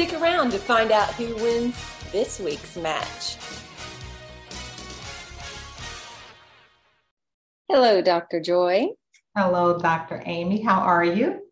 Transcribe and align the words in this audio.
Stick 0.00 0.18
around 0.18 0.50
to 0.50 0.58
find 0.58 0.92
out 0.92 1.12
who 1.12 1.34
wins 1.42 1.76
this 2.10 2.40
week's 2.40 2.74
match. 2.74 3.36
Hello, 7.68 8.00
Dr. 8.00 8.40
Joy. 8.40 8.86
Hello, 9.36 9.78
Dr. 9.78 10.22
Amy. 10.24 10.62
How 10.62 10.80
are 10.80 11.04
you? 11.04 11.42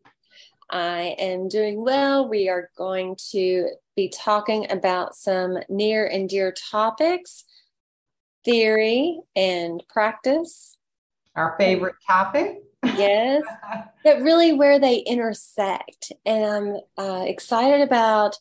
I 0.70 1.14
am 1.18 1.48
doing 1.50 1.84
well. 1.84 2.26
We 2.26 2.48
are 2.48 2.70
going 2.74 3.18
to 3.32 3.68
be 3.94 4.08
talking 4.08 4.72
about 4.72 5.14
some 5.14 5.58
near 5.68 6.06
and 6.06 6.26
dear 6.26 6.50
topics 6.70 7.44
theory 8.46 9.20
and 9.36 9.84
practice. 9.90 10.78
Our 11.36 11.54
favorite 11.58 11.96
topic. 12.06 12.62
Yes, 12.84 13.42
but 14.04 14.20
really 14.20 14.52
where 14.52 14.78
they 14.78 14.98
intersect. 14.98 16.12
And 16.24 16.44
I'm 16.44 16.76
uh, 16.96 17.24
excited 17.26 17.80
about 17.80 18.36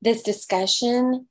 this 0.00 0.22
discussion. 0.22 1.26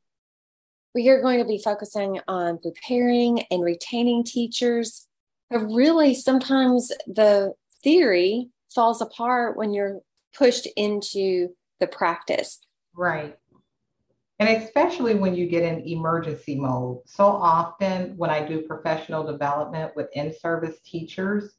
We 0.94 1.10
are 1.10 1.22
going 1.22 1.40
to 1.40 1.46
be 1.46 1.58
focusing 1.58 2.20
on 2.28 2.60
preparing 2.60 3.44
and 3.52 3.64
retaining 3.64 4.24
teachers. 4.24 5.08
But 5.50 5.66
really, 5.66 6.14
sometimes 6.14 6.92
the 7.08 7.54
theory 7.84 8.50
falls 8.74 9.02
apart 9.02 9.58
when 9.58 9.74
you're 9.74 10.00
pushed 10.34 10.68
into 10.78 11.50
the 11.80 11.88
practice. 11.88 12.60
Right. 12.96 13.38
And 14.40 14.50
especially 14.50 15.16
when 15.16 15.36
you 15.36 15.46
get 15.46 15.64
in 15.64 15.88
emergency 15.88 16.56
mode. 16.56 17.02
So 17.06 17.26
often 17.28 18.18
when 18.18 18.30
I 18.30 18.44
do 18.44 18.62
professional 18.62 19.24
development 19.24 19.96
with 19.96 20.08
in 20.14 20.34
service 20.34 20.80
teachers 20.84 21.54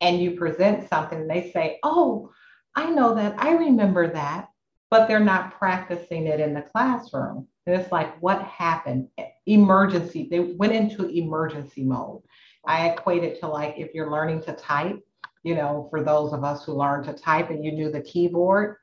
and 0.00 0.20
you 0.20 0.32
present 0.32 0.88
something, 0.88 1.26
they 1.26 1.50
say, 1.52 1.78
Oh, 1.82 2.30
I 2.76 2.90
know 2.90 3.14
that. 3.14 3.34
I 3.38 3.52
remember 3.52 4.12
that. 4.12 4.48
But 4.90 5.06
they're 5.06 5.20
not 5.20 5.56
practicing 5.56 6.26
it 6.26 6.40
in 6.40 6.52
the 6.52 6.62
classroom. 6.62 7.46
And 7.64 7.80
it's 7.80 7.92
like, 7.92 8.20
what 8.20 8.42
happened? 8.42 9.06
Emergency. 9.46 10.26
They 10.28 10.40
went 10.40 10.72
into 10.72 11.06
emergency 11.06 11.84
mode. 11.84 12.22
I 12.66 12.88
equate 12.88 13.22
it 13.22 13.38
to 13.40 13.46
like 13.46 13.76
if 13.78 13.94
you're 13.94 14.10
learning 14.10 14.42
to 14.42 14.52
type 14.54 15.00
you 15.42 15.54
know, 15.54 15.86
for 15.90 16.02
those 16.02 16.32
of 16.32 16.44
us 16.44 16.64
who 16.64 16.72
learned 16.72 17.04
to 17.04 17.12
type 17.12 17.50
and 17.50 17.64
you 17.64 17.72
knew 17.72 17.90
the 17.90 18.02
keyboard. 18.02 18.76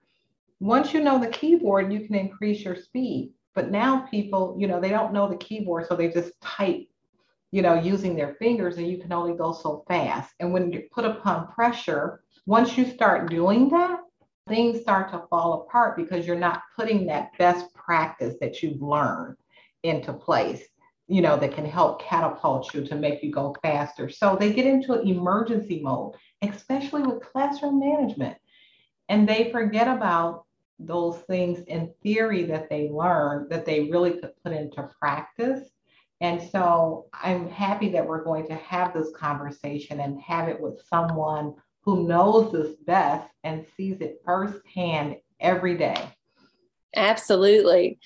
Once 0.59 0.93
you 0.93 1.01
know 1.01 1.19
the 1.19 1.27
keyboard, 1.27 1.93
you 1.93 2.05
can 2.05 2.15
increase 2.15 2.63
your 2.63 2.75
speed. 2.75 3.31
But 3.53 3.71
now 3.71 4.07
people, 4.09 4.55
you 4.59 4.67
know, 4.67 4.79
they 4.79 4.89
don't 4.89 5.13
know 5.13 5.27
the 5.27 5.37
keyboard, 5.37 5.87
so 5.87 5.95
they 5.95 6.09
just 6.09 6.39
type, 6.41 6.87
you 7.57 7.63
know, 7.63 7.73
using 7.73 8.15
their 8.15 8.35
fingers, 8.35 8.77
and 8.77 8.87
you 8.87 8.99
can 8.99 9.11
only 9.11 9.35
go 9.35 9.51
so 9.51 9.83
fast. 9.87 10.31
And 10.39 10.53
when 10.53 10.71
you 10.71 10.83
put 10.91 11.05
upon 11.05 11.47
pressure, 11.47 12.21
once 12.45 12.77
you 12.77 12.85
start 12.85 13.31
doing 13.31 13.67
that, 13.69 13.99
things 14.47 14.81
start 14.81 15.11
to 15.11 15.23
fall 15.27 15.63
apart 15.63 15.97
because 15.97 16.27
you're 16.27 16.35
not 16.37 16.61
putting 16.75 17.07
that 17.07 17.35
best 17.39 17.73
practice 17.73 18.35
that 18.41 18.61
you've 18.61 18.79
learned 18.79 19.37
into 19.81 20.13
place 20.13 20.61
you 21.07 21.21
know, 21.21 21.37
that 21.37 21.55
can 21.55 21.65
help 21.65 22.01
catapult 22.01 22.73
you 22.73 22.85
to 22.85 22.95
make 22.95 23.23
you 23.23 23.31
go 23.31 23.55
faster. 23.61 24.09
So 24.09 24.35
they 24.35 24.51
get 24.51 24.65
into 24.65 24.93
an 24.93 25.07
emergency 25.07 25.79
mode, 25.81 26.15
especially 26.41 27.03
with 27.03 27.23
classroom 27.23 27.79
management. 27.79 28.37
And 29.07 29.27
they 29.27 29.49
forget 29.51 29.87
about 29.87 30.43
those 30.79 31.17
things 31.19 31.59
in 31.67 31.93
theory 32.03 32.43
that 32.43 32.69
they 32.69 32.89
learned 32.89 33.49
that 33.49 33.65
they 33.65 33.89
really 33.89 34.19
could 34.19 34.31
put 34.43 34.51
into 34.51 34.89
practice. 34.99 35.69
And 36.19 36.41
so 36.51 37.07
I'm 37.13 37.49
happy 37.49 37.89
that 37.89 38.05
we're 38.05 38.23
going 38.23 38.47
to 38.47 38.55
have 38.55 38.93
this 38.93 39.09
conversation 39.15 39.99
and 39.99 40.19
have 40.21 40.49
it 40.49 40.59
with 40.59 40.81
someone 40.89 41.55
who 41.81 42.07
knows 42.07 42.51
this 42.51 42.75
best 42.85 43.29
and 43.43 43.65
sees 43.75 44.01
it 44.01 44.21
firsthand 44.25 45.17
every 45.39 45.77
day. 45.77 45.97
Absolutely. 46.95 47.99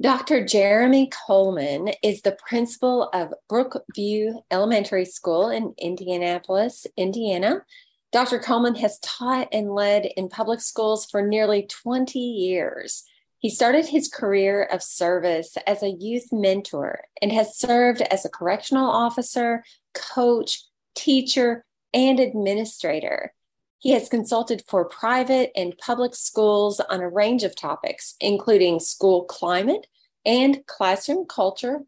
Dr. 0.00 0.44
Jeremy 0.44 1.10
Coleman 1.26 1.90
is 2.02 2.20
the 2.20 2.36
principal 2.46 3.08
of 3.14 3.32
Brookview 3.50 4.42
Elementary 4.50 5.06
School 5.06 5.48
in 5.48 5.74
Indianapolis, 5.78 6.86
Indiana. 6.96 7.64
Dr. 8.12 8.38
Coleman 8.38 8.74
has 8.76 8.98
taught 9.00 9.48
and 9.52 9.74
led 9.74 10.04
in 10.04 10.28
public 10.28 10.60
schools 10.60 11.06
for 11.06 11.22
nearly 11.22 11.66
20 11.66 12.18
years. 12.18 13.04
He 13.38 13.50
started 13.50 13.86
his 13.86 14.08
career 14.08 14.62
of 14.62 14.82
service 14.82 15.56
as 15.66 15.82
a 15.82 15.90
youth 15.90 16.28
mentor 16.32 17.00
and 17.20 17.30
has 17.32 17.56
served 17.56 18.02
as 18.02 18.24
a 18.24 18.30
correctional 18.30 18.90
officer, 18.90 19.62
coach, 19.94 20.64
teacher, 20.94 21.64
and 21.92 22.18
administrator. 22.18 23.32
He 23.78 23.92
has 23.92 24.08
consulted 24.08 24.64
for 24.66 24.86
private 24.86 25.52
and 25.54 25.76
public 25.78 26.14
schools 26.14 26.80
on 26.80 27.00
a 27.00 27.08
range 27.08 27.44
of 27.44 27.54
topics, 27.54 28.16
including 28.20 28.80
school 28.80 29.24
climate 29.24 29.86
and 30.24 30.66
classroom 30.66 31.26
culture, 31.26 31.80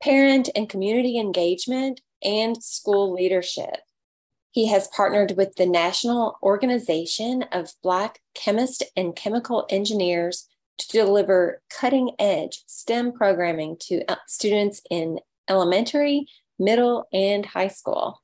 parent 0.00 0.48
and 0.54 0.68
community 0.68 1.18
engagement, 1.18 2.00
and 2.22 2.62
school 2.62 3.12
leadership. 3.12 3.78
He 4.52 4.68
has 4.68 4.88
partnered 4.88 5.36
with 5.36 5.56
the 5.56 5.66
National 5.66 6.38
Organization 6.42 7.42
of 7.52 7.72
Black 7.82 8.20
Chemists 8.34 8.82
and 8.96 9.16
Chemical 9.16 9.66
Engineers 9.68 10.48
to 10.78 10.88
deliver 10.88 11.60
cutting 11.68 12.12
edge 12.18 12.62
STEM 12.66 13.12
programming 13.12 13.76
to 13.80 14.04
uh, 14.08 14.16
students 14.26 14.82
in 14.90 15.18
elementary, 15.48 16.26
middle, 16.58 17.06
and 17.12 17.44
high 17.44 17.68
school. 17.68 18.20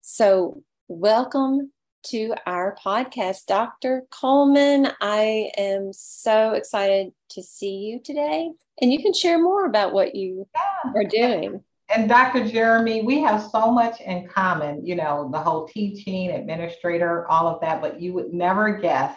So, 0.00 0.62
welcome 0.88 1.72
to 2.06 2.34
our 2.46 2.76
podcast. 2.82 3.46
Dr. 3.46 4.04
Coleman, 4.10 4.88
I 5.00 5.50
am 5.56 5.92
so 5.92 6.52
excited 6.52 7.12
to 7.30 7.42
see 7.42 7.76
you 7.76 8.00
today. 8.02 8.50
And 8.80 8.92
you 8.92 9.02
can 9.02 9.12
share 9.12 9.42
more 9.42 9.66
about 9.66 9.92
what 9.92 10.14
you 10.14 10.46
yeah. 10.54 10.92
are 10.94 11.04
doing. 11.04 11.62
And 11.90 12.08
Dr. 12.08 12.46
Jeremy, 12.46 13.02
we 13.02 13.20
have 13.20 13.42
so 13.50 13.70
much 13.70 14.00
in 14.00 14.28
common, 14.28 14.84
you 14.84 14.94
know, 14.94 15.28
the 15.32 15.38
whole 15.38 15.66
teaching, 15.66 16.30
administrator, 16.30 17.26
all 17.28 17.46
of 17.46 17.60
that, 17.62 17.80
but 17.80 18.00
you 18.00 18.12
would 18.12 18.32
never 18.32 18.76
guess 18.78 19.16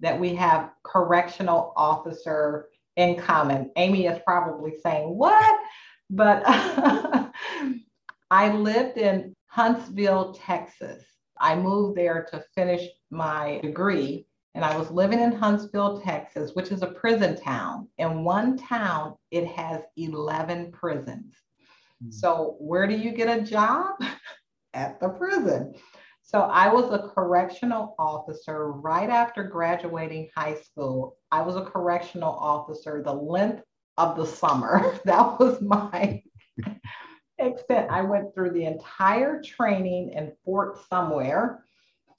that 0.00 0.18
we 0.18 0.34
have 0.34 0.70
correctional 0.84 1.72
officer 1.76 2.68
in 2.96 3.16
common. 3.16 3.70
Amy 3.76 4.06
is 4.06 4.18
probably 4.26 4.74
saying, 4.82 5.16
What? 5.16 5.60
But 6.10 6.42
I 8.30 8.52
lived 8.52 8.98
in 8.98 9.34
Huntsville, 9.46 10.32
Texas 10.34 11.04
I 11.40 11.54
moved 11.56 11.96
there 11.96 12.26
to 12.30 12.44
finish 12.54 12.82
my 13.10 13.60
degree. 13.62 14.26
And 14.54 14.64
I 14.64 14.76
was 14.76 14.90
living 14.90 15.20
in 15.20 15.32
Huntsville, 15.32 16.00
Texas, 16.00 16.52
which 16.54 16.72
is 16.72 16.82
a 16.82 16.88
prison 16.88 17.40
town. 17.40 17.88
In 17.98 18.24
one 18.24 18.56
town, 18.56 19.14
it 19.30 19.46
has 19.46 19.82
11 19.96 20.72
prisons. 20.72 21.34
Mm-hmm. 22.02 22.10
So, 22.10 22.56
where 22.58 22.86
do 22.86 22.94
you 22.94 23.12
get 23.12 23.28
a 23.28 23.42
job? 23.42 23.94
At 24.74 25.00
the 25.00 25.10
prison. 25.10 25.74
So, 26.28 26.40
I 26.40 26.68
was 26.68 26.92
a 26.92 27.08
correctional 27.08 27.94
officer 27.98 28.70
right 28.70 29.08
after 29.08 29.42
graduating 29.42 30.28
high 30.36 30.56
school. 30.56 31.16
I 31.32 31.40
was 31.40 31.56
a 31.56 31.64
correctional 31.64 32.34
officer 32.34 33.02
the 33.02 33.14
length 33.14 33.62
of 33.96 34.14
the 34.14 34.26
summer. 34.26 35.00
that 35.06 35.40
was 35.40 35.62
my 35.62 36.22
extent, 37.38 37.90
I 37.90 38.02
went 38.02 38.34
through 38.34 38.50
the 38.50 38.66
entire 38.66 39.40
training 39.40 40.10
in 40.12 40.34
Fort 40.44 40.78
Somewhere, 40.90 41.64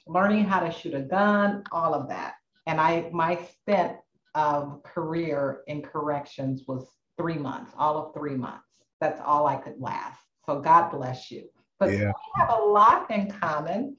learning 0.07 0.45
how 0.45 0.61
to 0.61 0.71
shoot 0.71 0.95
a 0.95 1.01
gun, 1.01 1.63
all 1.71 1.94
of 1.94 2.09
that. 2.09 2.33
And 2.65 2.81
I 2.81 3.11
my 3.13 3.38
stint 3.61 3.95
of 4.33 4.81
career 4.81 5.61
in 5.67 5.83
corrections 5.83 6.63
was 6.67 6.88
three 7.15 7.38
months, 7.38 7.73
all 7.77 7.95
of 7.95 8.15
three 8.15 8.35
months. 8.35 8.65
That's 9.01 9.21
all 9.23 9.45
I 9.45 9.57
could 9.57 9.79
last. 9.79 10.19
So 10.47 10.61
God 10.61 10.89
bless 10.89 11.29
you. 11.29 11.47
But 11.80 11.92
yeah. 11.92 12.08
we 12.08 12.42
have 12.42 12.50
a 12.50 12.62
lot 12.62 13.10
in 13.10 13.31
common. 13.31 13.96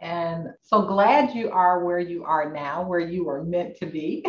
And 0.00 0.48
so 0.62 0.82
glad 0.82 1.32
you 1.32 1.50
are 1.50 1.84
where 1.84 2.00
you 2.00 2.24
are 2.24 2.52
now, 2.52 2.82
where 2.82 3.00
you 3.00 3.28
are 3.28 3.44
meant 3.44 3.76
to 3.76 3.86
be. 3.86 4.24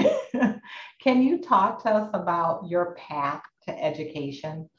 Can 1.02 1.24
you 1.24 1.42
talk 1.42 1.82
to 1.84 1.90
us 1.90 2.10
about 2.14 2.68
your 2.70 2.94
path 2.94 3.42
to 3.68 3.84
education? 3.84 4.70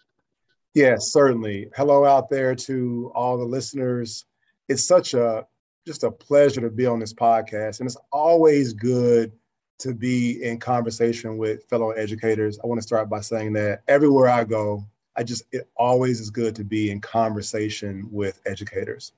Yes, 0.74 1.12
certainly. 1.12 1.68
Hello 1.76 2.04
out 2.04 2.30
there 2.30 2.54
to 2.54 3.10
all 3.14 3.36
the 3.36 3.44
listeners. 3.44 4.24
It's 4.68 4.86
such 4.86 5.14
a 5.14 5.46
just 5.84 6.04
a 6.04 6.10
pleasure 6.10 6.60
to 6.62 6.70
be 6.70 6.86
on 6.86 6.98
this 6.98 7.12
podcast, 7.12 7.80
and 7.80 7.86
it's 7.86 7.98
always 8.10 8.72
good 8.72 9.32
to 9.80 9.92
be 9.92 10.42
in 10.42 10.58
conversation 10.58 11.36
with 11.36 11.64
fellow 11.64 11.90
educators. 11.90 12.58
I 12.62 12.66
want 12.66 12.80
to 12.80 12.86
start 12.86 13.10
by 13.10 13.20
saying 13.20 13.52
that 13.54 13.82
everywhere 13.88 14.28
I 14.28 14.44
go, 14.44 14.84
I 15.16 15.22
just 15.22 15.44
it 15.52 15.68
always 15.76 16.20
is 16.20 16.30
good 16.30 16.54
to 16.56 16.64
be 16.64 16.90
in 16.90 17.00
conversation 17.00 18.08
with 18.10 18.40
educators. 18.46 19.12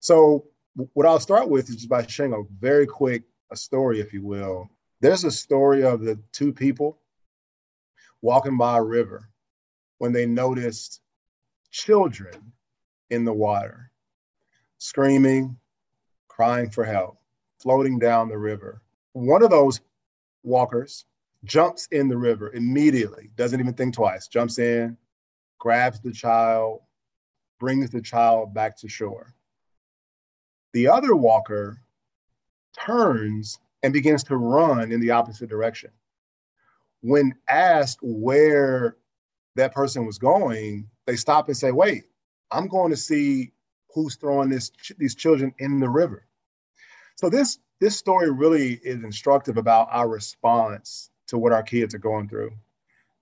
So 0.00 0.46
what 0.92 1.06
I'll 1.06 1.20
start 1.20 1.48
with 1.48 1.68
is 1.68 1.76
just 1.76 1.88
by 1.88 2.06
sharing 2.06 2.32
a 2.32 2.42
very 2.60 2.86
quick 2.86 3.24
a 3.50 3.56
story, 3.56 4.00
if 4.00 4.12
you 4.12 4.22
will. 4.22 4.68
There's 5.00 5.24
a 5.24 5.30
story 5.30 5.82
of 5.82 6.00
the 6.00 6.18
two 6.32 6.52
people 6.52 6.98
walking 8.20 8.56
by 8.56 8.78
a 8.78 8.82
river 8.82 9.30
when 9.98 10.12
they 10.12 10.26
noticed 10.26 11.00
children 11.70 12.52
in 13.10 13.24
the 13.24 13.32
water, 13.32 13.90
screaming, 14.78 15.56
crying 16.28 16.70
for 16.70 16.84
help, 16.84 17.18
floating 17.60 17.98
down 17.98 18.28
the 18.28 18.38
river. 18.38 18.82
One 19.12 19.42
of 19.42 19.50
those 19.50 19.80
walkers 20.42 21.04
jumps 21.44 21.88
in 21.90 22.08
the 22.08 22.16
river 22.16 22.52
immediately, 22.52 23.30
doesn't 23.36 23.60
even 23.60 23.74
think 23.74 23.94
twice, 23.94 24.28
jumps 24.28 24.58
in, 24.58 24.96
grabs 25.58 26.00
the 26.00 26.12
child, 26.12 26.80
brings 27.58 27.90
the 27.90 28.00
child 28.00 28.54
back 28.54 28.76
to 28.78 28.88
shore. 28.88 29.34
The 30.72 30.88
other 30.88 31.16
walker 31.16 31.80
turns 32.78 33.58
and 33.82 33.92
begins 33.92 34.24
to 34.24 34.36
run 34.36 34.92
in 34.92 35.00
the 35.00 35.10
opposite 35.10 35.48
direction. 35.48 35.90
When 37.00 37.34
asked 37.48 37.98
where 38.02 38.96
that 39.56 39.72
person 39.72 40.04
was 40.04 40.18
going, 40.18 40.88
they 41.06 41.16
stop 41.16 41.48
and 41.48 41.56
say, 41.56 41.72
Wait, 41.72 42.04
I'm 42.50 42.68
going 42.68 42.90
to 42.90 42.96
see 42.96 43.52
who's 43.94 44.16
throwing 44.16 44.48
this, 44.48 44.70
these 44.98 45.14
children 45.14 45.54
in 45.58 45.80
the 45.80 45.88
river. 45.88 46.26
So, 47.16 47.28
this, 47.28 47.58
this 47.80 47.96
story 47.96 48.30
really 48.30 48.74
is 48.82 49.02
instructive 49.02 49.56
about 49.56 49.88
our 49.90 50.08
response 50.08 51.10
to 51.28 51.38
what 51.38 51.52
our 51.52 51.62
kids 51.62 51.94
are 51.94 51.98
going 51.98 52.28
through. 52.28 52.52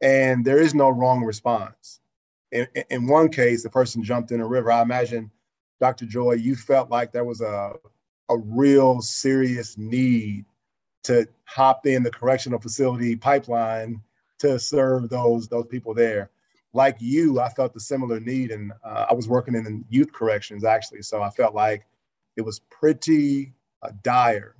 And 0.01 0.45
there 0.45 0.59
is 0.59 0.75
no 0.75 0.91
wrong 0.91 1.25
response. 1.25 2.01
In, 2.53 2.67
in 2.91 3.07
one 3.09 3.29
case, 3.29 3.63
the 3.63 3.71
person 3.71 4.03
jumped 4.03 4.31
in 4.31 4.41
a 4.41 4.47
river. 4.47 4.71
I 4.71 4.83
imagine 4.83 5.31
Dr. 5.81 6.07
Joy, 6.07 6.35
you 6.35 6.57
felt 6.57 6.91
like 6.91 7.13
there 7.13 7.25
was 7.25 7.41
a, 7.41 7.73
a 8.29 8.39
real 8.39 9.01
serious 9.01 9.77
need 9.77 10.45
to 11.05 11.27
hop 11.45 11.87
in 11.87 12.03
the 12.03 12.11
correctional 12.11 12.61
facility 12.61 13.15
pipeline 13.17 14.01
to 14.39 14.59
serve 14.59 15.09
those 15.09 15.49
those 15.49 15.67
people 15.67 15.95
there. 15.95 16.31
Like 16.73 16.97
you, 16.99 17.41
I 17.41 17.49
felt 17.49 17.77
a 17.77 17.81
similar 17.81 18.21
need, 18.21 18.51
and 18.51 18.73
uh, 18.85 19.07
I 19.09 19.15
was 19.15 19.29
working 19.29 19.55
in 19.55 19.85
youth 19.89 20.13
corrections 20.13 20.65
actually, 20.65 21.03
so 21.03 21.23
I 21.23 21.31
felt 21.31 21.55
like 21.55 21.87
it 22.37 22.43
was 22.43 22.61
pretty 22.71 23.55
uh, 23.83 23.91
dire. 24.03 24.57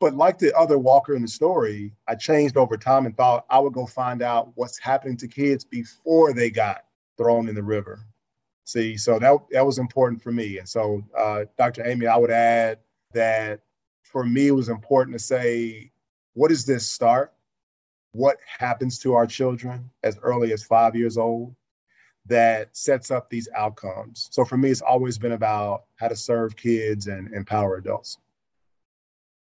But 0.00 0.14
like 0.14 0.38
the 0.38 0.56
other 0.56 0.78
Walker 0.78 1.14
in 1.14 1.22
the 1.22 1.28
story, 1.28 1.92
I 2.08 2.14
changed 2.14 2.56
over 2.56 2.76
time 2.76 3.06
and 3.06 3.16
thought 3.16 3.44
I 3.50 3.58
would 3.58 3.72
go 3.72 3.86
find 3.86 4.22
out 4.22 4.50
what's 4.54 4.78
happening 4.78 5.16
to 5.18 5.28
kids 5.28 5.64
before 5.64 6.32
they 6.32 6.50
got 6.50 6.84
thrown 7.22 7.48
in 7.48 7.54
the 7.54 7.62
river. 7.62 8.06
See, 8.64 8.96
so 8.96 9.18
that 9.18 9.36
that 9.50 9.66
was 9.66 9.78
important 9.78 10.22
for 10.22 10.32
me. 10.32 10.58
And 10.58 10.68
so, 10.68 11.02
uh, 11.16 11.44
Dr. 11.58 11.86
Amy, 11.86 12.06
I 12.06 12.16
would 12.16 12.30
add 12.30 12.78
that 13.12 13.60
for 14.04 14.24
me, 14.24 14.48
it 14.48 14.52
was 14.52 14.68
important 14.68 15.16
to 15.16 15.24
say, 15.24 15.90
what 16.34 16.48
does 16.48 16.64
this 16.64 16.88
start? 16.88 17.32
What 18.12 18.36
happens 18.46 18.98
to 19.00 19.14
our 19.14 19.26
children 19.26 19.90
as 20.02 20.18
early 20.22 20.52
as 20.52 20.62
five 20.62 20.94
years 20.94 21.16
old 21.16 21.54
that 22.26 22.76
sets 22.76 23.10
up 23.10 23.30
these 23.30 23.48
outcomes? 23.56 24.28
So 24.30 24.44
for 24.44 24.56
me, 24.56 24.70
it's 24.70 24.82
always 24.82 25.18
been 25.18 25.32
about 25.32 25.84
how 25.96 26.08
to 26.08 26.16
serve 26.16 26.56
kids 26.56 27.06
and 27.06 27.32
empower 27.32 27.76
adults. 27.76 28.18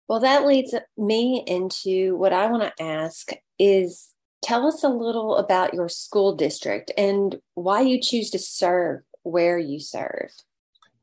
Well, 0.09 0.21
that 0.21 0.47
leads 0.47 0.75
me 0.99 1.43
into 1.47 2.17
what 2.17 2.33
I 2.33 2.47
want 2.47 2.63
to 2.63 2.83
ask 2.83 3.31
is 3.59 4.12
Tell 4.43 4.67
us 4.67 4.83
a 4.83 4.89
little 4.89 5.37
about 5.37 5.73
your 5.73 5.89
school 5.89 6.35
district 6.35 6.91
and 6.99 7.41
why 7.55 7.83
you 7.83 8.01
choose 8.01 8.31
to 8.31 8.39
serve 8.39 9.03
where 9.23 9.59
you 9.59 9.79
serve. 9.79 10.31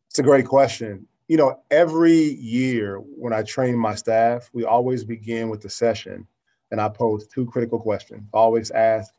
It's 0.09 0.19
a 0.19 0.24
great 0.24 0.45
question. 0.45 1.07
You 1.27 1.38
know, 1.38 1.62
every 1.71 2.18
year 2.18 2.97
when 2.97 3.31
I 3.31 3.44
train 3.44 3.77
my 3.77 3.95
staff, 3.95 4.50
we 4.51 4.65
always 4.65 5.03
begin 5.03 5.50
with 5.50 5.62
the 5.62 5.69
session 5.69 6.27
and 6.71 6.81
I 6.81 6.89
pose 6.89 7.27
two 7.27 7.45
critical 7.45 7.80
questions. 7.80 8.27
I 8.33 8.38
always 8.38 8.71
ask, 8.71 9.13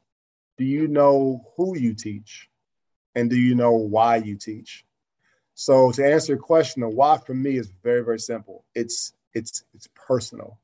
do 0.58 0.64
you 0.64 0.86
know 0.86 1.50
who 1.56 1.78
you 1.78 1.94
teach? 1.94 2.48
And 3.14 3.30
do 3.30 3.36
you 3.36 3.54
know 3.54 3.72
why 3.72 4.16
you 4.16 4.36
teach? 4.36 4.84
So 5.54 5.90
to 5.92 6.06
answer 6.06 6.34
your 6.34 6.42
question, 6.42 6.82
the 6.82 6.88
why 6.88 7.18
for 7.18 7.34
me 7.34 7.56
is 7.56 7.72
very, 7.82 8.04
very 8.04 8.20
simple. 8.20 8.64
It's 8.74 9.12
it's 9.34 9.64
it's 9.74 9.88
personal. 9.94 10.58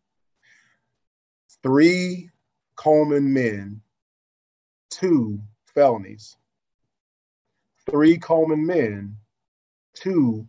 Three 1.63 2.31
Coleman 2.77 3.33
men, 3.33 3.81
two 4.91 5.41
felonies. 5.75 6.37
Three 7.91 8.19
Coleman 8.19 8.67
men, 8.67 9.17
two 9.95 10.47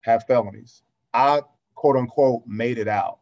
have 0.00 0.24
felonies. 0.26 0.82
I 1.12 1.42
quote 1.74 1.96
unquote 1.96 2.46
made 2.46 2.78
it 2.78 2.88
out. 2.88 3.18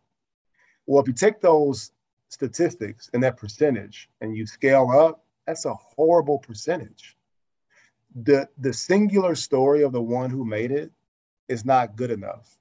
Well, 0.87 1.03
if 1.03 1.09
you 1.09 1.15
take 1.15 1.41
those 1.41 1.93
statistics 2.29 3.11
and 3.13 3.23
that 3.23 3.37
percentage 3.37 4.09
and 4.21 4.37
you 4.37 4.47
scale 4.47 4.91
up, 4.91 5.25
that's 5.47 5.65
a 5.65 5.75
horrible 5.75 6.39
percentage. 6.39 7.17
The 8.15 8.49
the 8.59 8.73
singular 8.73 9.35
story 9.35 9.83
of 9.83 9.93
the 9.93 10.03
one 10.03 10.31
who 10.31 10.45
made 10.45 10.71
it 10.71 10.91
is 11.49 11.65
not 11.65 11.97
good 11.97 12.11
enough. 12.11 12.59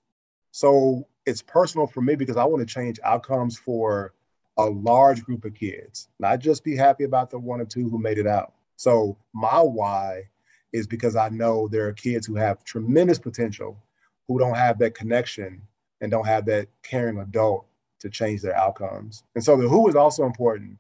So 0.52 1.08
it's 1.26 1.42
personal 1.42 1.88
for 1.88 2.02
me 2.02 2.16
because 2.16 2.38
I 2.38 2.46
want 2.46 2.68
to 2.68 2.74
change 2.74 3.00
outcomes 3.04 3.58
for 3.58 4.14
a 4.58 4.66
large 4.66 5.24
group 5.24 5.46
of 5.46 5.54
kids, 5.54 6.10
not 6.20 6.40
just 6.40 6.64
be 6.64 6.76
happy 6.76 7.04
about 7.04 7.30
the 7.30 7.40
one 7.40 7.60
or 7.60 7.66
two 7.66 7.90
who 7.90 7.98
made 7.98 8.18
it 8.18 8.28
out. 8.28 8.54
So 8.78 9.18
my 9.34 9.60
why 9.60 10.30
is 10.74 10.88
because 10.88 11.16
I 11.16 11.30
know 11.30 11.68
there 11.68 11.88
are 11.88 11.94
kids 11.94 12.26
who 12.26 12.36
have 12.36 12.64
tremendous 12.64 13.20
potential 13.20 13.78
who 14.28 14.40
don't 14.40 14.56
have 14.56 14.78
that 14.80 14.96
connection 14.96 15.62
and 16.02 16.12
don't 16.12 16.28
have 16.28 16.46
that 16.46 16.68
caring 16.84 17.20
adult 17.20 17.66
to 18.00 18.10
change 18.10 18.42
their 18.42 18.56
outcomes. 18.56 19.24
And 19.36 19.44
so 19.44 19.58
the 19.58 19.68
who 19.68 19.88
is 19.88 19.96
also 19.96 20.26
important. 20.26 20.78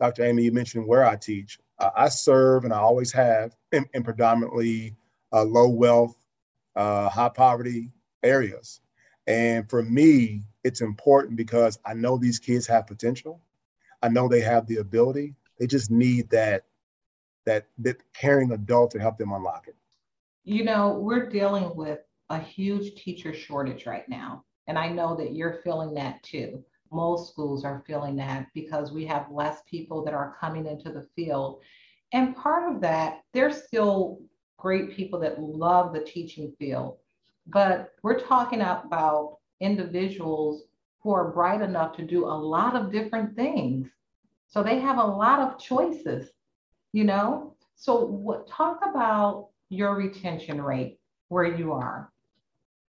Dr. 0.00 0.24
Amy, 0.24 0.44
you 0.44 0.52
mentioned 0.52 0.86
where 0.86 1.04
I 1.04 1.16
teach. 1.16 1.58
Uh, 1.78 1.90
I 1.94 2.08
serve 2.08 2.64
and 2.64 2.72
I 2.72 2.78
always 2.78 3.12
have 3.12 3.54
in, 3.72 3.86
in 3.94 4.02
predominantly 4.02 4.96
uh, 5.32 5.44
low 5.44 5.68
wealth, 5.68 6.16
uh, 6.76 7.08
high 7.08 7.28
poverty 7.28 7.90
areas. 8.22 8.80
And 9.26 9.68
for 9.68 9.82
me, 9.82 10.42
it's 10.64 10.80
important 10.80 11.36
because 11.36 11.78
I 11.84 11.94
know 11.94 12.16
these 12.16 12.38
kids 12.38 12.66
have 12.66 12.86
potential. 12.86 13.40
I 14.02 14.08
know 14.08 14.28
they 14.28 14.40
have 14.40 14.66
the 14.66 14.76
ability. 14.76 15.34
They 15.58 15.66
just 15.66 15.90
need 15.90 16.30
that 16.30 16.64
that 17.46 17.66
that 17.78 18.02
caring 18.14 18.52
adult 18.52 18.90
to 18.92 18.98
help 18.98 19.18
them 19.18 19.32
unlock 19.32 19.68
it. 19.68 19.76
You 20.44 20.64
know, 20.64 20.98
we're 20.98 21.28
dealing 21.28 21.74
with 21.74 22.00
a 22.30 22.38
huge 22.38 22.94
teacher 23.02 23.34
shortage 23.34 23.86
right 23.86 24.08
now. 24.08 24.44
And 24.66 24.78
I 24.78 24.88
know 24.88 25.14
that 25.16 25.34
you're 25.34 25.60
feeling 25.62 25.94
that 25.94 26.22
too. 26.22 26.64
Most 26.90 27.30
schools 27.30 27.64
are 27.64 27.82
feeling 27.86 28.16
that 28.16 28.46
because 28.54 28.92
we 28.92 29.04
have 29.06 29.30
less 29.30 29.62
people 29.68 30.04
that 30.04 30.14
are 30.14 30.36
coming 30.40 30.66
into 30.66 30.90
the 30.90 31.06
field. 31.16 31.60
And 32.12 32.36
part 32.36 32.72
of 32.72 32.80
that, 32.82 33.22
there's 33.32 33.64
still 33.64 34.20
great 34.58 34.94
people 34.94 35.18
that 35.20 35.40
love 35.40 35.92
the 35.92 36.00
teaching 36.00 36.54
field. 36.58 36.98
But 37.46 37.92
we're 38.02 38.20
talking 38.20 38.60
about 38.60 39.38
individuals 39.60 40.64
who 41.02 41.12
are 41.12 41.30
bright 41.32 41.60
enough 41.60 41.96
to 41.96 42.02
do 42.02 42.24
a 42.24 42.34
lot 42.34 42.74
of 42.74 42.90
different 42.90 43.36
things. 43.36 43.88
So 44.48 44.62
they 44.62 44.78
have 44.78 44.98
a 44.98 45.04
lot 45.04 45.40
of 45.40 45.58
choices, 45.58 46.30
you 46.92 47.04
know? 47.04 47.54
So 47.76 48.04
what 48.04 48.48
talk 48.48 48.80
about 48.88 49.48
your 49.68 49.94
retention 49.94 50.62
rate 50.62 50.98
where 51.28 51.56
you 51.56 51.72
are. 51.72 52.10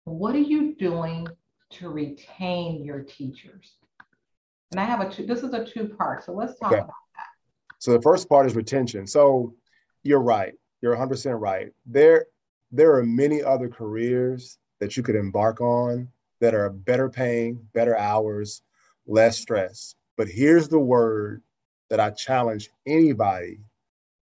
What 0.04 0.34
are 0.34 0.40
you 0.40 0.74
doing 0.74 1.28
to 1.70 1.88
retain 1.88 2.84
your 2.84 3.00
teachers? 3.00 3.76
And 4.72 4.80
I 4.80 4.84
have 4.84 5.00
a 5.00 5.10
two, 5.10 5.26
this 5.26 5.42
is 5.42 5.52
a 5.52 5.64
two 5.64 5.88
part. 5.88 6.24
So 6.24 6.32
let's 6.32 6.58
talk 6.58 6.72
okay. 6.72 6.80
about 6.80 6.88
that. 6.88 7.26
So 7.78 7.92
the 7.92 8.02
first 8.02 8.28
part 8.28 8.46
is 8.46 8.56
retention. 8.56 9.06
So 9.06 9.54
you're 10.02 10.20
right. 10.20 10.54
You're 10.80 10.96
100% 10.96 11.40
right. 11.40 11.68
There 11.86 12.26
there 12.72 12.94
are 12.94 13.04
many 13.04 13.42
other 13.42 13.68
careers 13.68 14.58
that 14.80 14.96
you 14.96 15.02
could 15.02 15.14
embark 15.14 15.60
on 15.60 16.08
that 16.40 16.54
are 16.54 16.70
better 16.70 17.08
paying, 17.08 17.68
better 17.74 17.96
hours, 17.96 18.62
less 19.06 19.38
stress. 19.38 19.94
But 20.16 20.28
here's 20.28 20.68
the 20.68 20.78
word 20.78 21.42
that 21.90 22.00
I 22.00 22.10
challenge 22.10 22.70
anybody 22.86 23.60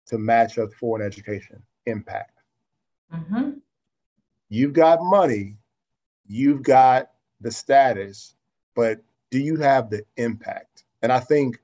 to 0.08 0.18
match 0.18 0.58
up 0.58 0.74
for 0.74 1.00
an 1.00 1.06
education 1.06 1.62
impact. 1.86 2.41
Mm-hmm. 3.13 3.51
You've 4.50 4.74
got 4.74 5.00
money, 5.01 5.56
you've 6.27 6.63
got 6.63 7.12
the 7.39 7.51
status, 7.51 8.36
but 8.75 9.00
do 9.29 9.39
you 9.39 9.58
have 9.58 9.89
the 9.89 10.03
impact? 10.18 10.84
And 11.03 11.12
I 11.12 11.20
think 11.20 11.60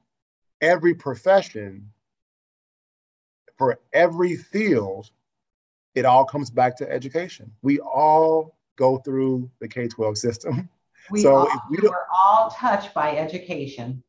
every 0.61 0.93
profession, 0.93 1.91
for 3.57 3.79
every 3.91 4.35
field, 4.35 5.09
it 5.95 6.05
all 6.05 6.25
comes 6.25 6.49
back 6.49 6.77
to 6.77 6.91
education. 6.91 7.51
We 7.61 7.79
all 7.79 8.55
go 8.75 8.97
through 8.97 9.49
the 9.59 9.67
K 9.67 9.87
12 9.87 10.17
system. 10.17 10.69
We 11.11 11.21
so 11.21 11.35
all, 11.35 11.47
we 11.69 11.77
we're 11.83 12.07
all 12.11 12.49
touched 12.49 12.91
by 12.95 13.15
education. 13.15 14.01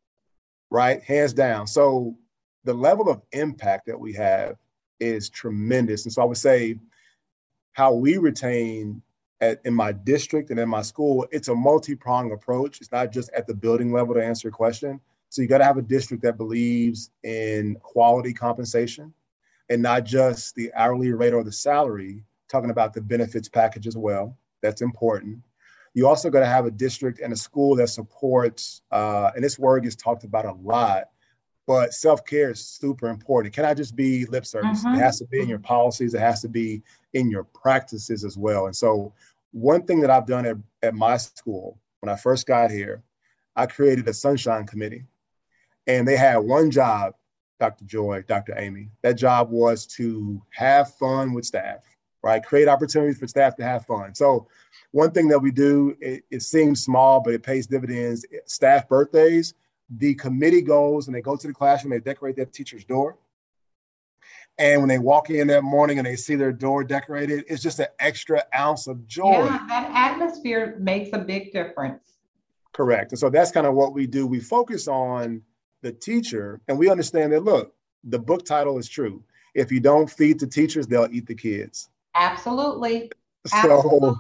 Right, 0.71 1.03
hands 1.03 1.35
down. 1.35 1.67
So 1.67 2.17
the 2.65 2.73
level 2.73 3.11
of 3.11 3.21
impact 3.33 3.85
that 3.89 4.01
we 4.01 4.15
have 4.15 4.57
is 4.99 5.29
tremendous. 5.29 6.07
And 6.07 6.13
so 6.15 6.23
I 6.23 6.25
would 6.25 6.39
say 6.39 6.79
how 7.75 7.93
we 7.93 8.17
retain 8.17 9.03
at, 9.43 9.61
in 9.67 9.75
my 9.75 9.93
district 9.93 10.49
and 10.49 10.59
in 10.59 10.71
my 10.71 10.81
school, 10.81 11.27
it's 11.31 11.49
a 11.49 11.55
multi-pronged 11.55 12.33
approach. 12.33 12.81
It's 12.81 12.91
not 12.91 13.13
just 13.13 13.31
at 13.35 13.47
the 13.47 13.53
building 13.53 13.93
level 13.93 14.15
to 14.15 14.25
answer 14.25 14.49
your 14.49 14.55
question. 14.55 14.99
So 15.29 15.43
you 15.43 15.49
got 15.49 15.59
to 15.59 15.65
have 15.65 15.77
a 15.77 15.83
district 15.83 16.23
that 16.23 16.39
believes 16.39 17.11
in 17.25 17.77
quality 17.83 18.33
compensation 18.33 19.13
and 19.69 19.83
not 19.83 20.05
just 20.05 20.55
the 20.55 20.73
hourly 20.75 21.13
rate 21.13 21.33
or 21.33 21.45
the 21.45 21.53
salary, 21.53 22.23
talking 22.49 22.71
about 22.71 22.93
the 22.93 23.01
benefits 23.01 23.49
package 23.49 23.87
as 23.87 23.97
well. 23.97 24.37
That's 24.63 24.83
important. 24.83 25.39
You 25.95 26.07
also 26.07 26.31
got 26.31 26.41
to 26.41 26.47
have 26.47 26.67
a 26.67 26.71
district 26.71 27.21
and 27.21 27.33
a 27.33 27.37
school 27.37 27.75
that 27.77 27.89
supports, 27.89 28.83
uh, 28.91 29.31
and 29.35 29.43
this 29.43 29.59
word 29.59 29.83
gets 29.83 29.97
talked 29.97 30.25
about 30.25 30.45
a 30.45 30.53
lot, 30.53 31.09
but 31.67 31.95
self-care 31.95 32.51
is 32.51 32.61
super 32.61 33.09
important. 33.09 33.53
It 33.53 33.57
cannot 33.57 33.77
just 33.77 33.97
be 33.97 34.25
lip 34.27 34.47
service. 34.47 34.85
Mm-hmm. 34.85 34.97
It 34.97 34.99
has 34.99 35.19
to 35.19 35.27
be 35.27 35.41
in 35.41 35.49
your 35.49 35.59
policies. 35.59 36.15
It 36.15 36.21
has 36.21 36.43
to 36.43 36.49
be 36.49 36.83
in 37.15 37.31
your 37.31 37.45
practices 37.45 38.25
as 38.25 38.37
well. 38.37 38.67
And 38.67 38.77
so 38.77 39.15
one 39.53 39.85
thing 39.85 40.01
that 40.01 40.11
I've 40.11 40.27
done 40.27 40.47
at, 40.47 40.57
at 40.83 40.95
my 40.95 41.17
school 41.17 41.79
when 42.01 42.13
I 42.13 42.17
first 42.17 42.47
got 42.47 42.71
here, 42.71 43.03
I 43.57 43.67
created 43.67 44.07
a 44.07 44.13
sunshine 44.13 44.67
committee. 44.67 45.07
And 45.87 46.07
they 46.07 46.17
had 46.17 46.37
one 46.39 46.71
job, 46.71 47.15
Dr. 47.59 47.85
Joy, 47.85 48.23
Dr. 48.27 48.55
Amy. 48.59 48.91
That 49.03 49.15
job 49.15 49.51
was 49.51 49.87
to 49.87 50.43
have 50.51 50.95
fun 50.95 51.33
with 51.33 51.45
staff, 51.45 51.85
right? 52.23 52.45
Create 52.45 52.69
opportunities 52.69 53.19
for 53.19 53.27
staff 53.27 53.57
to 53.57 53.65
have 53.65 53.87
fun. 53.87 54.15
So 54.15 54.47
one 54.93 55.11
thing 55.11 55.29
that 55.29 55.39
we 55.39 55.51
do, 55.51 55.97
it, 56.01 56.25
it 56.31 56.43
seems 56.43 56.83
small, 56.83 57.21
but 57.21 57.35
it 57.35 57.43
pays 57.43 57.67
dividends. 57.67 58.25
Staff 58.47 58.89
birthdays, 58.89 59.55
the 59.91 60.15
committee 60.15 60.63
goes 60.63 61.07
and 61.07 61.17
they 61.17 61.23
go 61.23 61.37
to 61.37 61.47
the 61.47 61.55
classroom, 61.55 61.93
they 61.93 62.01
decorate 62.01 62.37
their 62.37 62.47
teacher's 62.47 62.85
door. 62.85 63.17
And 64.59 64.81
when 64.81 64.89
they 64.89 64.99
walk 64.99 65.29
in 65.29 65.49
that 65.49 65.65
morning 65.65 65.99
and 65.99 66.07
they 66.07 66.17
see 66.17 66.35
their 66.35 66.53
door 66.53 66.83
decorated, 66.83 67.45
it's 67.47 67.63
just 67.63 67.79
an 67.79 67.89
extra 67.99 68.43
ounce 68.57 68.87
of 68.87 69.07
joy. 69.07 69.45
Yeah, 69.45 69.67
that 69.69 69.91
atmosphere 69.93 70.77
makes 70.81 71.11
a 71.13 71.19
big 71.19 71.53
difference. 71.53 72.03
Correct. 72.73 73.13
And 73.13 73.19
so 73.19 73.29
that's 73.29 73.51
kind 73.51 73.67
of 73.67 73.75
what 73.75 73.93
we 73.93 74.07
do. 74.07 74.27
We 74.27 74.41
focus 74.41 74.89
on 74.89 75.43
the 75.83 75.93
teacher 75.93 76.61
and 76.69 76.79
we 76.79 76.91
understand 76.91 77.33
that, 77.33 77.45
look, 77.45 77.75
the 78.05 78.19
book 78.19 78.45
title 78.45 78.79
is 78.79 78.89
true. 78.89 79.23
If 79.55 79.73
you 79.73 79.81
don't 79.81 80.11
feed 80.11 80.39
the 80.39 80.47
teachers, 80.47 80.87
they'll 80.87 81.09
eat 81.11 81.27
the 81.27 81.35
kids. 81.35 81.89
Absolutely. 82.15 83.11
So, 83.47 83.57
Absolutely. 83.57 84.15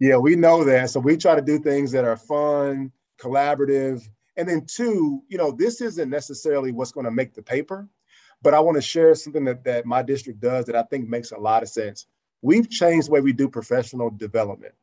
yeah, 0.00 0.16
we 0.16 0.36
know 0.36 0.64
that. 0.64 0.90
So 0.90 1.00
we 1.00 1.16
try 1.16 1.34
to 1.34 1.42
do 1.42 1.58
things 1.58 1.92
that 1.92 2.04
are 2.04 2.16
fun, 2.16 2.92
collaborative, 3.18 4.08
and 4.36 4.48
then 4.48 4.64
two, 4.66 5.22
you 5.28 5.36
know, 5.36 5.50
this 5.50 5.80
isn't 5.80 6.08
necessarily 6.08 6.72
what's 6.72 6.92
going 6.92 7.04
to 7.04 7.10
make 7.10 7.34
the 7.34 7.42
paper, 7.42 7.88
but 8.40 8.54
I 8.54 8.60
want 8.60 8.76
to 8.76 8.80
share 8.82 9.14
something 9.14 9.44
that, 9.44 9.64
that 9.64 9.84
my 9.84 10.02
district 10.02 10.40
does 10.40 10.64
that 10.66 10.76
I 10.76 10.84
think 10.84 11.08
makes 11.08 11.32
a 11.32 11.38
lot 11.38 11.62
of 11.62 11.68
sense. 11.68 12.06
We've 12.40 12.70
changed 12.70 13.08
the 13.08 13.12
way 13.12 13.20
we 13.20 13.32
do 13.32 13.48
professional 13.48 14.10
development. 14.10 14.74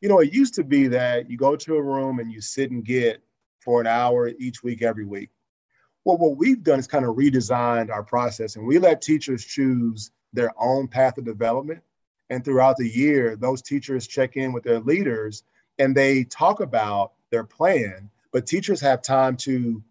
You 0.00 0.08
know, 0.08 0.20
it 0.20 0.32
used 0.32 0.54
to 0.54 0.64
be 0.64 0.86
that 0.88 1.28
you 1.28 1.36
go 1.36 1.56
to 1.56 1.74
a 1.74 1.82
room 1.82 2.20
and 2.20 2.32
you 2.32 2.40
sit 2.40 2.70
and 2.70 2.84
get 2.84 3.20
for 3.58 3.80
an 3.80 3.88
hour 3.88 4.30
each 4.38 4.62
week, 4.62 4.80
every 4.80 5.04
week. 5.04 5.30
What 6.16 6.36
we've 6.36 6.62
done 6.62 6.78
is 6.78 6.86
kind 6.86 7.04
of 7.04 7.16
redesigned 7.16 7.90
our 7.90 8.02
process 8.02 8.56
and 8.56 8.66
we 8.66 8.78
let 8.78 9.02
teachers 9.02 9.44
choose 9.44 10.10
their 10.32 10.52
own 10.58 10.88
path 10.88 11.18
of 11.18 11.24
development. 11.24 11.82
And 12.30 12.44
throughout 12.44 12.76
the 12.76 12.88
year, 12.88 13.36
those 13.36 13.60
teachers 13.62 14.06
check 14.06 14.36
in 14.36 14.52
with 14.52 14.62
their 14.62 14.80
leaders 14.80 15.42
and 15.78 15.96
they 15.96 16.24
talk 16.24 16.60
about 16.60 17.12
their 17.30 17.44
plan 17.44 18.10
but 18.32 18.46
teachers 18.46 18.80
have 18.80 19.02
time 19.02 19.36
to 19.38 19.82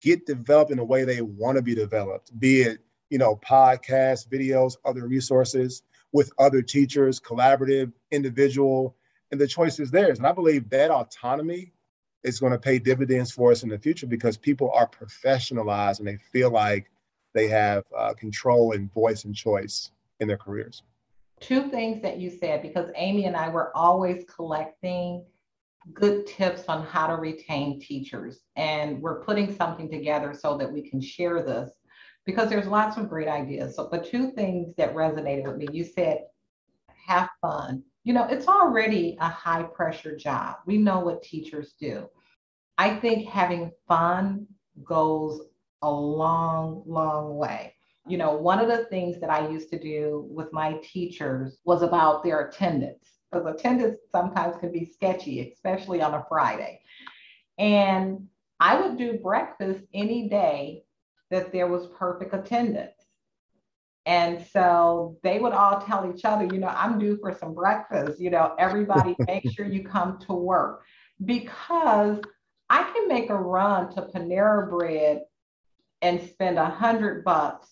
get 0.00 0.26
developed 0.26 0.70
in 0.70 0.78
the 0.78 0.84
way 0.84 1.04
they 1.04 1.20
want 1.20 1.56
to 1.56 1.62
be 1.62 1.74
developed, 1.74 2.38
be 2.38 2.62
it, 2.62 2.78
you 3.10 3.18
know, 3.18 3.36
podcasts, 3.36 4.26
videos, 4.26 4.76
other 4.84 5.06
resources 5.06 5.82
with 6.12 6.32
other 6.38 6.62
teachers, 6.62 7.20
collaborative, 7.20 7.92
individual, 8.10 8.96
and 9.30 9.40
the 9.40 9.46
choice 9.46 9.78
is 9.78 9.90
theirs. 9.90 10.18
And 10.18 10.26
I 10.26 10.32
believe 10.32 10.68
that 10.70 10.90
autonomy 10.90 11.72
is 12.24 12.38
going 12.38 12.52
to 12.52 12.58
pay 12.58 12.78
dividends 12.78 13.32
for 13.32 13.50
us 13.50 13.62
in 13.62 13.68
the 13.68 13.78
future 13.78 14.06
because 14.06 14.36
people 14.36 14.70
are 14.72 14.88
professionalized 14.88 15.98
and 15.98 16.08
they 16.08 16.16
feel 16.16 16.50
like 16.50 16.90
they 17.34 17.48
have 17.48 17.84
uh, 17.96 18.14
control 18.14 18.72
and 18.72 18.92
voice 18.92 19.24
and 19.24 19.34
choice 19.34 19.90
in 20.20 20.28
their 20.28 20.36
careers. 20.36 20.82
Two 21.40 21.68
things 21.70 22.00
that 22.02 22.18
you 22.18 22.30
said, 22.30 22.62
because 22.62 22.90
Amy 22.94 23.24
and 23.24 23.36
I 23.36 23.48
were 23.48 23.76
always 23.76 24.24
collecting 24.24 25.24
good 25.92 26.26
tips 26.26 26.64
on 26.68 26.86
how 26.86 27.08
to 27.08 27.16
retain 27.16 27.80
teachers. 27.80 28.40
And 28.56 29.02
we're 29.02 29.24
putting 29.24 29.54
something 29.56 29.90
together 29.90 30.34
so 30.38 30.56
that 30.58 30.72
we 30.72 30.88
can 30.88 31.00
share 31.00 31.42
this 31.42 31.70
because 32.24 32.48
there's 32.48 32.68
lots 32.68 32.96
of 32.96 33.08
great 33.08 33.28
ideas. 33.28 33.74
So, 33.74 33.88
the 33.90 33.98
two 33.98 34.30
things 34.32 34.74
that 34.76 34.94
resonated 34.94 35.46
with 35.46 35.56
me, 35.56 35.66
you 35.72 35.84
said, 35.84 36.26
have 37.06 37.28
fun. 37.40 37.82
You 38.04 38.12
know, 38.12 38.26
it's 38.26 38.48
already 38.48 39.16
a 39.20 39.28
high 39.28 39.62
pressure 39.62 40.16
job. 40.16 40.56
We 40.66 40.78
know 40.78 41.00
what 41.00 41.22
teachers 41.22 41.74
do. 41.78 42.08
I 42.78 42.96
think 42.96 43.28
having 43.28 43.70
fun 43.86 44.46
goes 44.84 45.42
a 45.82 45.90
long, 45.90 46.82
long 46.86 47.36
way. 47.36 47.74
You 48.08 48.18
know, 48.18 48.32
one 48.32 48.58
of 48.58 48.66
the 48.66 48.86
things 48.86 49.20
that 49.20 49.30
I 49.30 49.48
used 49.48 49.70
to 49.70 49.78
do 49.78 50.26
with 50.28 50.52
my 50.52 50.78
teachers 50.82 51.58
was 51.64 51.82
about 51.82 52.24
their 52.24 52.48
attendance 52.48 53.12
because 53.30 53.46
attendance 53.46 53.98
sometimes 54.10 54.56
can 54.56 54.72
be 54.72 54.84
sketchy, 54.84 55.52
especially 55.52 56.02
on 56.02 56.14
a 56.14 56.24
Friday. 56.28 56.80
And 57.58 58.26
I 58.60 58.80
would 58.80 58.98
do 58.98 59.18
breakfast 59.18 59.84
any 59.94 60.28
day 60.28 60.82
that 61.30 61.52
there 61.52 61.68
was 61.68 61.86
perfect 61.98 62.34
attendance. 62.34 63.01
And 64.04 64.44
so 64.52 65.16
they 65.22 65.38
would 65.38 65.52
all 65.52 65.80
tell 65.80 66.12
each 66.12 66.24
other, 66.24 66.44
you 66.44 66.58
know, 66.58 66.68
I'm 66.68 66.98
due 66.98 67.18
for 67.20 67.32
some 67.32 67.54
breakfast. 67.54 68.20
You 68.20 68.30
know, 68.30 68.54
everybody 68.58 69.14
make 69.26 69.50
sure 69.52 69.66
you 69.66 69.84
come 69.84 70.18
to 70.26 70.32
work 70.32 70.82
because 71.24 72.20
I 72.68 72.82
can 72.92 73.06
make 73.06 73.30
a 73.30 73.36
run 73.36 73.94
to 73.94 74.02
Panera 74.02 74.68
Bread 74.68 75.22
and 76.00 76.20
spend 76.20 76.58
a 76.58 76.64
hundred 76.64 77.24
bucks, 77.24 77.68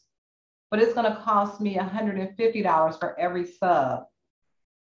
but 0.70 0.80
it's 0.80 0.94
going 0.94 1.10
to 1.10 1.20
cost 1.20 1.60
me 1.60 1.76
$150 1.76 3.00
for 3.00 3.18
every 3.18 3.46
sub 3.46 4.04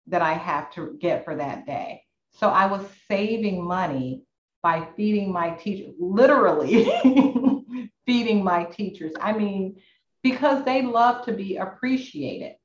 that 0.06 0.22
I 0.22 0.32
have 0.32 0.72
to 0.74 0.96
get 1.00 1.24
for 1.24 1.36
that 1.36 1.66
day. 1.66 2.02
So 2.32 2.48
I 2.48 2.66
was 2.66 2.86
saving 3.08 3.62
money 3.62 4.22
by 4.62 4.88
feeding 4.96 5.30
my 5.30 5.50
teacher, 5.50 5.90
literally 5.98 6.90
feeding 8.06 8.42
my 8.42 8.64
teachers. 8.64 9.12
I 9.20 9.32
mean, 9.32 9.76
because 10.24 10.64
they 10.64 10.82
love 10.82 11.24
to 11.26 11.32
be 11.32 11.58
appreciated. 11.58 12.56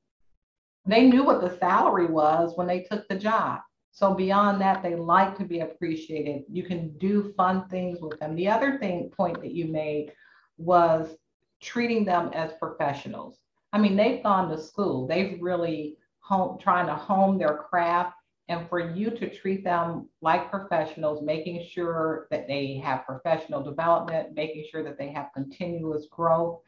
They 0.86 1.06
knew 1.06 1.22
what 1.22 1.42
the 1.42 1.58
salary 1.58 2.06
was 2.06 2.56
when 2.56 2.66
they 2.66 2.80
took 2.80 3.06
the 3.06 3.18
job. 3.18 3.60
So 3.92 4.14
beyond 4.14 4.60
that, 4.62 4.82
they 4.82 4.94
like 4.96 5.36
to 5.36 5.44
be 5.44 5.60
appreciated. 5.60 6.44
You 6.50 6.62
can 6.62 6.96
do 6.96 7.34
fun 7.36 7.68
things 7.68 8.00
with 8.00 8.18
them. 8.18 8.34
The 8.34 8.48
other 8.48 8.78
thing 8.78 9.10
point 9.14 9.42
that 9.42 9.52
you 9.52 9.66
made 9.66 10.12
was 10.56 11.16
treating 11.60 12.04
them 12.04 12.30
as 12.32 12.52
professionals. 12.58 13.38
I 13.74 13.78
mean, 13.78 13.94
they've 13.94 14.22
gone 14.22 14.48
to 14.48 14.58
school. 14.58 15.06
They've 15.06 15.38
really 15.40 15.98
home, 16.20 16.58
trying 16.58 16.86
to 16.86 16.94
hone 16.94 17.36
their 17.36 17.58
craft 17.58 18.14
and 18.48 18.68
for 18.68 18.80
you 18.80 19.10
to 19.10 19.28
treat 19.28 19.62
them 19.64 20.08
like 20.22 20.50
professionals, 20.50 21.22
making 21.22 21.64
sure 21.70 22.26
that 22.30 22.48
they 22.48 22.80
have 22.82 23.06
professional 23.06 23.62
development, 23.62 24.34
making 24.34 24.64
sure 24.70 24.82
that 24.82 24.98
they 24.98 25.08
have 25.08 25.28
continuous 25.34 26.06
growth, 26.10 26.60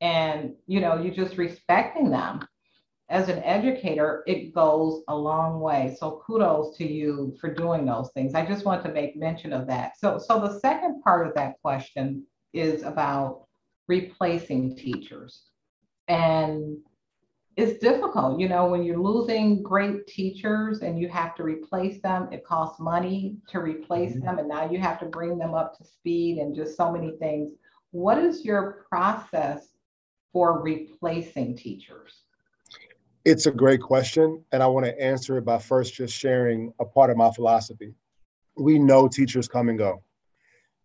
and 0.00 0.54
you 0.66 0.80
know, 0.80 1.00
you 1.00 1.10
just 1.10 1.36
respecting 1.36 2.10
them. 2.10 2.46
As 3.08 3.28
an 3.28 3.42
educator, 3.42 4.22
it 4.28 4.54
goes 4.54 5.02
a 5.08 5.16
long 5.16 5.60
way. 5.60 5.96
So 5.98 6.22
kudos 6.24 6.76
to 6.76 6.86
you 6.86 7.36
for 7.40 7.52
doing 7.52 7.84
those 7.84 8.10
things. 8.12 8.34
I 8.34 8.46
just 8.46 8.64
want 8.64 8.84
to 8.84 8.92
make 8.92 9.16
mention 9.16 9.52
of 9.52 9.66
that. 9.66 9.98
So, 9.98 10.18
so 10.18 10.38
the 10.38 10.60
second 10.60 11.02
part 11.02 11.26
of 11.26 11.34
that 11.34 11.60
question 11.60 12.24
is 12.52 12.84
about 12.84 13.46
replacing 13.88 14.76
teachers. 14.76 15.46
And 16.06 16.78
it's 17.56 17.80
difficult. 17.80 18.38
You 18.38 18.48
know, 18.48 18.66
when 18.66 18.84
you're 18.84 18.96
losing 18.96 19.62
great 19.62 20.06
teachers 20.06 20.80
and 20.80 20.98
you 20.98 21.08
have 21.08 21.34
to 21.34 21.42
replace 21.42 22.00
them, 22.00 22.28
it 22.32 22.44
costs 22.44 22.80
money 22.80 23.36
to 23.48 23.58
replace 23.58 24.12
mm-hmm. 24.12 24.24
them. 24.24 24.38
And 24.38 24.48
now 24.48 24.70
you 24.70 24.78
have 24.78 25.00
to 25.00 25.06
bring 25.06 25.36
them 25.36 25.54
up 25.54 25.76
to 25.78 25.84
speed 25.84 26.38
and 26.38 26.54
just 26.54 26.76
so 26.76 26.92
many 26.92 27.16
things. 27.18 27.50
What 27.90 28.18
is 28.18 28.44
your 28.44 28.84
process 28.88 29.68
for 30.32 30.60
replacing 30.60 31.56
teachers? 31.56 32.22
It's 33.24 33.46
a 33.46 33.50
great 33.50 33.80
question. 33.80 34.44
And 34.52 34.62
I 34.62 34.66
want 34.66 34.86
to 34.86 35.00
answer 35.00 35.36
it 35.38 35.44
by 35.44 35.58
first 35.58 35.94
just 35.94 36.16
sharing 36.16 36.72
a 36.80 36.84
part 36.84 37.10
of 37.10 37.16
my 37.16 37.30
philosophy. 37.30 37.94
We 38.56 38.78
know 38.78 39.08
teachers 39.08 39.48
come 39.48 39.68
and 39.68 39.78
go. 39.78 40.02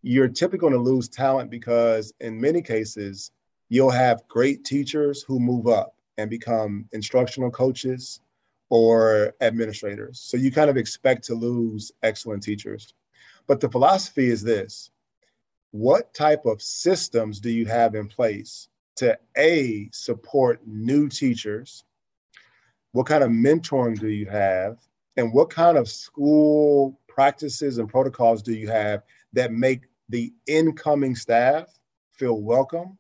You're 0.02 0.28
typically 0.28 0.60
going 0.60 0.74
to 0.74 0.80
lose 0.80 1.10
talent 1.10 1.50
because, 1.50 2.14
in 2.20 2.40
many 2.40 2.62
cases, 2.62 3.32
you'll 3.70 3.90
have 3.90 4.28
great 4.28 4.64
teachers 4.64 5.24
who 5.24 5.40
move 5.40 5.68
up 5.68 5.96
and 6.18 6.30
become 6.30 6.88
instructional 6.92 7.50
coaches 7.50 8.20
or 8.70 9.34
administrators. 9.42 10.20
So 10.20 10.38
you 10.38 10.52
kind 10.52 10.70
of 10.70 10.78
expect 10.78 11.24
to 11.26 11.36
lose 11.36 11.92
excellent 12.04 12.44
teachers. 12.44 12.94
But 13.48 13.60
the 13.60 13.70
philosophy 13.70 14.28
is 14.30 14.44
this 14.44 14.92
what 15.72 16.14
type 16.14 16.46
of 16.46 16.62
systems 16.62 17.40
do 17.40 17.50
you 17.50 17.66
have 17.66 17.96
in 17.96 18.08
place 18.08 18.70
to 18.96 19.18
A, 19.38 19.90
support 19.92 20.60
new 20.66 21.10
teachers? 21.10 21.84
What 22.92 23.08
kind 23.08 23.24
of 23.24 23.30
mentoring 23.30 24.00
do 24.00 24.08
you 24.08 24.26
have? 24.28 24.78
And 25.18 25.34
what 25.34 25.50
kind 25.50 25.78
of 25.78 25.90
school 25.90 27.00
practices 27.08 27.78
and 27.78 27.90
protocols 27.90 28.42
do 28.42 28.54
you 28.54 28.68
have 28.68 29.04
that 29.34 29.52
make 29.52 29.82
the 30.10 30.34
incoming 30.48 31.16
staff 31.16 31.68
feel 32.12 32.42
welcome 32.42 32.98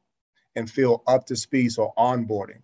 and 0.55 0.69
feel 0.69 1.03
up 1.07 1.25
to 1.27 1.35
speed? 1.35 1.71
So, 1.71 1.93
onboarding. 1.97 2.61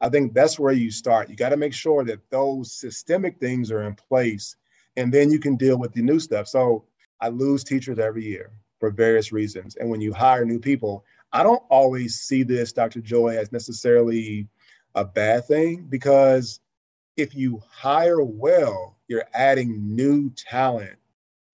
I 0.00 0.08
think 0.08 0.34
that's 0.34 0.58
where 0.58 0.72
you 0.72 0.90
start. 0.90 1.30
You 1.30 1.36
got 1.36 1.50
to 1.50 1.56
make 1.56 1.72
sure 1.74 2.04
that 2.04 2.28
those 2.30 2.72
systemic 2.72 3.38
things 3.38 3.70
are 3.70 3.82
in 3.82 3.94
place, 3.94 4.56
and 4.96 5.12
then 5.12 5.30
you 5.30 5.38
can 5.38 5.56
deal 5.56 5.78
with 5.78 5.92
the 5.92 6.02
new 6.02 6.18
stuff. 6.18 6.48
So, 6.48 6.84
I 7.20 7.28
lose 7.28 7.62
teachers 7.62 8.00
every 8.00 8.24
year 8.24 8.50
for 8.80 8.90
various 8.90 9.30
reasons. 9.30 9.76
And 9.76 9.88
when 9.88 10.00
you 10.00 10.12
hire 10.12 10.44
new 10.44 10.58
people, 10.58 11.04
I 11.32 11.42
don't 11.42 11.62
always 11.70 12.20
see 12.20 12.42
this, 12.42 12.72
Dr. 12.72 13.00
Joy, 13.00 13.36
as 13.38 13.52
necessarily 13.52 14.48
a 14.94 15.04
bad 15.04 15.46
thing 15.46 15.86
because 15.88 16.60
if 17.16 17.34
you 17.34 17.62
hire 17.70 18.22
well, 18.22 18.96
you're 19.08 19.24
adding 19.34 19.94
new 19.94 20.30
talent 20.30 20.96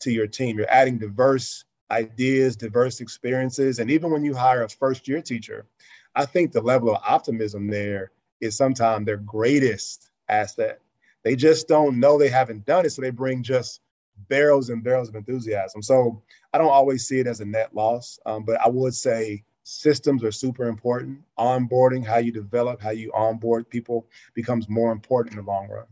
to 0.00 0.10
your 0.10 0.26
team. 0.26 0.58
You're 0.58 0.70
adding 0.70 0.98
diverse 0.98 1.64
ideas, 1.90 2.56
diverse 2.56 3.00
experiences. 3.00 3.78
And 3.78 3.90
even 3.90 4.10
when 4.10 4.24
you 4.24 4.34
hire 4.34 4.62
a 4.62 4.68
first 4.68 5.08
year 5.08 5.22
teacher, 5.22 5.66
I 6.14 6.26
think 6.26 6.52
the 6.52 6.60
level 6.60 6.90
of 6.90 7.02
optimism 7.06 7.68
there 7.68 8.10
is 8.40 8.56
sometimes 8.56 9.06
their 9.06 9.16
greatest 9.16 10.10
asset. 10.28 10.80
They 11.24 11.36
just 11.36 11.68
don't 11.68 11.98
know 11.98 12.18
they 12.18 12.28
haven't 12.28 12.66
done 12.66 12.86
it. 12.86 12.90
So 12.90 13.02
they 13.02 13.10
bring 13.10 13.42
just 13.42 13.80
barrels 14.28 14.70
and 14.70 14.82
barrels 14.82 15.08
of 15.08 15.14
enthusiasm. 15.14 15.82
So 15.82 16.22
I 16.52 16.58
don't 16.58 16.70
always 16.70 17.06
see 17.06 17.18
it 17.20 17.26
as 17.26 17.40
a 17.40 17.44
net 17.44 17.74
loss, 17.74 18.18
um, 18.26 18.44
but 18.44 18.60
I 18.60 18.68
would 18.68 18.94
say 18.94 19.44
systems 19.68 20.24
are 20.24 20.32
super 20.32 20.64
important. 20.64 21.20
Onboarding, 21.38 22.04
how 22.04 22.16
you 22.16 22.32
develop, 22.32 22.80
how 22.80 22.90
you 22.90 23.12
onboard 23.12 23.68
people 23.68 24.06
becomes 24.34 24.68
more 24.68 24.90
important 24.92 25.36
in 25.36 25.44
the 25.44 25.50
long 25.50 25.68
run. 25.68 25.84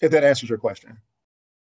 If 0.00 0.10
that 0.12 0.24
answers 0.24 0.48
your 0.48 0.58
question. 0.58 0.98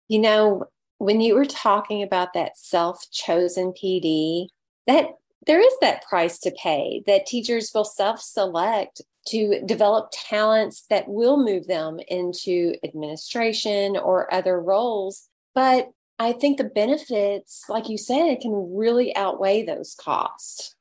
You 0.09 0.21
know, 0.21 0.65
when 0.99 1.21
you 1.21 1.35
were 1.35 1.45
talking 1.45 2.03
about 2.03 2.33
that 2.33 2.57
self 2.57 3.05
chosen 3.11 3.73
PD, 3.73 4.49
that 4.87 5.11
there 5.47 5.61
is 5.61 5.75
that 5.81 6.03
price 6.09 6.39
to 6.41 6.51
pay 6.61 7.03
that 7.07 7.27
teachers 7.27 7.71
will 7.75 7.85
self 7.85 8.21
select 8.21 9.03
to 9.29 9.61
develop 9.67 10.09
talents 10.13 10.87
that 10.89 11.09
will 11.09 11.37
move 11.37 11.67
them 11.67 11.99
into 12.09 12.75
administration 12.83 13.97
or 13.97 14.33
other 14.33 14.61
roles. 14.61 15.29
But 15.55 15.91
I 16.19 16.33
think 16.33 16.57
the 16.59 16.65
benefits, 16.65 17.65
like 17.69 17.89
you 17.89 17.99
said, 17.99 18.41
can 18.41 18.77
really 18.77 19.15
outweigh 19.15 19.65
those 19.65 19.95
costs, 19.95 20.75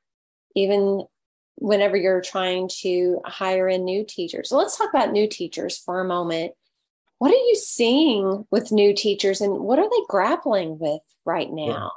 even 0.54 1.04
whenever 1.56 1.96
you're 1.96 2.22
trying 2.22 2.68
to 2.80 3.20
hire 3.24 3.68
in 3.68 3.84
new 3.84 4.04
teachers. 4.04 4.48
So 4.48 4.56
let's 4.56 4.76
talk 4.76 4.90
about 4.90 5.12
new 5.12 5.28
teachers 5.28 5.78
for 5.78 6.00
a 6.00 6.04
moment. 6.04 6.52
What 7.18 7.30
are 7.30 7.34
you 7.34 7.56
seeing 7.56 8.46
with 8.50 8.72
new 8.72 8.94
teachers 8.94 9.40
and 9.40 9.60
what 9.60 9.78
are 9.78 9.88
they 9.88 10.02
grappling 10.08 10.78
with 10.78 11.00
right 11.24 11.50
now? 11.50 11.92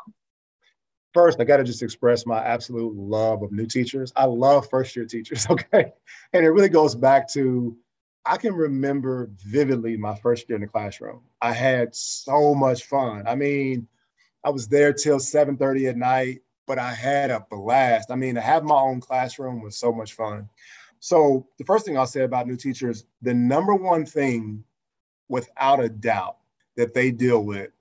first, 1.14 1.40
I 1.40 1.44
got 1.44 1.58
to 1.58 1.64
just 1.64 1.84
express 1.84 2.26
my 2.26 2.44
absolute 2.44 2.96
love 2.96 3.42
of 3.42 3.52
new 3.52 3.66
teachers. 3.66 4.14
I 4.16 4.26
love 4.26 4.70
first 4.70 4.96
year 4.96 5.06
teachers, 5.06 5.48
okay? 5.50 5.92
And 6.34 6.46
it 6.46 6.50
really 6.50 6.70
goes 6.70 6.96
back 6.96 7.28
to 7.34 7.76
I 8.26 8.38
can 8.38 8.54
remember 8.54 9.30
vividly 9.38 9.98
my 9.98 10.16
first 10.16 10.48
year 10.50 10.56
in 10.56 10.62
the 10.62 10.68
classroom. 10.68 11.22
I 11.42 11.54
had 11.54 11.96
so 11.96 12.54
much 12.54 12.84
fun. 12.84 13.28
I 13.28 13.36
mean, 13.36 13.88
I 14.44 14.50
was 14.50 14.68
there 14.68 14.94
till 14.94 15.20
7:30 15.20 15.88
at 15.88 15.98
night, 15.98 16.42
but 16.68 16.80
I 16.80 16.94
had 16.94 17.32
a 17.32 17.46
blast. 17.50 18.12
I 18.12 18.16
mean, 18.16 18.36
to 18.36 18.42
have 18.42 18.64
my 18.64 18.80
own 18.80 19.02
classroom 19.02 19.62
was 19.62 19.78
so 19.78 19.92
much 19.92 20.14
fun. 20.14 20.50
So, 21.00 21.48
the 21.58 21.64
first 21.64 21.86
thing 21.86 21.98
I'll 21.98 22.06
say 22.06 22.24
about 22.24 22.48
new 22.48 22.58
teachers, 22.58 23.06
the 23.22 23.34
number 23.34 23.74
one 23.74 24.06
thing 24.06 24.64
without 25.30 25.82
a 25.82 25.90
doubt 25.90 26.38
that 26.76 26.94
they 26.94 27.12
deal 27.12 27.44
with 27.44 27.72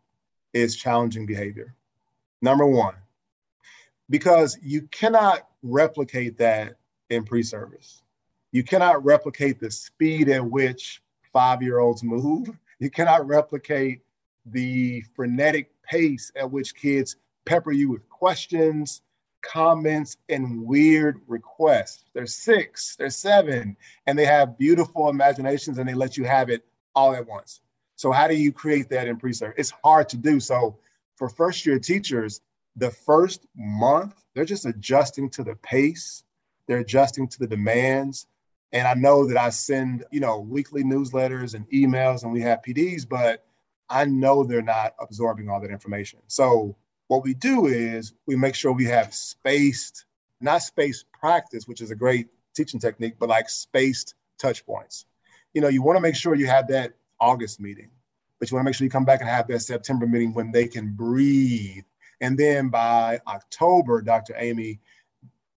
is 0.53 0.77
challenging 0.77 1.27
behavior. 1.27 1.75
Number 2.41 2.67
one, 2.67 2.95
because 4.09 4.59
you 4.63 4.83
cannot 4.83 5.49
replicate 5.63 6.39
that 6.39 6.77
in 7.11 7.25
pre-service. 7.25 8.03
You 8.53 8.63
cannot 8.63 9.05
replicate 9.05 9.61
the 9.61 9.71
speed 9.71 10.29
at 10.29 10.45
which 10.45 11.03
five-year-olds 11.33 12.03
move. 12.03 12.51
You 12.79 12.91
cannot 12.91 13.27
replicate 13.27 14.01
the 14.47 15.03
frenetic 15.15 15.71
pace 15.83 16.33
at 16.37 16.51
which 16.51 16.75
kids 16.75 17.17
pepper 17.45 17.73
you 17.73 17.91
with 17.91 18.09
questions, 18.09 19.03
comments, 19.43 20.17
and 20.29 20.65
weird 20.65 21.21
requests. 21.27 22.05
They're 22.15 22.27
six, 22.27 22.97
they're 22.97 23.11
seven, 23.11 23.77
and 24.07 24.19
they 24.19 24.25
have 24.25 24.59
beautiful 24.59 25.09
imaginations 25.09 25.79
and 25.79 25.89
they 25.89 25.95
let 25.95 26.17
you 26.17 26.25
have 26.25 26.51
it 26.51 26.65
all 26.95 27.15
at 27.15 27.27
once. 27.27 27.61
So, 27.97 28.13
how 28.13 28.29
do 28.29 28.35
you 28.35 28.53
create 28.53 28.89
that 28.91 29.09
in 29.09 29.17
pre-service? 29.17 29.57
It's 29.59 29.73
hard 29.83 30.09
to 30.11 30.17
do. 30.17 30.41
So, 30.41 30.79
for 31.17 31.29
first 31.29 31.67
year 31.67 31.79
teachers, 31.79 32.41
the 32.77 32.91
first 32.91 33.47
month, 33.57 34.23
they're 34.35 34.45
just 34.45 34.67
adjusting 34.67 35.31
to 35.31 35.43
the 35.43 35.57
pace, 35.57 36.23
they're 36.67 36.79
adjusting 36.79 37.27
to 37.29 37.39
the 37.39 37.47
demands. 37.47 38.27
And 38.73 38.87
I 38.87 38.95
know 38.95 39.27
that 39.27 39.39
I 39.39 39.51
send, 39.51 40.05
you 40.11 40.21
know, 40.21 40.41
weekly 40.41 40.83
newsletters 40.83 41.55
and 41.55 41.69
emails 41.71 42.23
and 42.23 42.33
we 42.33 42.41
have 42.43 42.63
PDs, 42.63 43.09
but 43.09 43.45
I 43.89 44.05
know 44.05 44.45
they're 44.45 44.61
not 44.61 44.95
absorbing 45.01 45.49
all 45.49 45.61
that 45.61 45.71
information. 45.71 46.21
So 46.27 46.77
what 47.07 47.25
we 47.25 47.33
do 47.33 47.67
is 47.67 48.13
we 48.27 48.37
make 48.37 48.55
sure 48.55 48.73
we 48.73 48.85
have 48.85 49.15
spaced, 49.15 50.05
not 50.41 50.63
spaced 50.63 51.07
practice, 51.13 51.67
which 51.67 51.81
is 51.81 51.91
a 51.91 51.97
great 51.97 52.29
teaching 52.55 52.81
technique, 52.81 53.15
but 53.19 53.31
like 53.31 53.49
spaced 53.49 54.15
touch 54.39 54.67
points. 54.67 55.07
You 55.55 55.63
know, 55.63 55.69
you 55.69 55.83
want 55.83 55.97
to 55.97 56.03
make 56.03 56.17
sure 56.17 56.35
you 56.35 56.47
have 56.47 56.69
that 56.69 56.93
August 57.21 57.61
meeting, 57.61 57.91
but 58.39 58.51
you 58.51 58.55
want 58.55 58.67
to 58.67 58.69
make 58.69 58.75
sure 58.75 58.85
you 58.85 58.91
come 58.91 59.07
back 59.07 59.21
and 59.21 59.31
have 59.31 59.49
that 59.49 59.61
September 59.61 60.07
meeting 60.07 60.35
when 60.35 60.53
they 60.53 60.69
can 60.69 60.93
breathe 60.93 61.85
and 62.21 62.39
then 62.39 62.69
by 62.69 63.21
October, 63.27 64.03
Dr. 64.03 64.35
Amy, 64.37 64.81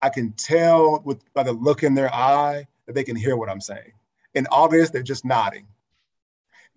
I 0.03 0.09
can 0.09 0.33
tell 0.33 1.01
with 1.05 1.23
by 1.35 1.43
the 1.43 1.53
look 1.53 1.83
in 1.83 1.95
their 1.95 2.13
eye 2.13 2.67
that 2.89 2.95
they 2.95 3.05
can 3.05 3.15
hear 3.15 3.37
what 3.37 3.51
I'm 3.51 3.61
saying. 3.61 3.93
In 4.35 4.47
August, 4.51 4.95
they're 4.95 5.03
just 5.03 5.25
nodding. 5.25 5.67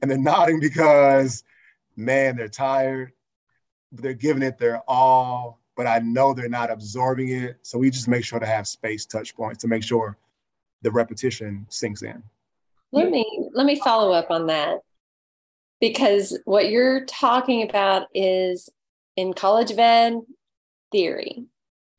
And 0.02 0.12
they're 0.12 0.17
nodding 0.17 0.60
because, 0.60 1.45
man, 1.95 2.36
they're 2.36 2.50
tired. 2.50 3.13
They're 3.93 4.13
giving 4.13 4.43
it 4.43 4.58
their 4.58 4.82
all, 4.89 5.62
but 5.78 5.88
I 5.88 6.00
know 6.00 6.34
they're 6.34 6.50
not 6.50 6.69
absorbing 6.69 7.30
it. 7.30 7.60
So 7.62 7.80
we 7.80 7.89
just 7.89 8.10
make 8.10 8.26
sure 8.26 8.39
to 8.39 8.45
have 8.45 8.67
space 8.67 9.06
touch 9.06 9.34
points 9.36 9.62
to 9.62 9.69
make 9.69 9.84
sure 9.84 10.17
the 10.82 10.91
repetition 10.91 11.65
sinks 11.69 12.02
in. 12.02 12.21
Let 12.91 13.10
me 13.10 13.26
let 13.54 13.65
me 13.65 13.80
follow 13.80 14.12
up 14.12 14.32
on 14.32 14.47
that 14.47 14.80
because 15.80 16.38
what 16.43 16.69
you're 16.69 17.06
talking 17.06 17.69
about 17.69 18.08
is 18.13 18.69
in 19.15 19.34
college 19.34 19.71
of 19.71 19.80
ed 19.80 20.19
theory 20.91 21.45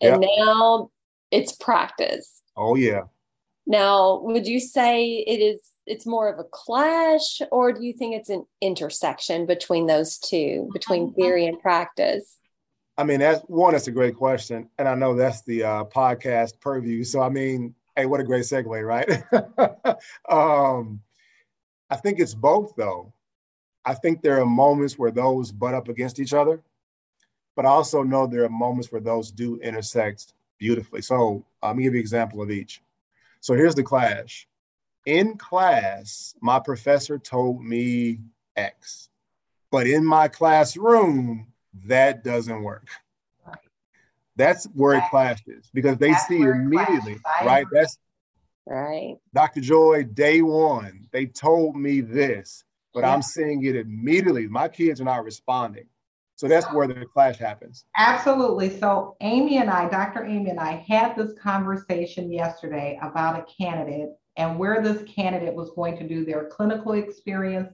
and 0.03 0.23
now 0.39 0.91
it's 1.31 1.53
practice 1.53 2.43
oh 2.59 2.75
yeah 2.75 3.03
now 3.67 4.21
would 4.23 4.47
you 4.47 4.61
say 4.61 5.25
it 5.27 5.41
is 5.41 5.61
it's 5.87 6.07
more 6.07 6.29
of 6.29 6.39
a 6.39 6.45
clash 6.45 7.41
or 7.51 7.73
do 7.73 7.83
you 7.85 7.93
think 7.93 8.15
it's 8.15 8.29
an 8.29 8.45
intersection 8.61 9.47
between 9.47 9.87
those 9.87 10.19
two 10.19 10.69
between 10.73 11.13
theory 11.15 11.47
and 11.47 11.61
practice 11.61 12.39
i 12.99 13.05
mean 13.05 13.21
that's 13.21 13.41
one 13.43 13.73
that's 13.73 13.89
a 13.89 13.93
great 13.93 14.17
question 14.17 14.69
and 14.79 14.89
i 14.89 14.95
know 14.95 15.15
that's 15.15 15.43
the 15.43 15.63
uh, 15.63 15.85
podcast 15.85 16.59
purview 16.61 17.05
so 17.05 17.21
i 17.21 17.29
mean 17.29 17.75
hey 17.97 18.07
what 18.07 18.21
a 18.21 18.25
great 18.25 18.45
segue 18.45 18.87
right 18.87 19.09
um 20.31 21.01
i 21.91 21.97
think 21.97 22.19
it's 22.19 22.35
both 22.35 22.75
though 22.77 23.13
i 23.85 23.95
think 23.95 24.23
there 24.23 24.41
are 24.41 24.47
moments 24.47 24.99
where 24.99 25.11
those 25.11 25.53
butt 25.53 25.75
up 25.75 25.89
against 25.89 26.19
each 26.19 26.35
other 26.35 26.63
but 27.55 27.67
I 27.67 27.69
also 27.69 28.03
know 28.03 28.27
there 28.27 28.45
are 28.45 28.49
moments 28.49 28.91
where 28.91 29.01
those 29.01 29.31
do 29.31 29.59
intersect 29.59 30.33
beautifully. 30.59 31.03
So 31.03 31.45
uh, 31.63 31.69
let 31.69 31.77
me 31.77 31.83
give 31.85 31.95
you 31.95 31.99
an 31.99 32.03
example 32.03 32.43
of 32.43 32.51
each. 32.51 32.83
So 33.43 33.55
here's 33.55 33.75
the 33.75 33.83
clash. 33.83 34.47
In 35.05 35.37
class, 35.37 36.35
my 36.41 36.61
professor 36.61 37.19
told 37.19 37.63
me 37.63 38.21
X, 38.57 39.11
but 39.71 39.87
in 39.89 40.05
my 40.05 40.29
classroom, 40.29 41.49
that 41.87 42.23
doesn't 42.23 42.63
work. 42.63 42.87
That's 44.37 44.65
where 44.75 44.97
it 44.97 45.05
clashes 45.11 45.69
because 45.75 45.99
they 45.99 46.15
see 46.15 46.41
immediately, 46.41 47.19
right? 47.45 47.67
That's 47.71 47.99
Right. 48.65 49.17
Dr. 49.35 49.61
Joy, 49.61 50.05
day 50.05 50.41
one, 50.41 51.09
they 51.11 51.27
told 51.27 51.75
me 51.75 52.01
this, 52.01 52.63
but 52.95 53.01
yeah. 53.01 53.13
I'm 53.13 53.23
seeing 53.23 53.65
it 53.65 53.75
immediately. 53.75 54.47
My 54.47 54.69
kids 54.69 55.01
are 55.01 55.05
not 55.05 55.25
responding. 55.25 55.87
So 56.43 56.49
that's 56.49 56.67
where 56.73 56.89
the 56.89 57.07
clash 57.07 57.39
happens. 57.39 57.85
Absolutely. 57.97 58.77
So 58.81 59.17
Amy 59.21 59.59
and 59.59 59.71
I, 59.71 59.89
Dr. 59.89 60.25
Amy 60.25 60.51
and 60.51 60.59
I 60.59 60.85
had 60.89 61.15
this 61.15 61.35
conversation 61.41 62.33
yesterday 62.33 62.99
about 63.01 63.39
a 63.39 63.47
candidate 63.63 64.09
and 64.37 64.59
where 64.59 64.83
this 64.83 65.05
candidate 65.05 65.55
was 65.55 65.71
going 65.77 65.97
to 65.99 66.09
do 66.09 66.25
their 66.25 66.49
clinical 66.49 66.95
experience 66.95 67.73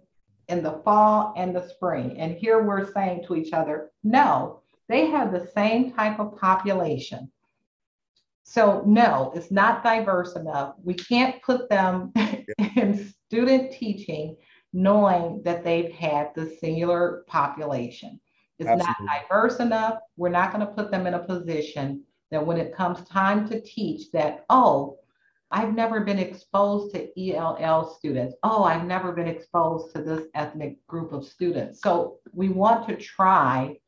in 0.49 0.63
the 0.63 0.83
fall 0.85 1.33
and 1.39 1.57
the 1.57 1.67
spring. 1.67 2.19
And 2.19 2.37
here 2.37 2.63
we're 2.63 2.93
saying 2.93 3.25
to 3.27 3.37
each 3.37 3.55
other, 3.55 3.91
no, 4.05 4.61
they 4.87 5.07
have 5.07 5.33
the 5.33 5.49
same 5.55 5.93
type 5.93 6.21
of 6.21 6.37
population. 6.37 7.33
So, 8.43 8.83
no, 8.85 9.33
it's 9.35 9.51
not 9.51 9.83
diverse 9.83 10.37
enough. 10.37 10.75
We 10.85 10.93
can't 10.93 11.41
put 11.41 11.71
them 11.71 12.13
in 12.77 13.15
student 13.25 13.73
teaching 13.73 14.37
knowing 14.75 15.41
that 15.47 15.65
they've 15.65 15.91
had 15.91 16.33
the 16.35 16.55
singular 16.61 17.25
population. 17.29 18.21
It's 18.59 18.69
Absolutely. 18.69 19.07
not 19.07 19.23
diverse 19.23 19.61
enough. 19.61 19.99
We're 20.17 20.29
not 20.31 20.53
going 20.53 20.67
to 20.67 20.73
put 20.73 20.91
them 20.91 21.07
in 21.07 21.15
a 21.15 21.21
position 21.21 22.03
that 22.31 22.45
when 22.45 22.59
it 22.59 22.75
comes 22.75 23.07
time 23.09 23.49
to 23.49 23.61
teach 23.61 24.11
that, 24.13 24.45
oh, 24.51 24.99
I've 25.51 25.75
never 25.75 26.01
been 26.01 26.19
exposed 26.19 26.95
to 26.95 27.09
ELL 27.19 27.95
students. 27.99 28.35
Oh, 28.43 28.65
I've 28.65 28.85
never 28.85 29.13
been 29.13 29.29
exposed 29.29 29.95
to 29.95 30.03
this 30.03 30.27
ethnic 30.35 30.87
group 30.87 31.13
of 31.13 31.25
students. 31.25 31.81
So 31.81 32.19
we 32.35 32.51
want 32.51 32.87
to 32.89 32.97
try 32.97 33.79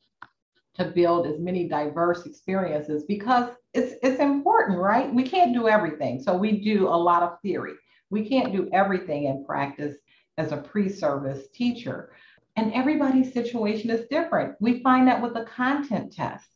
to 0.74 0.84
build 0.86 1.26
as 1.26 1.38
many 1.38 1.68
diverse 1.68 2.24
experiences 2.24 3.04
because 3.04 3.50
it's 3.74 3.94
it's 4.02 4.20
important, 4.20 4.78
right? 4.78 5.12
We 5.12 5.24
can't 5.24 5.52
do 5.52 5.68
everything. 5.68 6.22
So 6.22 6.34
we 6.34 6.60
do 6.64 6.88
a 6.88 6.96
lot 6.96 7.22
of 7.22 7.38
theory. 7.42 7.74
We 8.08 8.26
can't 8.28 8.52
do 8.52 8.70
everything 8.72 9.24
in 9.24 9.44
practice 9.44 9.96
as 10.38 10.52
a 10.52 10.56
pre-service 10.56 11.48
teacher. 11.52 12.12
And 12.56 12.72
everybody's 12.72 13.32
situation 13.32 13.90
is 13.90 14.06
different. 14.10 14.56
We 14.60 14.82
find 14.82 15.06
that 15.08 15.22
with 15.22 15.34
the 15.34 15.44
content 15.44 16.12
test. 16.12 16.46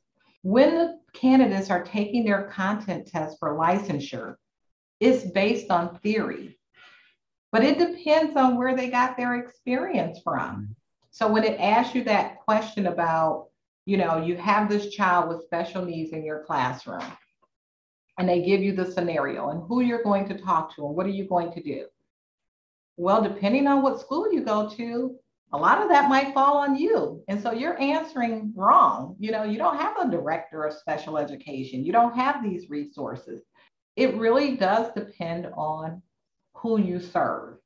When 0.42 0.74
the 0.74 0.98
candidates 1.14 1.70
are 1.70 1.82
taking 1.82 2.24
their 2.24 2.44
content 2.44 3.06
test 3.06 3.38
for 3.38 3.56
licensure, 3.56 4.36
it's 5.00 5.24
based 5.30 5.70
on 5.70 5.98
theory, 6.00 6.58
but 7.50 7.64
it 7.64 7.78
depends 7.78 8.36
on 8.36 8.56
where 8.56 8.76
they 8.76 8.90
got 8.90 9.16
their 9.16 9.36
experience 9.36 10.18
from. 10.22 10.40
Mm-hmm. 10.40 10.72
So 11.10 11.28
when 11.28 11.44
it 11.44 11.60
asks 11.60 11.94
you 11.94 12.04
that 12.04 12.40
question 12.40 12.86
about, 12.88 13.48
you 13.86 13.96
know, 13.96 14.22
you 14.22 14.36
have 14.36 14.68
this 14.68 14.94
child 14.94 15.28
with 15.28 15.44
special 15.44 15.84
needs 15.84 16.12
in 16.12 16.24
your 16.24 16.44
classroom, 16.44 17.04
and 18.18 18.28
they 18.28 18.42
give 18.42 18.62
you 18.62 18.72
the 18.72 18.90
scenario 18.90 19.50
and 19.50 19.62
who 19.66 19.80
you're 19.80 20.02
going 20.02 20.28
to 20.28 20.38
talk 20.38 20.74
to 20.74 20.86
and 20.86 20.94
what 20.94 21.06
are 21.06 21.10
you 21.10 21.26
going 21.28 21.52
to 21.52 21.62
do. 21.62 21.86
Well, 22.96 23.22
depending 23.22 23.66
on 23.66 23.82
what 23.82 24.00
school 24.00 24.32
you 24.32 24.42
go 24.42 24.68
to, 24.70 25.16
a 25.54 25.56
lot 25.56 25.80
of 25.80 25.88
that 25.88 26.08
might 26.08 26.34
fall 26.34 26.56
on 26.56 26.74
you. 26.74 27.22
And 27.28 27.40
so 27.40 27.52
you're 27.52 27.80
answering 27.80 28.52
wrong. 28.56 29.14
You 29.20 29.30
know, 29.30 29.44
you 29.44 29.56
don't 29.56 29.76
have 29.78 29.96
a 30.00 30.10
director 30.10 30.64
of 30.64 30.74
special 30.74 31.16
education, 31.16 31.84
you 31.84 31.92
don't 31.92 32.16
have 32.16 32.42
these 32.42 32.68
resources. 32.68 33.40
It 33.94 34.16
really 34.16 34.56
does 34.56 34.92
depend 34.94 35.46
on 35.56 36.02
who 36.54 36.80
you 36.80 36.98
serve. 36.98 37.58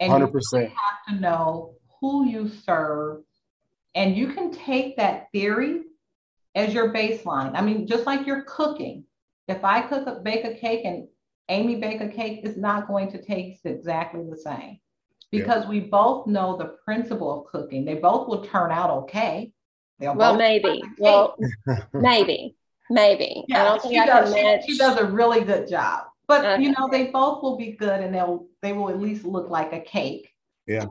And 0.00 0.12
100%. 0.12 0.20
you 0.20 0.40
really 0.52 0.66
have 0.66 1.14
to 1.14 1.20
know 1.20 1.76
who 2.00 2.26
you 2.26 2.48
serve. 2.48 3.22
And 3.94 4.16
you 4.16 4.32
can 4.32 4.50
take 4.50 4.96
that 4.96 5.28
theory 5.30 5.82
as 6.56 6.74
your 6.74 6.92
baseline. 6.92 7.52
I 7.54 7.62
mean, 7.62 7.86
just 7.86 8.04
like 8.04 8.26
you're 8.26 8.42
cooking. 8.42 9.04
If 9.46 9.64
I 9.64 9.80
cook 9.82 10.08
a 10.08 10.16
bake 10.16 10.44
a 10.44 10.54
cake 10.54 10.84
and 10.84 11.06
Amy 11.48 11.76
bake 11.76 12.00
a 12.00 12.08
cake, 12.08 12.40
it's 12.42 12.58
not 12.58 12.88
going 12.88 13.12
to 13.12 13.22
taste 13.22 13.64
exactly 13.64 14.24
the 14.28 14.36
same 14.36 14.80
because 15.38 15.64
yeah. 15.64 15.70
we 15.70 15.80
both 15.80 16.26
know 16.26 16.56
the 16.56 16.76
principle 16.84 17.40
of 17.40 17.46
cooking. 17.46 17.84
They 17.84 17.94
both 17.94 18.28
will 18.28 18.44
turn 18.44 18.70
out 18.70 18.90
okay. 18.90 19.52
They'll 19.98 20.14
well, 20.14 20.36
maybe. 20.36 20.82
Well, 20.98 21.36
maybe. 21.92 22.56
Maybe. 22.90 23.44
Yeah, 23.48 23.62
I 23.62 23.64
don't 23.64 23.82
think 23.82 23.94
she 23.94 23.98
I 23.98 24.06
does. 24.06 24.34
She, 24.64 24.72
she, 24.72 24.78
does 24.78 24.98
a 24.98 25.06
really 25.06 25.40
good 25.40 25.68
job. 25.68 26.04
But 26.28 26.44
okay. 26.44 26.62
you 26.62 26.72
know, 26.72 26.88
they 26.90 27.06
both 27.06 27.42
will 27.42 27.56
be 27.56 27.72
good 27.72 28.00
and 28.00 28.14
they'll 28.14 28.46
they 28.62 28.72
will 28.72 28.90
at 28.90 29.00
least 29.00 29.24
look 29.24 29.48
like 29.48 29.72
a 29.72 29.80
cake. 29.80 30.30
Yeah. 30.66 30.86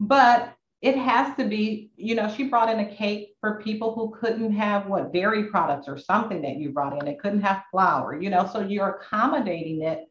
But 0.00 0.54
it 0.82 0.96
has 0.96 1.36
to 1.36 1.44
be, 1.44 1.90
you 1.96 2.14
know, 2.14 2.32
she 2.34 2.44
brought 2.44 2.70
in 2.70 2.80
a 2.80 2.94
cake 2.94 3.36
for 3.40 3.60
people 3.62 3.94
who 3.94 4.16
couldn't 4.18 4.52
have 4.52 4.86
what 4.86 5.12
dairy 5.12 5.44
products 5.44 5.88
or 5.88 5.98
something 5.98 6.40
that 6.42 6.56
you 6.56 6.70
brought 6.70 7.00
in. 7.00 7.06
It 7.06 7.20
couldn't 7.20 7.42
have 7.42 7.64
flour, 7.70 8.18
you 8.20 8.30
know, 8.30 8.48
so 8.50 8.60
you're 8.60 8.88
accommodating 8.88 9.82
it 9.82 10.09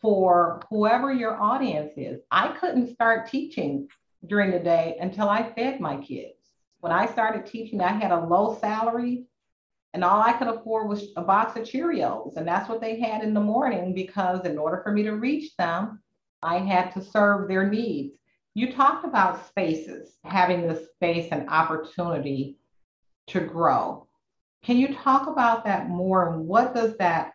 for 0.00 0.62
whoever 0.70 1.12
your 1.12 1.40
audience 1.40 1.92
is. 1.96 2.20
I 2.30 2.48
couldn't 2.58 2.94
start 2.94 3.30
teaching 3.30 3.88
during 4.26 4.50
the 4.50 4.58
day 4.58 4.96
until 5.00 5.28
I 5.28 5.52
fed 5.52 5.80
my 5.80 5.96
kids. 5.96 6.34
When 6.80 6.92
I 6.92 7.06
started 7.06 7.46
teaching, 7.46 7.80
I 7.80 7.92
had 7.92 8.10
a 8.10 8.24
low 8.24 8.58
salary 8.60 9.26
and 9.92 10.04
all 10.04 10.22
I 10.22 10.32
could 10.32 10.48
afford 10.48 10.88
was 10.88 11.08
a 11.16 11.22
box 11.22 11.56
of 11.56 11.64
Cheerios. 11.64 12.36
And 12.36 12.46
that's 12.46 12.68
what 12.68 12.80
they 12.80 13.00
had 13.00 13.22
in 13.22 13.34
the 13.34 13.40
morning 13.40 13.92
because 13.92 14.46
in 14.46 14.56
order 14.56 14.80
for 14.82 14.92
me 14.92 15.02
to 15.02 15.12
reach 15.12 15.56
them, 15.56 16.00
I 16.42 16.58
had 16.58 16.92
to 16.92 17.02
serve 17.02 17.48
their 17.48 17.68
needs. 17.68 18.16
You 18.54 18.72
talked 18.72 19.04
about 19.04 19.46
spaces, 19.46 20.16
having 20.24 20.66
the 20.66 20.86
space 20.94 21.28
and 21.32 21.48
opportunity 21.48 22.56
to 23.28 23.40
grow. 23.40 24.06
Can 24.62 24.76
you 24.76 24.94
talk 24.94 25.26
about 25.26 25.64
that 25.64 25.88
more 25.88 26.32
and 26.32 26.46
what 26.46 26.74
does 26.74 26.96
that 26.98 27.32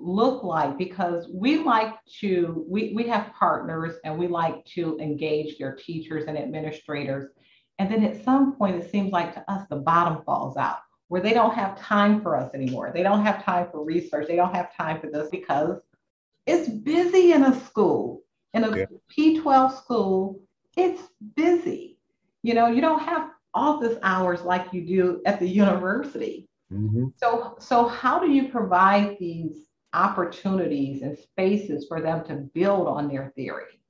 look 0.00 0.42
like 0.44 0.78
because 0.78 1.28
we 1.32 1.58
like 1.58 1.94
to 2.20 2.64
we, 2.68 2.92
we 2.94 3.06
have 3.08 3.32
partners 3.32 3.96
and 4.04 4.18
we 4.18 4.28
like 4.28 4.64
to 4.66 4.98
engage 4.98 5.58
their 5.58 5.74
teachers 5.74 6.24
and 6.26 6.38
administrators. 6.38 7.30
And 7.78 7.90
then 7.90 8.04
at 8.04 8.24
some 8.24 8.56
point 8.56 8.76
it 8.76 8.90
seems 8.90 9.12
like 9.12 9.34
to 9.34 9.50
us 9.50 9.66
the 9.68 9.76
bottom 9.76 10.22
falls 10.24 10.56
out 10.56 10.78
where 11.08 11.22
they 11.22 11.32
don't 11.32 11.54
have 11.54 11.80
time 11.80 12.20
for 12.20 12.36
us 12.36 12.52
anymore. 12.54 12.90
They 12.94 13.02
don't 13.02 13.24
have 13.24 13.44
time 13.44 13.68
for 13.70 13.84
research. 13.84 14.28
They 14.28 14.36
don't 14.36 14.54
have 14.54 14.74
time 14.76 15.00
for 15.00 15.08
this 15.10 15.28
because 15.30 15.80
it's 16.46 16.68
busy 16.68 17.32
in 17.32 17.44
a 17.44 17.60
school 17.60 18.22
in 18.54 18.64
a 18.64 18.78
yeah. 18.78 18.86
p12 19.16 19.76
school. 19.76 20.40
It's 20.76 21.02
busy. 21.34 21.98
You 22.42 22.54
know 22.54 22.68
you 22.68 22.80
don't 22.80 23.00
have 23.00 23.30
office 23.54 23.98
hours 24.02 24.42
like 24.42 24.72
you 24.72 24.86
do 24.86 25.22
at 25.26 25.40
the 25.40 25.48
university. 25.48 26.48
Mm-hmm. 26.70 27.06
so 27.16 27.56
so 27.58 27.88
how 27.88 28.18
do 28.18 28.30
you 28.30 28.50
provide 28.50 29.16
these 29.18 29.67
opportunities 29.92 31.02
and 31.02 31.16
spaces 31.16 31.86
for 31.88 32.00
them 32.00 32.24
to 32.24 32.34
build 32.34 32.88
on 32.88 33.08
their 33.08 33.32
theory? 33.34 33.80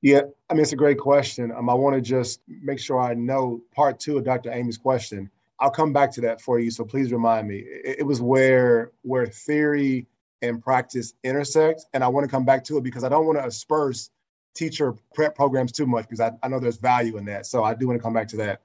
Yeah, 0.00 0.22
I 0.50 0.54
mean, 0.54 0.62
it's 0.62 0.72
a 0.72 0.76
great 0.76 0.98
question. 0.98 1.50
Um, 1.50 1.70
I 1.70 1.74
want 1.74 1.96
to 1.96 2.02
just 2.02 2.40
make 2.46 2.78
sure 2.78 3.00
I 3.00 3.14
know 3.14 3.62
part 3.74 3.98
two 3.98 4.18
of 4.18 4.24
Dr. 4.24 4.52
Amy's 4.52 4.76
question. 4.76 5.30
I'll 5.60 5.70
come 5.70 5.92
back 5.92 6.12
to 6.12 6.20
that 6.22 6.40
for 6.42 6.58
you, 6.58 6.70
so 6.70 6.84
please 6.84 7.10
remind 7.10 7.48
me. 7.48 7.58
It, 7.58 8.00
it 8.00 8.02
was 8.02 8.20
where 8.20 8.92
where 9.02 9.26
theory 9.26 10.06
and 10.42 10.62
practice 10.62 11.14
intersect, 11.24 11.86
and 11.94 12.04
I 12.04 12.08
want 12.08 12.24
to 12.24 12.30
come 12.30 12.44
back 12.44 12.64
to 12.64 12.76
it 12.76 12.84
because 12.84 13.02
I 13.02 13.08
don't 13.08 13.24
want 13.24 13.38
to 13.38 13.46
asperse 13.46 14.10
teacher 14.54 14.94
prep 15.14 15.34
programs 15.34 15.72
too 15.72 15.86
much 15.86 16.04
because 16.04 16.20
I, 16.20 16.32
I 16.42 16.48
know 16.48 16.60
there's 16.60 16.76
value 16.76 17.16
in 17.16 17.24
that. 17.26 17.46
So 17.46 17.64
I 17.64 17.74
do 17.74 17.86
want 17.86 17.98
to 17.98 18.02
come 18.02 18.12
back 18.12 18.28
to 18.28 18.36
that. 18.38 18.60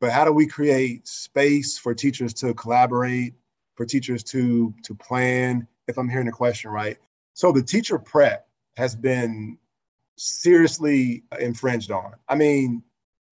But 0.00 0.12
how 0.12 0.24
do 0.24 0.32
we 0.32 0.46
create 0.46 1.08
space 1.08 1.78
for 1.78 1.94
teachers 1.94 2.34
to 2.34 2.52
collaborate, 2.54 3.34
for 3.74 3.84
teachers 3.84 4.22
to 4.22 4.74
to 4.82 4.94
plan 4.94 5.66
if 5.88 5.98
i'm 5.98 6.08
hearing 6.08 6.26
the 6.26 6.32
question 6.32 6.70
right? 6.70 6.98
So 7.34 7.50
the 7.50 7.62
teacher 7.62 7.98
prep 7.98 8.46
has 8.76 8.94
been 8.94 9.58
seriously 10.16 11.24
infringed 11.40 11.90
on. 11.90 12.14
I 12.28 12.36
mean 12.36 12.82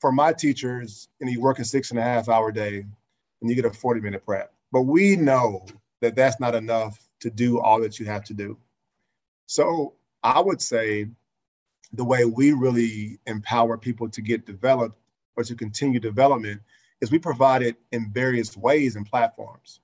for 0.01 0.11
my 0.11 0.33
teachers 0.33 1.09
and 1.21 1.31
you 1.31 1.41
work 1.41 1.61
a 1.61 1.65
six 1.65 1.91
and 1.91 2.01
a 2.01 2.03
half 2.03 2.29
hour 2.29 2.51
day 2.51 2.85
and 3.41 3.51
you 3.51 3.55
get 3.55 3.65
a 3.65 3.71
40 3.71 4.01
minute 4.01 4.25
prep 4.25 4.53
but 4.73 4.83
we 4.83 5.17
know 5.17 5.65
that 6.01 6.17
that's 6.17 6.41
not 6.41 6.55
enough 6.55 6.99
to 7.21 7.31
do 7.31 7.61
all 7.61 7.81
that 7.81 8.01
you 8.01 8.07
have 8.07 8.25
to 8.25 8.35
do. 8.35 8.59
So 9.47 9.95
i 10.23 10.41
would 10.41 10.61
say 10.61 11.09
the 11.93 12.05
way 12.05 12.25
we 12.25 12.53
really 12.53 13.19
empower 13.27 13.77
people 13.77 14.09
to 14.09 14.23
get 14.23 14.47
developed 14.47 14.99
or 15.37 15.45
to 15.45 15.55
continue 15.55 16.01
development 16.01 16.61
is 17.01 17.11
we 17.11 17.19
provide 17.19 17.63
it 17.63 17.77
in 17.91 18.11
various 18.13 18.57
ways 18.57 18.97
and 18.97 19.07
platforms 19.07 19.81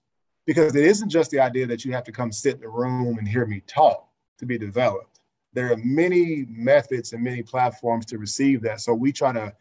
because 0.49 0.75
it 0.75 0.85
isn't 0.87 1.11
just 1.11 1.31
the 1.31 1.39
idea 1.39 1.67
that 1.67 1.85
you 1.85 1.93
have 1.93 2.05
to 2.05 2.11
come 2.11 2.33
sit 2.33 2.55
in 2.55 2.63
the 2.63 2.69
room 2.71 3.19
and 3.19 3.29
hear 3.29 3.45
me 3.45 3.61
talk 3.67 4.09
to 4.39 4.47
be 4.47 4.57
developed. 4.57 5.21
There 5.53 5.71
are 5.71 5.77
many 5.77 6.47
methods 6.49 7.13
and 7.13 7.23
many 7.23 7.43
platforms 7.43 8.07
to 8.07 8.17
receive 8.17 8.63
that. 8.63 8.81
So 8.81 8.95
we 8.95 9.13
try 9.13 9.31
to 9.33 9.53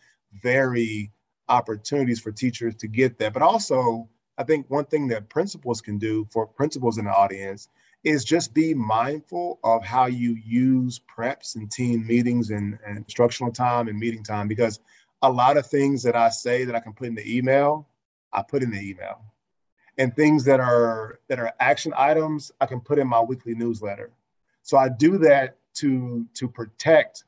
vary 0.42 1.12
opportunities 1.50 2.22
for 2.22 2.32
teachers 2.32 2.74
to 2.76 2.88
get 2.88 3.20
that. 3.20 3.34
But 3.34 3.42
also, 3.42 4.08
I 4.38 4.46
think 4.46 4.70
one 4.70 4.86
thing 4.86 5.10
that 5.10 5.28
principals 5.28 5.82
can 5.82 5.98
do 5.98 6.24
for 6.32 6.48
principals 6.48 7.00
in 7.00 7.04
the 7.04 7.12
audience 7.12 7.68
is 8.06 8.24
just 8.24 8.54
be 8.54 8.74
mindful 8.74 9.60
of 9.66 9.84
how 9.84 10.06
you 10.06 10.38
use 10.42 11.02
preps 11.02 11.58
and 11.58 11.70
team 11.70 12.08
meetings 12.08 12.52
and, 12.52 12.80
and 12.88 13.00
instructional 13.00 13.52
time 13.52 13.90
and 13.90 14.00
meeting 14.00 14.24
time 14.24 14.48
because 14.48 14.80
a 15.22 15.30
lot 15.30 15.58
of 15.58 15.68
things 15.68 16.02
that 16.04 16.16
I 16.16 16.30
say 16.30 16.64
that 16.64 16.76
I 16.76 16.80
can 16.80 16.94
put 16.94 17.08
in 17.08 17.16
the 17.16 17.38
email, 17.38 17.90
I 18.32 18.42
put 18.42 18.64
in 18.64 18.72
the 18.72 18.80
email 18.80 19.22
and 19.98 20.16
things 20.16 20.44
that 20.46 20.60
are 20.60 21.20
that 21.28 21.40
are 21.40 21.52
action 21.60 21.94
items 21.98 22.52
I 22.62 22.66
can 22.66 22.80
put 22.80 23.00
in 23.00 23.08
my 23.08 23.22
weekly 23.22 23.56
newsletter. 23.56 24.12
So 24.64 24.78
I 24.78 24.90
do 24.90 25.18
that 25.20 25.58
to 25.76 26.26
to 26.36 26.48
protect 26.48 27.24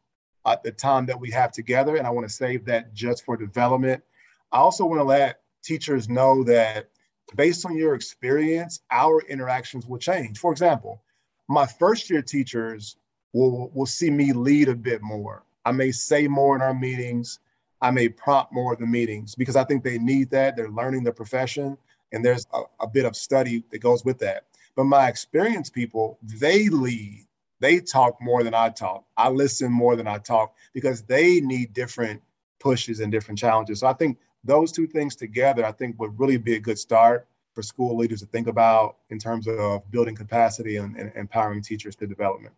uh, 0.45 0.57
the 0.63 0.71
time 0.71 1.05
that 1.07 1.19
we 1.19 1.31
have 1.31 1.51
together, 1.51 1.97
and 1.97 2.07
I 2.07 2.09
want 2.09 2.27
to 2.27 2.33
save 2.33 2.65
that 2.65 2.93
just 2.93 3.25
for 3.25 3.37
development. 3.37 4.03
I 4.51 4.57
also 4.57 4.85
want 4.85 4.99
to 4.99 5.03
let 5.03 5.41
teachers 5.63 6.09
know 6.09 6.43
that 6.45 6.89
based 7.35 7.65
on 7.65 7.75
your 7.75 7.93
experience, 7.93 8.81
our 8.91 9.21
interactions 9.27 9.85
will 9.85 9.99
change. 9.99 10.39
For 10.39 10.51
example, 10.51 11.01
my 11.47 11.65
first 11.65 12.09
year 12.09 12.21
teachers 12.21 12.97
will 13.33 13.69
will 13.73 13.85
see 13.85 14.09
me 14.09 14.33
lead 14.33 14.69
a 14.69 14.75
bit 14.75 15.01
more. 15.01 15.43
I 15.65 15.71
may 15.71 15.91
say 15.91 16.27
more 16.27 16.55
in 16.55 16.61
our 16.61 16.73
meetings. 16.73 17.39
I 17.81 17.91
may 17.91 18.09
prompt 18.09 18.51
more 18.51 18.73
of 18.73 18.79
the 18.79 18.85
meetings 18.85 19.35
because 19.35 19.55
I 19.55 19.63
think 19.63 19.83
they 19.83 19.97
need 19.97 20.29
that. 20.31 20.55
They're 20.55 20.69
learning 20.69 21.03
the 21.03 21.13
profession, 21.13 21.77
and 22.11 22.23
there's 22.23 22.45
a, 22.53 22.61
a 22.81 22.87
bit 22.87 23.05
of 23.05 23.15
study 23.15 23.63
that 23.71 23.79
goes 23.79 24.03
with 24.03 24.19
that. 24.19 24.45
But 24.75 24.85
my 24.85 25.07
experienced 25.07 25.73
people, 25.73 26.17
they 26.23 26.69
lead. 26.69 27.25
They 27.59 27.79
talk 27.79 28.21
more 28.21 28.43
than 28.43 28.53
I 28.53 28.69
talk. 28.69 29.03
I 29.17 29.29
listen 29.29 29.71
more 29.71 29.95
than 29.95 30.07
I 30.07 30.17
talk 30.17 30.55
because 30.73 31.01
they 31.01 31.41
need 31.41 31.73
different 31.73 32.21
pushes 32.59 32.99
and 33.01 33.11
different 33.11 33.37
challenges. 33.37 33.81
So 33.81 33.87
I 33.87 33.93
think 33.93 34.17
those 34.43 34.71
two 34.71 34.87
things 34.87 35.15
together, 35.15 35.65
I 35.65 35.73
think 35.73 35.99
would 35.99 36.17
really 36.17 36.37
be 36.37 36.55
a 36.55 36.59
good 36.59 36.79
start 36.79 37.27
for 37.53 37.61
school 37.61 37.97
leaders 37.97 38.21
to 38.21 38.25
think 38.27 38.47
about 38.47 38.97
in 39.09 39.19
terms 39.19 39.47
of 39.47 39.89
building 39.91 40.15
capacity 40.15 40.77
and, 40.77 40.95
and 40.95 41.11
empowering 41.15 41.61
teachers 41.61 41.95
to 41.97 42.07
development. 42.07 42.53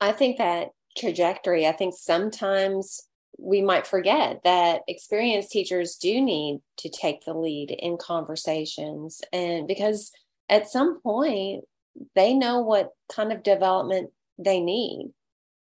I 0.00 0.12
think 0.12 0.38
that 0.38 0.72
trajectory, 0.96 1.66
I 1.66 1.72
think 1.72 1.94
sometimes 1.96 3.08
we 3.38 3.62
might 3.62 3.86
forget 3.86 4.40
that 4.44 4.82
experienced 4.88 5.50
teachers 5.50 5.96
do 5.96 6.20
need 6.20 6.60
to 6.78 6.88
take 6.88 7.24
the 7.24 7.34
lead 7.34 7.70
in 7.70 7.96
conversations. 7.96 9.20
And 9.32 9.66
because 9.66 10.12
at 10.48 10.68
some 10.68 11.00
point, 11.00 11.64
they 12.14 12.34
know 12.34 12.60
what 12.60 12.90
kind 13.10 13.32
of 13.32 13.42
development 13.42 14.10
they 14.38 14.60
need. 14.60 15.12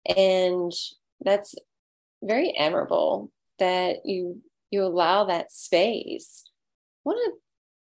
And 0.06 0.72
that's 1.22 1.56
very 2.22 2.56
admirable 2.58 3.32
that 3.60 4.06
you 4.06 4.42
you 4.72 4.84
allow 4.84 5.26
that 5.26 5.52
space. 5.52 6.44
I 7.06 7.10
want 7.10 7.40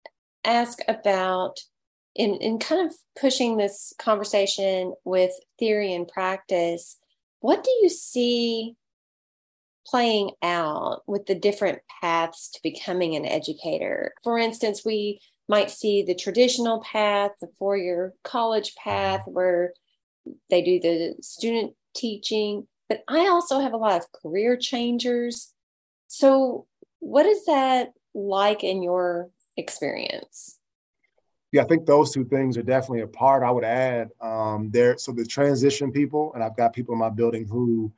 to 0.05 0.11
ask 0.49 0.79
about 0.87 1.59
in, 2.15 2.37
in 2.37 2.59
kind 2.59 2.87
of 2.87 2.97
pushing 3.19 3.57
this 3.57 3.93
conversation 3.99 4.95
with 5.05 5.33
theory 5.59 5.93
and 5.93 6.07
practice, 6.07 6.97
what 7.41 7.65
do 7.65 7.71
you 7.83 7.89
see 7.89 8.77
playing 9.91 10.31
out 10.43 11.03
with 11.07 11.27
the 11.27 11.35
different 11.35 11.81
paths 12.01 12.51
to 12.51 12.61
becoming 12.63 13.17
an 13.17 13.25
educator? 13.25 14.13
For 14.23 14.39
instance, 14.39 14.85
we 14.85 15.21
might 15.49 15.71
see 15.71 16.03
the 16.03 16.15
traditional 16.15 16.83
path, 16.83 17.33
the 17.41 17.49
four 17.59 17.77
year 17.77 18.15
college 18.23 18.75
path, 18.77 19.23
where 19.27 19.73
they 20.51 20.63
do 20.63 20.79
the 20.81 21.15
student 21.23 21.75
teaching, 21.95 22.67
but 22.89 23.03
I 23.09 23.29
also 23.29 23.61
have 23.61 23.73
a 23.73 23.79
lot 23.79 23.97
of 23.97 24.13
career 24.13 24.57
changers. 24.57 25.53
So, 26.07 26.67
what 27.01 27.27
is 27.27 27.45
that 27.47 27.93
like 28.15 28.65
in 28.65 28.83
your 28.83 29.31
experience? 29.57 30.59
Yeah, 31.53 31.63
I 31.63 31.67
think 31.67 31.87
those 31.87 32.13
two 32.13 32.25
things 32.27 32.59
are 32.59 32.63
definitely 32.63 33.01
a 33.01 33.07
part. 33.07 33.43
I 33.43 33.51
would 33.51 33.65
add 33.65 34.11
um, 34.21 34.71
there. 34.71 34.99
So 34.99 35.13
the 35.13 35.25
transition 35.25 35.93
people, 35.93 36.33
and 36.35 36.43
I've 36.43 36.57
got 36.57 36.75
people 36.75 36.93
in 36.93 36.99
my 36.99 37.09
building 37.09 37.47
who 37.47 37.91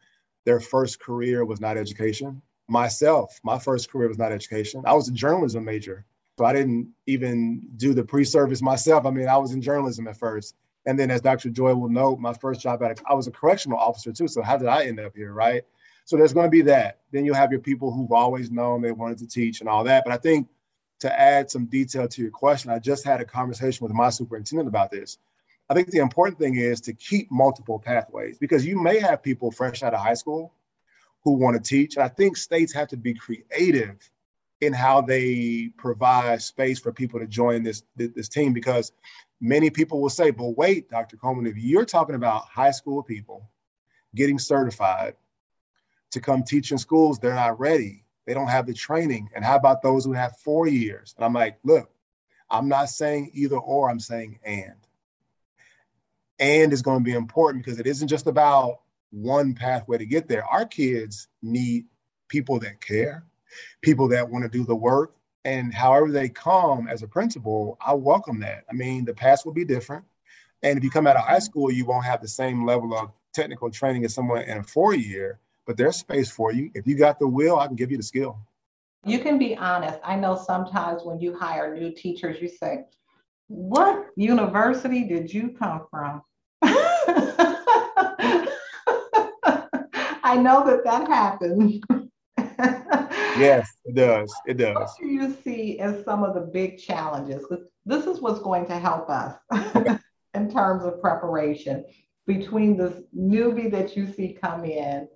their 0.44 0.60
first 0.60 1.00
career 1.00 1.44
was 1.44 1.60
not 1.60 1.76
education. 1.76 2.40
Myself, 2.68 3.40
my 3.42 3.58
first 3.58 3.90
career 3.90 4.08
was 4.08 4.18
not 4.18 4.32
education. 4.32 4.82
I 4.86 4.94
was 4.94 5.08
a 5.08 5.12
journalism 5.12 5.64
major, 5.64 6.04
so 6.38 6.44
I 6.44 6.52
didn't 6.52 6.88
even 7.06 7.62
do 7.76 7.94
the 7.94 8.04
pre-service 8.04 8.62
myself. 8.62 9.06
I 9.06 9.10
mean, 9.10 9.28
I 9.28 9.36
was 9.36 9.52
in 9.52 9.60
journalism 9.60 10.06
at 10.06 10.16
first, 10.16 10.54
and 10.86 10.98
then 10.98 11.10
as 11.10 11.20
Dr. 11.20 11.50
Joy 11.50 11.74
will 11.74 11.88
note, 11.88 12.20
my 12.20 12.32
first 12.32 12.60
job 12.60 12.82
at 12.82 12.98
a, 12.98 13.02
I 13.08 13.14
was 13.14 13.26
a 13.26 13.32
correctional 13.32 13.78
officer 13.78 14.12
too. 14.12 14.28
So 14.28 14.42
how 14.42 14.56
did 14.56 14.68
I 14.68 14.84
end 14.84 15.00
up 15.00 15.14
here, 15.14 15.32
right? 15.32 15.62
So 16.04 16.16
there's 16.16 16.32
going 16.32 16.46
to 16.46 16.50
be 16.50 16.62
that. 16.62 17.00
Then 17.12 17.24
you'll 17.24 17.34
have 17.34 17.52
your 17.52 17.60
people 17.60 17.92
who've 17.92 18.10
always 18.10 18.50
known 18.50 18.82
they 18.82 18.92
wanted 18.92 19.18
to 19.18 19.28
teach 19.28 19.60
and 19.60 19.68
all 19.68 19.84
that. 19.84 20.04
But 20.04 20.12
I 20.12 20.16
think 20.16 20.48
to 21.00 21.20
add 21.20 21.50
some 21.50 21.66
detail 21.66 22.08
to 22.08 22.22
your 22.22 22.30
question, 22.30 22.70
I 22.70 22.78
just 22.78 23.04
had 23.04 23.20
a 23.20 23.24
conversation 23.24 23.84
with 23.84 23.94
my 23.94 24.10
superintendent 24.10 24.68
about 24.68 24.90
this. 24.90 25.18
I 25.70 25.74
think 25.74 25.90
the 25.90 25.98
important 25.98 26.36
thing 26.36 26.56
is 26.56 26.80
to 26.82 26.92
keep 26.92 27.30
multiple 27.30 27.78
pathways 27.78 28.38
because 28.38 28.66
you 28.66 28.76
may 28.76 28.98
have 28.98 29.22
people 29.22 29.52
fresh 29.52 29.84
out 29.84 29.94
of 29.94 30.00
high 30.00 30.14
school 30.14 30.52
who 31.22 31.34
want 31.34 31.56
to 31.56 31.62
teach. 31.62 31.94
And 31.94 32.02
I 32.02 32.08
think 32.08 32.36
states 32.36 32.72
have 32.72 32.88
to 32.88 32.96
be 32.96 33.14
creative 33.14 34.10
in 34.60 34.72
how 34.72 35.00
they 35.00 35.70
provide 35.76 36.42
space 36.42 36.80
for 36.80 36.92
people 36.92 37.20
to 37.20 37.26
join 37.28 37.62
this, 37.62 37.84
this 37.94 38.28
team 38.28 38.52
because 38.52 38.90
many 39.40 39.70
people 39.70 40.02
will 40.02 40.10
say, 40.10 40.32
but 40.32 40.56
wait, 40.58 40.90
Dr. 40.90 41.16
Coleman, 41.16 41.46
if 41.46 41.56
you're 41.56 41.84
talking 41.84 42.16
about 42.16 42.46
high 42.48 42.72
school 42.72 43.00
people 43.00 43.48
getting 44.16 44.40
certified 44.40 45.14
to 46.10 46.20
come 46.20 46.42
teach 46.42 46.72
in 46.72 46.78
schools, 46.78 47.20
they're 47.20 47.32
not 47.32 47.60
ready. 47.60 48.04
They 48.26 48.34
don't 48.34 48.48
have 48.48 48.66
the 48.66 48.74
training. 48.74 49.30
And 49.36 49.44
how 49.44 49.54
about 49.54 49.82
those 49.82 50.04
who 50.04 50.14
have 50.14 50.36
four 50.38 50.66
years? 50.66 51.14
And 51.16 51.24
I'm 51.24 51.32
like, 51.32 51.60
look, 51.62 51.90
I'm 52.50 52.66
not 52.66 52.88
saying 52.88 53.30
either 53.34 53.56
or, 53.56 53.88
I'm 53.88 54.00
saying 54.00 54.40
and. 54.44 54.74
And 56.40 56.72
is 56.72 56.82
going 56.82 56.98
to 56.98 57.04
be 57.04 57.12
important 57.12 57.64
because 57.64 57.78
it 57.78 57.86
isn't 57.86 58.08
just 58.08 58.26
about 58.26 58.80
one 59.10 59.54
pathway 59.54 59.98
to 59.98 60.06
get 60.06 60.26
there. 60.26 60.44
Our 60.44 60.64
kids 60.64 61.28
need 61.42 61.84
people 62.28 62.58
that 62.60 62.80
care, 62.80 63.24
people 63.82 64.08
that 64.08 64.28
want 64.28 64.44
to 64.44 64.48
do 64.48 64.64
the 64.64 64.74
work. 64.74 65.14
And 65.44 65.72
however 65.72 66.10
they 66.10 66.28
come 66.28 66.88
as 66.88 67.02
a 67.02 67.08
principal, 67.08 67.78
I 67.84 67.94
welcome 67.94 68.40
that. 68.40 68.64
I 68.70 68.74
mean, 68.74 69.04
the 69.04 69.14
past 69.14 69.44
will 69.44 69.52
be 69.52 69.64
different. 69.64 70.04
And 70.62 70.76
if 70.76 70.84
you 70.84 70.90
come 70.90 71.06
out 71.06 71.16
of 71.16 71.24
high 71.24 71.38
school, 71.38 71.70
you 71.70 71.86
won't 71.86 72.04
have 72.04 72.20
the 72.20 72.28
same 72.28 72.66
level 72.66 72.94
of 72.94 73.10
technical 73.32 73.70
training 73.70 74.04
as 74.04 74.14
someone 74.14 74.42
in 74.42 74.58
a 74.58 74.62
four 74.62 74.94
year 74.94 75.38
but 75.70 75.76
there's 75.76 75.94
space 75.94 76.28
for 76.28 76.52
you. 76.52 76.68
If 76.74 76.88
you 76.88 76.96
got 76.96 77.20
the 77.20 77.28
will, 77.28 77.60
I 77.60 77.68
can 77.68 77.76
give 77.76 77.92
you 77.92 77.96
the 77.96 78.02
skill. 78.02 78.40
You 79.06 79.20
can 79.20 79.38
be 79.38 79.56
honest. 79.56 80.00
I 80.02 80.16
know 80.16 80.34
sometimes 80.34 81.04
when 81.04 81.20
you 81.20 81.32
hire 81.38 81.72
new 81.78 81.92
teachers, 81.92 82.42
you 82.42 82.48
say, 82.48 82.86
What 83.46 84.06
university 84.16 85.04
did 85.04 85.32
you 85.32 85.50
come 85.50 85.86
from? 85.88 86.22
I 90.22 90.36
know 90.36 90.64
that 90.64 90.84
that 90.84 91.08
happens. 91.08 91.80
yes, 93.38 93.68
it 93.84 93.94
does. 93.94 94.32
It 94.46 94.58
does. 94.58 94.74
What 94.74 94.90
do 95.00 95.08
you 95.08 95.36
see 95.42 95.78
as 95.80 96.04
some 96.04 96.22
of 96.22 96.34
the 96.34 96.42
big 96.42 96.78
challenges? 96.78 97.44
This 97.84 98.06
is 98.06 98.20
what's 98.20 98.40
going 98.40 98.66
to 98.66 98.78
help 98.78 99.10
us 99.10 99.36
in 100.34 100.50
terms 100.50 100.84
of 100.84 101.00
preparation 101.00 101.84
between 102.26 102.76
this 102.76 102.94
newbie 103.16 103.70
that 103.72 103.96
you 103.96 104.12
see 104.12 104.38
come 104.40 104.64
in 104.64 105.08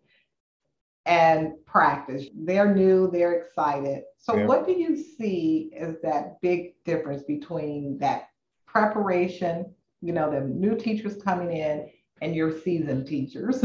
and 1.06 1.52
practice. 1.66 2.26
They're 2.34 2.74
new, 2.74 3.10
they're 3.10 3.34
excited. 3.34 4.02
So, 4.18 4.36
yeah. 4.36 4.46
what 4.46 4.66
do 4.66 4.72
you 4.72 4.96
see 4.96 5.72
as 5.78 5.96
that 6.02 6.40
big 6.40 6.82
difference 6.84 7.22
between 7.22 7.98
that 7.98 8.28
preparation, 8.66 9.74
you 10.04 10.12
know, 10.12 10.30
the 10.30 10.40
new 10.42 10.76
teachers 10.76 11.16
coming 11.16 11.56
in 11.56 11.88
and 12.20 12.36
your 12.36 12.60
seasoned 12.60 13.06
teachers? 13.06 13.64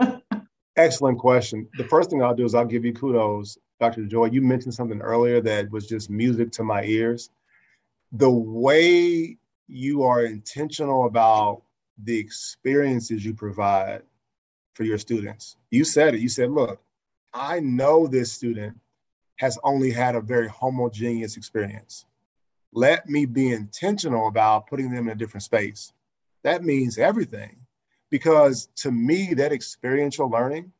Excellent 0.76 1.18
question. 1.18 1.68
The 1.76 1.84
first 1.84 2.08
thing 2.08 2.22
I'll 2.22 2.34
do 2.34 2.46
is 2.46 2.54
I'll 2.54 2.64
give 2.64 2.86
you 2.86 2.94
kudos, 2.94 3.58
Dr. 3.78 4.06
Joy. 4.06 4.26
You 4.26 4.40
mentioned 4.40 4.72
something 4.72 5.02
earlier 5.02 5.42
that 5.42 5.70
was 5.70 5.86
just 5.86 6.08
music 6.08 6.50
to 6.52 6.64
my 6.64 6.82
ears. 6.84 7.28
The 8.12 8.30
way 8.30 9.36
you 9.68 10.02
are 10.02 10.24
intentional 10.24 11.04
about 11.04 11.62
the 12.02 12.18
experiences 12.18 13.22
you 13.24 13.34
provide 13.34 14.02
for 14.74 14.84
your 14.84 14.98
students. 14.98 15.56
You 15.70 15.84
said 15.84 16.14
it. 16.14 16.20
You 16.20 16.30
said, 16.30 16.50
look, 16.50 16.80
I 17.34 17.60
know 17.60 18.06
this 18.06 18.32
student 18.32 18.78
has 19.36 19.58
only 19.62 19.90
had 19.90 20.14
a 20.14 20.22
very 20.22 20.48
homogeneous 20.48 21.36
experience. 21.36 22.06
Let 22.76 23.08
me 23.08 23.24
be 23.24 23.52
intentional 23.52 24.28
about 24.28 24.66
putting 24.66 24.90
them 24.90 25.06
in 25.06 25.12
a 25.12 25.18
different 25.18 25.44
space. 25.44 25.94
That 26.44 26.62
means 26.62 26.98
everything. 26.98 27.56
Because 28.10 28.68
to 28.76 28.92
me, 28.92 29.32
that 29.32 29.50
experiential 29.50 30.28
learning 30.28 30.72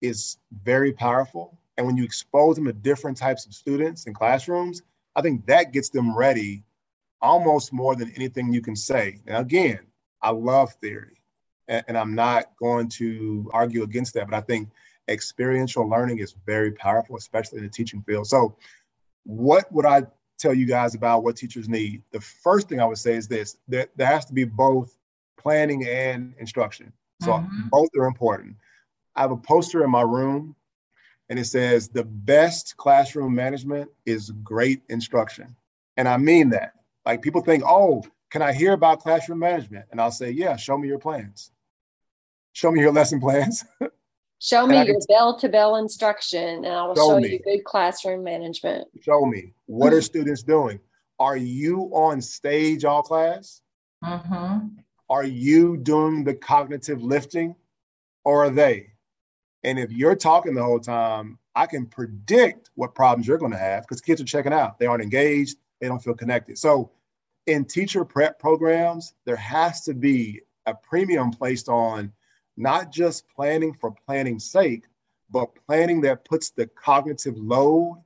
is 0.00 0.38
very 0.62 0.92
powerful. 0.92 1.58
And 1.76 1.84
when 1.84 1.96
you 1.96 2.04
expose 2.04 2.54
them 2.54 2.66
to 2.66 2.72
different 2.72 3.16
types 3.16 3.46
of 3.46 3.52
students 3.52 4.06
in 4.06 4.14
classrooms, 4.14 4.82
I 5.16 5.20
think 5.20 5.44
that 5.46 5.72
gets 5.72 5.90
them 5.90 6.16
ready 6.16 6.62
almost 7.20 7.72
more 7.72 7.96
than 7.96 8.12
anything 8.14 8.52
you 8.52 8.60
can 8.60 8.76
say. 8.76 9.18
And 9.26 9.38
again, 9.38 9.80
I 10.22 10.30
love 10.30 10.72
theory 10.74 11.20
and, 11.66 11.98
I'm 11.98 12.14
not 12.14 12.56
going 12.60 12.88
to 12.90 13.50
argue 13.52 13.82
against 13.82 14.14
that. 14.14 14.30
But 14.30 14.36
I 14.36 14.40
think 14.42 14.68
experiential 15.08 15.88
learning 15.88 16.20
is 16.20 16.36
very 16.46 16.70
powerful, 16.70 17.16
especially 17.16 17.58
in 17.58 17.64
the 17.64 17.70
teaching 17.70 18.02
field. 18.02 18.28
So, 18.28 18.56
what 19.24 19.70
would 19.72 19.84
I 19.84 20.04
tell 20.38 20.54
you 20.54 20.66
guys 20.66 20.94
about 20.94 21.24
what 21.24 21.36
teachers 21.36 21.68
need? 21.68 22.02
The 22.12 22.20
first 22.20 22.68
thing 22.68 22.80
I 22.80 22.84
would 22.84 22.98
say 22.98 23.14
is 23.14 23.28
this: 23.28 23.56
that 23.68 23.90
there 23.96 24.06
has 24.06 24.24
to 24.26 24.32
be 24.32 24.44
both 24.44 24.96
planning 25.36 25.86
and 25.86 26.34
instruction. 26.38 26.92
So 27.22 27.32
mm-hmm. 27.32 27.68
both 27.68 27.88
are 27.98 28.06
important. 28.06 28.56
I 29.16 29.22
have 29.22 29.30
a 29.32 29.36
poster 29.36 29.84
in 29.84 29.90
my 29.90 30.02
room, 30.02 30.54
and 31.28 31.38
it 31.38 31.46
says 31.46 31.88
the 31.88 32.04
best 32.04 32.76
classroom 32.76 33.34
management 33.34 33.90
is 34.06 34.30
great 34.42 34.82
instruction, 34.88 35.56
and 35.96 36.08
I 36.08 36.16
mean 36.16 36.50
that. 36.50 36.74
Like 37.04 37.22
people 37.22 37.40
think, 37.40 37.62
oh, 37.66 38.04
can 38.30 38.42
I 38.42 38.52
hear 38.52 38.72
about 38.72 39.00
classroom 39.00 39.38
management? 39.38 39.86
And 39.90 40.00
I'll 40.00 40.10
say, 40.10 40.30
yeah, 40.30 40.56
show 40.56 40.76
me 40.76 40.88
your 40.88 40.98
plans. 40.98 41.50
Show 42.52 42.70
me 42.70 42.80
your 42.80 42.92
lesson 42.92 43.20
plans. 43.20 43.64
show 44.40 44.66
me 44.66 44.84
your 44.84 44.98
bell 45.08 45.38
to 45.38 45.48
bell 45.48 45.76
instruction, 45.76 46.64
and 46.64 46.66
I 46.66 46.86
will 46.86 46.94
show, 46.94 47.20
show 47.20 47.26
you 47.26 47.38
good 47.40 47.64
classroom 47.64 48.24
management. 48.24 48.88
Show 49.02 49.24
me. 49.26 49.52
What 49.66 49.92
are 49.92 50.02
students 50.02 50.42
doing? 50.42 50.80
Are 51.18 51.36
you 51.36 51.90
on 51.92 52.20
stage 52.20 52.84
all 52.84 53.02
class? 53.02 53.60
Mm-hmm. 54.04 54.68
Are 55.10 55.24
you 55.24 55.76
doing 55.76 56.24
the 56.24 56.34
cognitive 56.34 57.02
lifting 57.02 57.56
or 58.24 58.44
are 58.44 58.50
they? 58.50 58.90
And 59.64 59.78
if 59.78 59.90
you're 59.90 60.14
talking 60.14 60.54
the 60.54 60.62
whole 60.62 60.78
time, 60.78 61.38
I 61.54 61.66
can 61.66 61.86
predict 61.86 62.70
what 62.74 62.94
problems 62.94 63.26
you're 63.26 63.38
going 63.38 63.52
to 63.52 63.58
have 63.58 63.82
because 63.82 64.00
kids 64.00 64.20
are 64.20 64.24
checking 64.24 64.52
out. 64.52 64.78
They 64.78 64.86
aren't 64.86 65.02
engaged, 65.02 65.56
they 65.80 65.88
don't 65.88 66.02
feel 66.02 66.14
connected. 66.14 66.58
So, 66.58 66.92
in 67.46 67.64
teacher 67.64 68.04
prep 68.04 68.38
programs, 68.38 69.14
there 69.24 69.36
has 69.36 69.80
to 69.84 69.94
be 69.94 70.42
a 70.66 70.74
premium 70.74 71.30
placed 71.30 71.68
on 71.68 72.12
not 72.58 72.90
just 72.90 73.24
planning 73.34 73.72
for 73.72 73.94
planning's 74.06 74.50
sake, 74.50 74.84
but 75.30 75.48
planning 75.66 76.00
that 76.02 76.24
puts 76.24 76.50
the 76.50 76.66
cognitive 76.66 77.36
load 77.38 78.02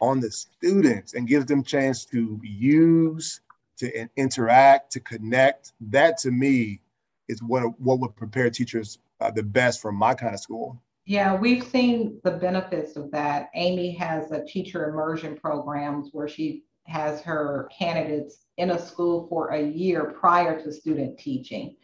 on 0.00 0.18
the 0.18 0.30
students 0.30 1.14
and 1.14 1.28
gives 1.28 1.46
them 1.46 1.62
chance 1.62 2.04
to 2.06 2.40
use, 2.42 3.40
to 3.78 4.08
interact, 4.16 4.92
to 4.92 5.00
connect. 5.00 5.74
That 5.80 6.18
to 6.18 6.30
me 6.30 6.80
is 7.28 7.42
what 7.42 7.78
what 7.78 8.00
would 8.00 8.16
prepare 8.16 8.50
teachers 8.50 8.98
uh, 9.20 9.30
the 9.30 9.42
best 9.42 9.80
for 9.80 9.92
my 9.92 10.14
kind 10.14 10.34
of 10.34 10.40
school. 10.40 10.80
Yeah, 11.04 11.36
we've 11.36 11.62
seen 11.62 12.18
the 12.24 12.32
benefits 12.32 12.96
of 12.96 13.10
that. 13.12 13.50
Amy 13.54 13.92
has 13.92 14.32
a 14.32 14.44
teacher 14.44 14.88
immersion 14.88 15.36
programs 15.36 16.10
where 16.12 16.28
she 16.28 16.64
has 16.86 17.20
her 17.22 17.68
candidates 17.76 18.46
in 18.56 18.70
a 18.70 18.78
school 18.78 19.26
for 19.28 19.50
a 19.50 19.62
year 19.62 20.04
prior 20.18 20.60
to 20.62 20.72
student 20.72 21.18
teaching. 21.18 21.76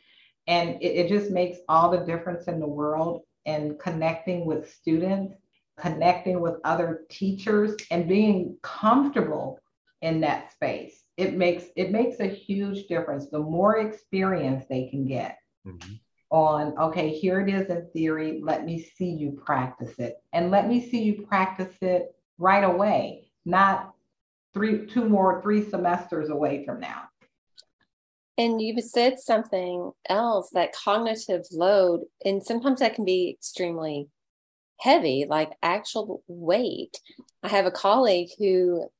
And 0.46 0.82
it, 0.82 1.06
it 1.06 1.08
just 1.08 1.30
makes 1.30 1.58
all 1.68 1.90
the 1.90 2.04
difference 2.04 2.46
in 2.46 2.60
the 2.60 2.66
world 2.66 3.22
in 3.44 3.76
connecting 3.78 4.44
with 4.44 4.72
students, 4.72 5.34
connecting 5.78 6.40
with 6.40 6.56
other 6.64 7.02
teachers, 7.10 7.74
and 7.90 8.08
being 8.08 8.56
comfortable 8.62 9.58
in 10.00 10.20
that 10.20 10.52
space. 10.52 11.04
It 11.16 11.34
makes 11.34 11.64
it 11.76 11.92
makes 11.92 12.20
a 12.20 12.26
huge 12.26 12.86
difference. 12.86 13.28
The 13.28 13.38
more 13.38 13.78
experience 13.78 14.64
they 14.68 14.88
can 14.88 15.06
get, 15.06 15.38
mm-hmm 15.66 15.94
on, 16.32 16.76
okay, 16.78 17.10
here 17.10 17.40
it 17.40 17.52
is 17.52 17.68
in 17.68 17.86
theory. 17.92 18.40
Let 18.42 18.64
me 18.64 18.90
see 18.96 19.10
you 19.10 19.32
practice 19.32 19.98
it. 19.98 20.16
And 20.32 20.50
let 20.50 20.66
me 20.66 20.90
see 20.90 21.02
you 21.02 21.26
practice 21.26 21.76
it 21.82 22.16
right 22.38 22.64
away, 22.64 23.30
not 23.44 23.92
three, 24.54 24.86
two 24.86 25.08
more, 25.08 25.42
three 25.42 25.68
semesters 25.68 26.30
away 26.30 26.64
from 26.64 26.80
now. 26.80 27.02
And 28.38 28.62
you 28.62 28.80
said 28.80 29.20
something 29.20 29.92
else 30.08 30.50
that 30.54 30.74
cognitive 30.74 31.44
load, 31.52 32.04
and 32.24 32.42
sometimes 32.42 32.80
that 32.80 32.94
can 32.94 33.04
be 33.04 33.30
extremely 33.30 34.08
heavy, 34.80 35.26
like 35.28 35.52
actual 35.62 36.22
weight. 36.26 36.98
I 37.42 37.48
have 37.48 37.66
a 37.66 37.70
colleague 37.70 38.30
who 38.38 38.90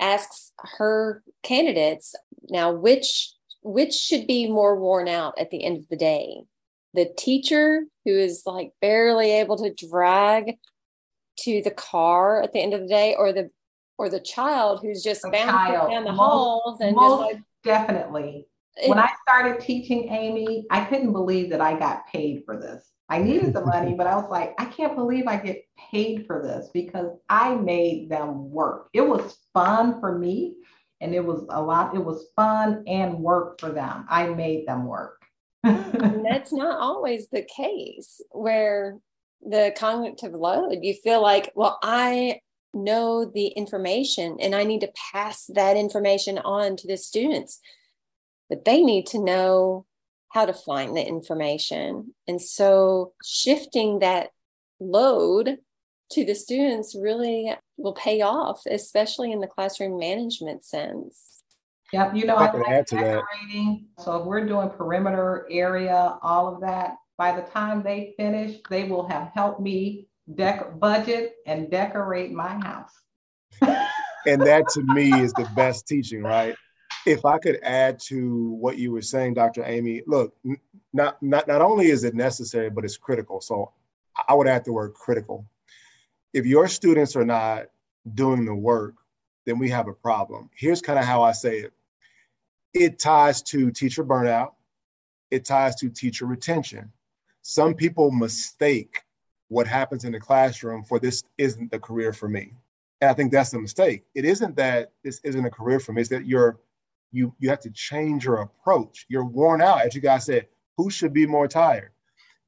asks 0.00 0.52
her 0.78 1.22
candidates 1.42 2.14
now 2.50 2.72
which 2.72 3.32
which 3.62 3.94
should 3.94 4.26
be 4.26 4.50
more 4.50 4.76
worn 4.76 5.06
out 5.08 5.34
at 5.38 5.50
the 5.50 5.64
end 5.64 5.78
of 5.78 5.88
the 5.88 5.96
day? 5.96 6.42
The 6.94 7.08
teacher 7.16 7.84
who 8.04 8.10
is 8.10 8.42
like 8.44 8.72
barely 8.80 9.30
able 9.30 9.56
to 9.58 9.72
drag 9.72 10.58
to 11.40 11.62
the 11.62 11.70
car 11.70 12.42
at 12.42 12.52
the 12.52 12.60
end 12.60 12.74
of 12.74 12.82
the 12.82 12.88
day 12.88 13.14
or 13.16 13.32
the 13.32 13.50
or 13.98 14.08
the 14.08 14.20
child 14.20 14.80
who's 14.82 15.02
just 15.02 15.22
bouncing 15.22 15.90
down 15.90 16.04
the 16.04 16.10
most, 16.10 16.18
halls 16.18 16.80
and 16.80 16.96
most 16.96 17.10
just 17.10 17.20
like 17.20 17.42
definitely. 17.62 18.30
it, 18.30 18.48
when 18.86 18.98
i 18.98 19.10
started 19.22 19.60
teaching 19.60 20.08
amy 20.08 20.66
i 20.70 20.84
couldn't 20.84 21.12
believe 21.12 21.50
that 21.50 21.60
i 21.60 21.78
got 21.78 22.06
paid 22.06 22.42
for 22.44 22.58
this. 22.58 22.88
I 23.08 23.18
needed 23.18 23.52
the 23.52 23.66
money 23.66 23.94
but 23.94 24.06
i 24.06 24.16
was 24.16 24.30
like 24.30 24.54
i 24.58 24.64
can't 24.64 24.96
believe 24.96 25.26
i 25.26 25.36
get 25.36 25.64
paid 25.90 26.26
for 26.26 26.42
this 26.42 26.70
because 26.72 27.10
i 27.28 27.54
made 27.54 28.08
them 28.08 28.50
work. 28.50 28.88
It 28.94 29.02
was 29.02 29.36
fun 29.52 30.00
for 30.00 30.18
me 30.18 30.56
and 31.02 31.14
it 31.14 31.24
was 31.24 31.44
a 31.50 31.60
lot 31.60 31.94
it 31.94 32.02
was 32.04 32.28
fun 32.34 32.84
and 32.86 33.18
work 33.18 33.60
for 33.60 33.70
them. 33.70 34.06
I 34.08 34.28
made 34.28 34.66
them 34.66 34.86
work. 34.86 35.22
That's 35.62 36.52
not 36.52 36.80
always 36.80 37.28
the 37.28 37.42
case 37.42 38.20
where 38.30 38.98
the 39.42 39.74
cognitive 39.76 40.32
load, 40.32 40.78
you 40.82 40.94
feel 40.94 41.20
like, 41.20 41.52
well, 41.54 41.78
I 41.82 42.40
know 42.74 43.24
the 43.24 43.48
information 43.48 44.38
and 44.40 44.54
I 44.54 44.64
need 44.64 44.80
to 44.80 44.92
pass 45.12 45.46
that 45.54 45.76
information 45.76 46.38
on 46.38 46.76
to 46.76 46.86
the 46.86 46.96
students, 46.96 47.60
but 48.52 48.66
they 48.66 48.82
need 48.82 49.06
to 49.06 49.18
know 49.18 49.86
how 50.28 50.44
to 50.44 50.52
find 50.52 50.94
the 50.94 51.02
information. 51.02 52.14
And 52.28 52.38
so 52.38 53.14
shifting 53.24 54.00
that 54.00 54.28
load 54.78 55.56
to 56.10 56.24
the 56.26 56.34
students 56.34 56.94
really 56.94 57.50
will 57.78 57.94
pay 57.94 58.20
off, 58.20 58.60
especially 58.70 59.32
in 59.32 59.40
the 59.40 59.46
classroom 59.46 59.98
management 59.98 60.66
sense. 60.66 61.42
Yep, 61.94 62.14
you 62.14 62.26
know, 62.26 62.36
I, 62.36 62.48
I 62.48 62.52
like 62.52 62.68
add 62.68 62.86
to 62.88 62.96
decorating. 62.96 63.86
That. 63.96 64.04
So 64.04 64.16
if 64.16 64.26
we're 64.26 64.46
doing 64.46 64.68
perimeter 64.68 65.46
area, 65.50 66.18
all 66.20 66.54
of 66.54 66.60
that, 66.60 66.96
by 67.16 67.34
the 67.34 67.46
time 67.52 67.82
they 67.82 68.12
finish, 68.18 68.58
they 68.68 68.84
will 68.84 69.08
have 69.08 69.30
helped 69.34 69.62
me 69.62 70.08
dec- 70.30 70.78
budget 70.78 71.36
and 71.46 71.70
decorate 71.70 72.32
my 72.32 72.50
house. 72.62 72.92
and 74.26 74.42
that 74.42 74.68
to 74.74 74.82
me 74.82 75.10
is 75.22 75.32
the 75.32 75.48
best 75.56 75.88
teaching, 75.88 76.22
right? 76.22 76.54
If 77.06 77.24
I 77.24 77.38
could 77.38 77.58
add 77.62 77.98
to 78.00 78.50
what 78.50 78.78
you 78.78 78.92
were 78.92 79.02
saying, 79.02 79.34
Dr. 79.34 79.64
Amy, 79.64 80.02
look, 80.06 80.36
not 80.92 81.22
not 81.22 81.48
not 81.48 81.62
only 81.62 81.88
is 81.88 82.04
it 82.04 82.14
necessary, 82.14 82.70
but 82.70 82.84
it's 82.84 82.96
critical. 82.96 83.40
So 83.40 83.72
I 84.28 84.34
would 84.34 84.46
add 84.46 84.64
the 84.64 84.72
word 84.72 84.94
critical. 84.94 85.46
If 86.32 86.46
your 86.46 86.68
students 86.68 87.16
are 87.16 87.24
not 87.24 87.66
doing 88.14 88.44
the 88.44 88.54
work, 88.54 88.94
then 89.46 89.58
we 89.58 89.68
have 89.70 89.88
a 89.88 89.92
problem. 89.92 90.50
Here's 90.54 90.80
kind 90.80 90.98
of 90.98 91.04
how 91.04 91.22
I 91.22 91.32
say 91.32 91.58
it 91.58 91.72
it 92.74 92.98
ties 92.98 93.42
to 93.42 93.70
teacher 93.70 94.04
burnout, 94.04 94.52
it 95.30 95.44
ties 95.44 95.76
to 95.76 95.88
teacher 95.88 96.26
retention. 96.26 96.92
Some 97.42 97.74
people 97.74 98.10
mistake 98.10 99.02
what 99.48 99.66
happens 99.66 100.04
in 100.04 100.12
the 100.12 100.20
classroom 100.20 100.84
for 100.84 100.98
this 100.98 101.24
isn't 101.36 101.70
the 101.70 101.78
career 101.78 102.12
for 102.12 102.28
me. 102.28 102.54
And 103.00 103.10
I 103.10 103.14
think 103.14 103.32
that's 103.32 103.50
the 103.50 103.60
mistake. 103.60 104.04
It 104.14 104.24
isn't 104.24 104.56
that 104.56 104.92
this 105.02 105.20
isn't 105.24 105.44
a 105.44 105.50
career 105.50 105.80
for 105.80 105.92
me, 105.92 106.00
it's 106.00 106.10
that 106.10 106.26
you're 106.26 106.58
you 107.12 107.34
you 107.38 107.48
have 107.50 107.60
to 107.60 107.70
change 107.70 108.24
your 108.24 108.42
approach. 108.42 109.06
You're 109.08 109.24
worn 109.24 109.60
out, 109.62 109.82
as 109.82 109.94
you 109.94 110.00
guys 110.00 110.26
said. 110.26 110.46
Who 110.78 110.90
should 110.90 111.12
be 111.12 111.26
more 111.26 111.46
tired? 111.46 111.90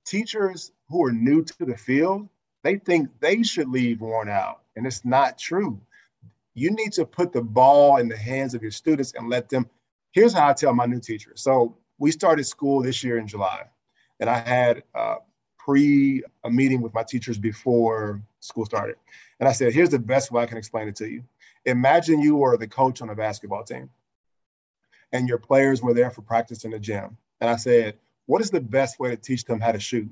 Teachers 0.06 0.72
who 0.88 1.04
are 1.04 1.12
new 1.12 1.44
to 1.44 1.64
the 1.64 1.76
field, 1.76 2.28
they 2.62 2.76
think 2.76 3.08
they 3.20 3.42
should 3.42 3.68
leave 3.68 4.00
worn 4.00 4.28
out, 4.28 4.62
and 4.76 4.86
it's 4.86 5.04
not 5.04 5.38
true. 5.38 5.80
You 6.54 6.70
need 6.70 6.92
to 6.92 7.04
put 7.04 7.32
the 7.32 7.42
ball 7.42 7.98
in 7.98 8.08
the 8.08 8.16
hands 8.16 8.54
of 8.54 8.62
your 8.62 8.70
students 8.70 9.12
and 9.14 9.28
let 9.28 9.48
them 9.48 9.68
here's 10.14 10.32
how 10.32 10.48
I 10.48 10.52
tell 10.54 10.72
my 10.72 10.86
new 10.86 11.00
teachers. 11.00 11.42
So 11.42 11.76
we 11.98 12.10
started 12.10 12.44
school 12.44 12.82
this 12.82 13.04
year 13.04 13.18
in 13.18 13.26
July, 13.26 13.64
and 14.20 14.30
I 14.30 14.38
had 14.38 14.82
uh, 14.94 15.16
pre 15.58 16.22
a 16.44 16.50
meeting 16.50 16.80
with 16.80 16.94
my 16.94 17.02
teachers 17.02 17.36
before 17.36 18.22
school 18.40 18.64
started. 18.64 18.96
And 19.40 19.48
I 19.48 19.52
said, 19.52 19.74
here's 19.74 19.90
the 19.90 19.98
best 19.98 20.30
way 20.30 20.42
I 20.42 20.46
can 20.46 20.56
explain 20.56 20.88
it 20.88 20.96
to 20.96 21.08
you. 21.08 21.24
Imagine 21.66 22.20
you 22.20 22.36
were 22.36 22.56
the 22.56 22.68
coach 22.68 23.02
on 23.02 23.10
a 23.10 23.14
basketball 23.14 23.64
team, 23.64 23.90
and 25.14 25.28
your 25.28 25.38
players 25.38 25.80
were 25.80 25.94
there 25.94 26.10
for 26.10 26.20
practice 26.20 26.64
in 26.64 26.72
the 26.72 26.78
gym. 26.78 27.16
And 27.40 27.48
I 27.48 27.56
said, 27.56 27.96
what 28.26 28.42
is 28.42 28.50
the 28.50 28.60
best 28.60 28.98
way 28.98 29.10
to 29.10 29.16
teach 29.16 29.44
them 29.44 29.60
how 29.60 29.72
to 29.72 29.80
shoot? 29.80 30.10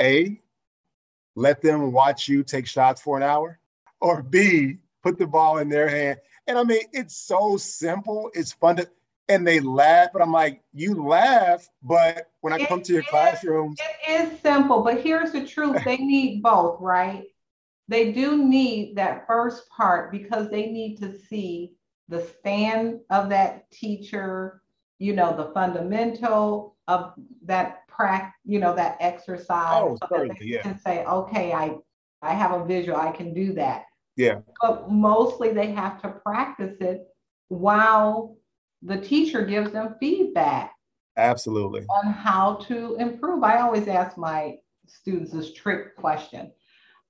A, 0.00 0.40
let 1.34 1.60
them 1.60 1.92
watch 1.92 2.28
you 2.28 2.44
take 2.44 2.66
shots 2.66 3.02
for 3.02 3.16
an 3.16 3.24
hour, 3.24 3.58
or 4.00 4.22
B, 4.22 4.78
put 5.02 5.18
the 5.18 5.26
ball 5.26 5.58
in 5.58 5.68
their 5.68 5.88
hand. 5.88 6.20
And 6.46 6.56
I 6.56 6.62
mean, 6.62 6.82
it's 6.92 7.16
so 7.16 7.56
simple. 7.56 8.30
It's 8.32 8.52
fun 8.52 8.76
to 8.76 8.88
and 9.30 9.46
they 9.46 9.60
laugh, 9.60 10.08
but 10.12 10.22
I'm 10.22 10.32
like, 10.32 10.62
you 10.72 10.94
laugh, 11.06 11.68
but 11.82 12.30
when 12.40 12.54
I 12.54 12.60
it 12.60 12.68
come 12.68 12.80
to 12.80 12.92
your 12.92 13.02
is, 13.02 13.08
classrooms, 13.08 13.78
it 14.06 14.10
is 14.10 14.40
simple. 14.40 14.82
But 14.82 15.02
here's 15.02 15.32
the 15.32 15.44
truth: 15.46 15.76
they 15.84 15.96
need 15.98 16.42
both, 16.42 16.80
right? 16.80 17.24
They 17.88 18.12
do 18.12 18.42
need 18.42 18.96
that 18.96 19.26
first 19.26 19.68
part 19.68 20.10
because 20.10 20.48
they 20.48 20.70
need 20.70 20.96
to 20.98 21.18
see 21.18 21.77
the 22.08 22.26
stand 22.38 23.00
of 23.10 23.28
that 23.28 23.70
teacher, 23.70 24.62
you 24.98 25.14
know, 25.14 25.36
the 25.36 25.52
fundamental 25.52 26.76
of 26.88 27.12
that 27.44 27.86
practice, 27.88 28.34
you 28.44 28.58
know, 28.58 28.74
that 28.74 28.96
exercise. 29.00 29.82
Oh, 29.82 29.96
certainly, 30.08 30.36
yeah. 30.40 30.62
Can 30.62 30.78
say, 30.78 31.04
okay, 31.04 31.52
I 31.52 31.76
I 32.22 32.34
have 32.34 32.52
a 32.52 32.64
visual, 32.64 32.98
I 32.98 33.12
can 33.12 33.32
do 33.32 33.52
that. 33.54 33.84
Yeah. 34.16 34.40
But 34.60 34.90
mostly 34.90 35.52
they 35.52 35.70
have 35.72 36.02
to 36.02 36.08
practice 36.08 36.76
it 36.80 37.06
while 37.48 38.36
the 38.82 39.00
teacher 39.00 39.44
gives 39.44 39.70
them 39.70 39.94
feedback. 40.00 40.72
Absolutely. 41.16 41.84
On 41.88 42.12
how 42.12 42.54
to 42.68 42.96
improve. 42.96 43.42
I 43.42 43.60
always 43.60 43.88
ask 43.88 44.16
my 44.16 44.56
students 44.86 45.32
this 45.32 45.52
trick 45.52 45.96
question. 45.96 46.52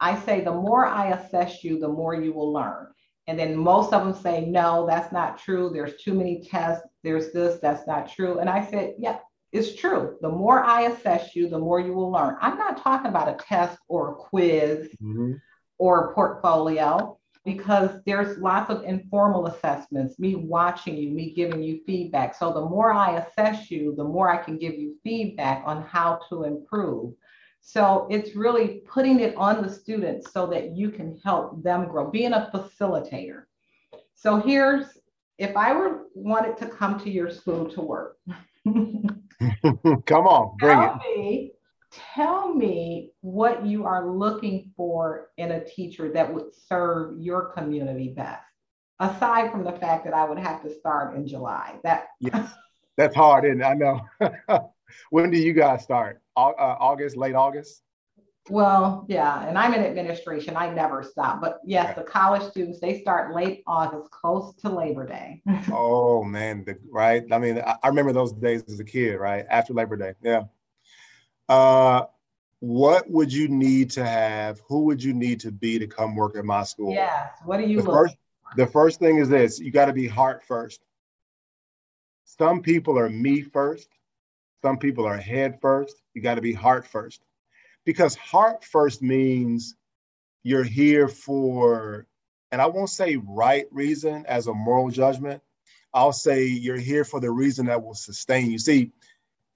I 0.00 0.18
say, 0.20 0.42
the 0.42 0.52
more 0.52 0.86
I 0.86 1.08
assess 1.10 1.64
you, 1.64 1.78
the 1.78 1.88
more 1.88 2.14
you 2.14 2.32
will 2.32 2.52
learn. 2.52 2.88
And 3.28 3.38
then 3.38 3.54
most 3.54 3.92
of 3.92 4.02
them 4.02 4.14
say, 4.14 4.46
no, 4.46 4.86
that's 4.86 5.12
not 5.12 5.38
true. 5.38 5.70
There's 5.70 6.02
too 6.02 6.14
many 6.14 6.42
tests. 6.42 6.86
There's 7.04 7.30
this, 7.30 7.60
that's 7.60 7.86
not 7.86 8.10
true. 8.10 8.38
And 8.38 8.48
I 8.48 8.64
said, 8.64 8.94
yeah, 8.98 9.18
it's 9.52 9.74
true. 9.74 10.16
The 10.22 10.30
more 10.30 10.64
I 10.64 10.82
assess 10.82 11.36
you, 11.36 11.48
the 11.48 11.58
more 11.58 11.78
you 11.78 11.92
will 11.92 12.10
learn. 12.10 12.36
I'm 12.40 12.56
not 12.56 12.82
talking 12.82 13.10
about 13.10 13.28
a 13.28 13.44
test 13.44 13.78
or 13.86 14.12
a 14.12 14.14
quiz 14.14 14.88
mm-hmm. 15.02 15.34
or 15.78 16.06
a 16.06 16.14
portfolio 16.14 17.18
because 17.44 17.90
there's 18.06 18.38
lots 18.38 18.70
of 18.70 18.82
informal 18.84 19.46
assessments, 19.46 20.18
me 20.18 20.34
watching 20.34 20.96
you, 20.96 21.10
me 21.10 21.32
giving 21.34 21.62
you 21.62 21.80
feedback. 21.86 22.34
So 22.34 22.52
the 22.52 22.64
more 22.64 22.92
I 22.92 23.16
assess 23.16 23.70
you, 23.70 23.94
the 23.94 24.04
more 24.04 24.30
I 24.30 24.42
can 24.42 24.58
give 24.58 24.74
you 24.74 24.96
feedback 25.04 25.62
on 25.66 25.82
how 25.82 26.20
to 26.30 26.44
improve. 26.44 27.12
So 27.60 28.06
it's 28.10 28.34
really 28.34 28.82
putting 28.86 29.20
it 29.20 29.36
on 29.36 29.62
the 29.62 29.70
students 29.70 30.32
so 30.32 30.46
that 30.46 30.76
you 30.76 30.90
can 30.90 31.20
help 31.24 31.62
them 31.62 31.86
grow, 31.88 32.10
being 32.10 32.32
a 32.32 32.50
facilitator. 32.52 33.44
So 34.14 34.40
here's 34.40 34.86
if 35.38 35.56
I 35.56 35.72
were 35.72 36.06
wanted 36.14 36.56
to 36.58 36.66
come 36.66 36.98
to 37.00 37.10
your 37.10 37.30
school 37.30 37.70
to 37.70 37.80
work. 37.80 38.16
come 38.64 40.26
on, 40.26 40.56
bring 40.58 40.78
tell 40.78 41.00
it. 41.04 41.18
Me, 41.18 41.52
tell 42.14 42.54
me 42.54 43.10
what 43.20 43.64
you 43.64 43.84
are 43.84 44.10
looking 44.10 44.72
for 44.76 45.28
in 45.36 45.52
a 45.52 45.64
teacher 45.64 46.10
that 46.12 46.32
would 46.32 46.54
serve 46.66 47.20
your 47.20 47.52
community 47.52 48.08
best. 48.08 48.42
Aside 49.00 49.52
from 49.52 49.62
the 49.62 49.72
fact 49.72 50.04
that 50.04 50.14
I 50.14 50.24
would 50.24 50.40
have 50.40 50.62
to 50.62 50.74
start 50.74 51.14
in 51.14 51.26
July. 51.26 51.76
That 51.84 52.08
yes. 52.20 52.52
That's 52.96 53.14
hard, 53.14 53.44
and 53.44 53.62
I 53.62 53.74
know. 53.74 54.00
when 55.10 55.30
do 55.30 55.38
you 55.38 55.52
guys 55.52 55.84
start? 55.84 56.20
Uh, 56.38 56.76
August, 56.78 57.16
late 57.16 57.34
August? 57.34 57.82
Well, 58.48 59.04
yeah, 59.08 59.46
and 59.46 59.58
I'm 59.58 59.74
in 59.74 59.84
administration. 59.84 60.56
I 60.56 60.72
never 60.72 61.02
stop. 61.02 61.40
But 61.40 61.58
yes, 61.64 61.96
the 61.96 62.02
college 62.02 62.42
students 62.42 62.80
they 62.80 63.00
start 63.00 63.34
late 63.34 63.62
August, 63.66 64.10
close 64.10 64.54
to 64.62 64.70
Labor 64.70 65.06
Day. 65.06 65.42
oh 65.72 66.22
man, 66.22 66.64
the, 66.64 66.76
right? 66.90 67.24
I 67.30 67.38
mean, 67.38 67.58
I, 67.58 67.76
I, 67.82 67.88
remember 67.88 68.12
those 68.12 68.32
days 68.32 68.62
as 68.68 68.80
a 68.80 68.84
kid, 68.84 69.16
right? 69.16 69.44
After 69.50 69.74
Labor 69.74 69.96
Day, 69.96 70.14
yeah. 70.22 70.44
Uh, 71.48 72.04
what 72.60 73.10
would 73.10 73.32
you 73.32 73.48
need 73.48 73.90
to 73.92 74.04
have? 74.04 74.60
Who 74.68 74.84
would 74.84 75.02
you 75.02 75.12
need 75.12 75.40
to 75.40 75.52
be 75.52 75.78
to 75.78 75.86
come 75.86 76.16
work 76.16 76.36
at 76.36 76.44
my 76.44 76.62
school? 76.64 76.92
Yes. 76.92 77.30
What 77.44 77.58
do 77.58 77.66
you 77.66 77.82
the 77.82 77.90
first? 77.90 78.16
The 78.56 78.66
first 78.66 78.98
thing 78.98 79.18
is 79.18 79.28
this: 79.28 79.58
you 79.58 79.70
got 79.70 79.86
to 79.86 79.92
be 79.92 80.06
heart 80.06 80.42
first. 80.42 80.80
Some 82.24 82.62
people 82.62 82.98
are 82.98 83.10
me 83.10 83.42
first. 83.42 83.88
Some 84.62 84.78
people 84.78 85.06
are 85.06 85.16
head 85.16 85.58
first. 85.60 86.02
You 86.14 86.22
got 86.22 86.34
to 86.34 86.40
be 86.40 86.52
heart 86.52 86.86
first. 86.86 87.22
Because 87.84 88.14
heart 88.16 88.64
first 88.64 89.02
means 89.02 89.76
you're 90.42 90.64
here 90.64 91.08
for, 91.08 92.06
and 92.52 92.60
I 92.60 92.66
won't 92.66 92.90
say 92.90 93.16
right 93.16 93.66
reason 93.70 94.24
as 94.26 94.46
a 94.46 94.54
moral 94.54 94.90
judgment. 94.90 95.42
I'll 95.94 96.12
say 96.12 96.44
you're 96.44 96.76
here 96.76 97.04
for 97.04 97.20
the 97.20 97.30
reason 97.30 97.66
that 97.66 97.82
will 97.82 97.94
sustain 97.94 98.50
you. 98.50 98.58
See, 98.58 98.92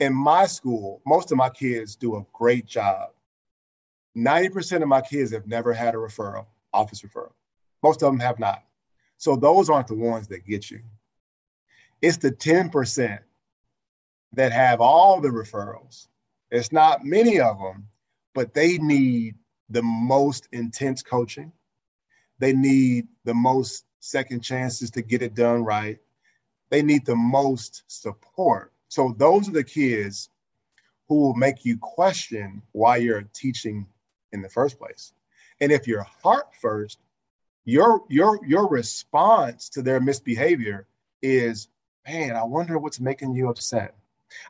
in 0.00 0.14
my 0.14 0.46
school, 0.46 1.02
most 1.06 1.30
of 1.30 1.36
my 1.38 1.50
kids 1.50 1.94
do 1.94 2.16
a 2.16 2.26
great 2.32 2.66
job. 2.66 3.10
90% 4.16 4.82
of 4.82 4.88
my 4.88 5.00
kids 5.00 5.32
have 5.32 5.46
never 5.46 5.72
had 5.72 5.94
a 5.94 5.98
referral, 5.98 6.46
office 6.72 7.02
referral. 7.02 7.32
Most 7.82 8.02
of 8.02 8.10
them 8.12 8.20
have 8.20 8.38
not. 8.38 8.62
So 9.16 9.36
those 9.36 9.70
aren't 9.70 9.88
the 9.88 9.94
ones 9.94 10.28
that 10.28 10.46
get 10.46 10.70
you. 10.70 10.80
It's 12.00 12.16
the 12.16 12.32
10% 12.32 13.18
that 14.34 14.52
have 14.52 14.80
all 14.80 15.20
the 15.20 15.28
referrals. 15.28 16.08
It's 16.50 16.72
not 16.72 17.04
many 17.04 17.40
of 17.40 17.58
them, 17.58 17.88
but 18.34 18.54
they 18.54 18.78
need 18.78 19.36
the 19.68 19.82
most 19.82 20.48
intense 20.52 21.02
coaching. 21.02 21.52
They 22.38 22.52
need 22.52 23.08
the 23.24 23.34
most 23.34 23.84
second 24.00 24.40
chances 24.40 24.90
to 24.92 25.02
get 25.02 25.22
it 25.22 25.34
done 25.34 25.64
right. 25.64 25.98
They 26.70 26.82
need 26.82 27.06
the 27.06 27.16
most 27.16 27.84
support. 27.86 28.72
So 28.88 29.14
those 29.16 29.48
are 29.48 29.52
the 29.52 29.64
kids 29.64 30.28
who 31.08 31.16
will 31.16 31.34
make 31.34 31.64
you 31.64 31.78
question 31.78 32.62
why 32.72 32.96
you're 32.96 33.22
teaching 33.34 33.86
in 34.32 34.42
the 34.42 34.48
first 34.48 34.78
place. 34.78 35.12
And 35.60 35.70
if 35.70 35.86
you're 35.86 36.06
heart 36.22 36.54
first, 36.60 36.98
your 37.64 38.02
your 38.08 38.40
your 38.44 38.68
response 38.68 39.68
to 39.70 39.82
their 39.82 40.00
misbehavior 40.00 40.86
is, 41.22 41.68
man, 42.08 42.34
I 42.34 42.42
wonder 42.42 42.78
what's 42.78 42.98
making 42.98 43.34
you 43.34 43.48
upset. 43.48 43.94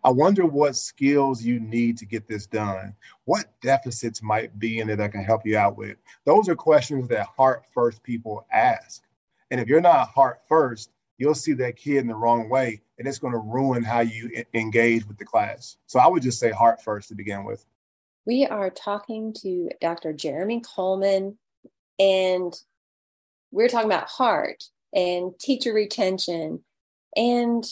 I 0.04 0.10
wonder 0.10 0.46
what 0.46 0.76
skills 0.76 1.42
you 1.42 1.60
need 1.60 1.98
to 1.98 2.06
get 2.06 2.28
this 2.28 2.46
done. 2.46 2.94
What 3.24 3.46
deficits 3.62 4.22
might 4.22 4.58
be 4.58 4.80
in 4.80 4.86
there 4.86 4.96
that 4.96 5.12
can 5.12 5.24
help 5.24 5.46
you 5.46 5.56
out 5.56 5.76
with? 5.76 5.96
Those 6.24 6.48
are 6.48 6.56
questions 6.56 7.08
that 7.08 7.26
heart 7.26 7.64
first 7.72 8.02
people 8.02 8.46
ask. 8.52 9.02
And 9.50 9.60
if 9.60 9.68
you're 9.68 9.80
not 9.80 10.08
heart 10.08 10.40
first, 10.48 10.90
you'll 11.18 11.34
see 11.34 11.52
that 11.54 11.76
kid 11.76 11.98
in 11.98 12.06
the 12.06 12.14
wrong 12.14 12.48
way 12.48 12.82
and 13.02 13.08
it's 13.08 13.18
going 13.18 13.32
to 13.32 13.38
ruin 13.40 13.82
how 13.82 13.98
you 13.98 14.30
engage 14.54 15.04
with 15.08 15.18
the 15.18 15.24
class. 15.24 15.76
So 15.86 15.98
I 15.98 16.06
would 16.06 16.22
just 16.22 16.38
say 16.38 16.52
heart 16.52 16.80
first 16.80 17.08
to 17.08 17.16
begin 17.16 17.44
with. 17.44 17.66
We 18.24 18.46
are 18.46 18.70
talking 18.70 19.34
to 19.42 19.70
Dr. 19.80 20.12
Jeremy 20.12 20.60
Coleman, 20.60 21.36
and 21.98 22.54
we're 23.50 23.66
talking 23.66 23.90
about 23.90 24.06
heart 24.06 24.62
and 24.94 25.32
teacher 25.40 25.72
retention 25.72 26.62
and 27.16 27.64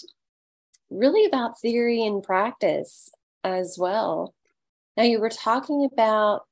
really 0.90 1.24
about 1.24 1.60
theory 1.60 2.04
and 2.04 2.22
practice 2.22 3.10
as 3.44 3.76
well. 3.78 4.34
Now, 4.96 5.04
you 5.04 5.20
were 5.20 5.30
talking 5.30 5.88
about 5.90 6.42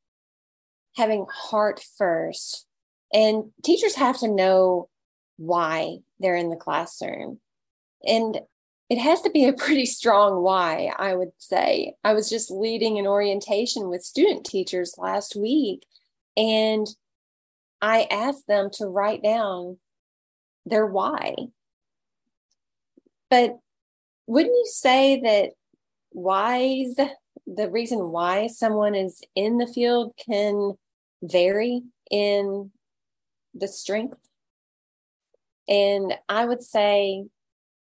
having 0.96 1.26
heart 1.30 1.84
first, 1.96 2.66
and 3.12 3.50
teachers 3.64 3.94
have 3.96 4.18
to 4.18 4.28
know 4.28 4.88
why 5.36 5.98
they're 6.18 6.36
in 6.36 6.50
the 6.50 6.56
classroom. 6.56 7.38
And 8.04 8.40
it 8.88 8.98
has 8.98 9.22
to 9.22 9.30
be 9.30 9.44
a 9.46 9.52
pretty 9.64 9.86
strong 9.86 10.42
why, 10.42 10.92
I 10.98 11.14
would 11.14 11.32
say. 11.38 11.94
I 12.04 12.14
was 12.14 12.30
just 12.30 12.50
leading 12.50 12.98
an 12.98 13.06
orientation 13.06 13.88
with 13.88 14.02
student 14.02 14.46
teachers 14.46 14.94
last 14.98 15.36
week, 15.36 15.86
and 16.36 16.86
I 17.80 18.06
asked 18.10 18.46
them 18.46 18.70
to 18.74 18.86
write 18.86 19.22
down 19.22 19.78
their 20.66 20.86
why. 20.86 21.34
But 23.30 23.58
wouldn't 24.28 24.54
you 24.54 24.66
say 24.66 25.20
that 25.22 25.52
whys 26.12 26.94
the 27.46 27.70
reason 27.70 28.10
why 28.10 28.46
someone 28.46 28.94
is 28.94 29.22
in 29.34 29.56
the 29.56 29.66
field 29.66 30.12
can 30.22 30.74
vary 31.22 31.82
in 32.10 32.70
the 33.54 33.66
strength? 33.66 34.18
And 35.66 36.14
i 36.28 36.44
would 36.44 36.62
say 36.62 37.24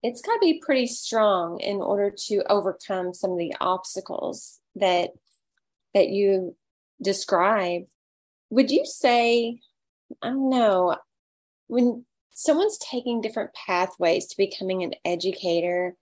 it's 0.02 0.20
got 0.20 0.34
to 0.34 0.40
be 0.40 0.60
pretty 0.62 0.86
strong 0.86 1.60
in 1.60 1.76
order 1.76 2.12
to 2.26 2.42
overcome 2.50 3.14
some 3.14 3.32
of 3.32 3.38
the 3.38 3.54
obstacles 3.58 4.60
that 4.76 5.12
that 5.94 6.10
you 6.10 6.54
describe. 7.02 7.84
Would 8.50 8.70
you 8.70 8.84
say 8.84 9.60
i 10.22 10.28
don't 10.28 10.50
know 10.50 10.96
when 11.68 12.04
someone's 12.32 12.76
taking 12.78 13.22
different 13.22 13.54
pathways 13.54 14.26
to 14.26 14.36
becoming 14.36 14.82
an 14.82 14.92
educator 15.06 15.96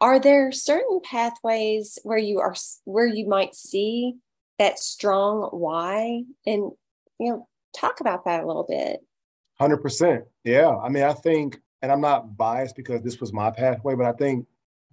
are 0.00 0.18
there 0.18 0.52
certain 0.52 1.00
pathways 1.02 1.98
where 2.02 2.18
you 2.18 2.40
are 2.40 2.54
where 2.84 3.06
you 3.06 3.26
might 3.26 3.54
see 3.54 4.16
that 4.58 4.78
strong 4.78 5.48
why? 5.52 6.22
And 6.46 6.72
you 7.18 7.30
know 7.30 7.48
talk 7.74 8.00
about 8.00 8.24
that 8.24 8.42
a 8.42 8.46
little 8.46 8.66
bit. 8.68 9.00
100% 9.60 10.24
yeah. 10.44 10.76
I 10.76 10.88
mean 10.88 11.02
i 11.02 11.12
think 11.12 11.60
and 11.82 11.90
i'm 11.90 12.00
not 12.00 12.36
biased 12.36 12.76
because 12.76 13.00
this 13.02 13.20
was 13.20 13.32
my 13.32 13.50
pathway 13.50 13.94
but 13.94 14.06
i 14.06 14.12
think 14.12 14.46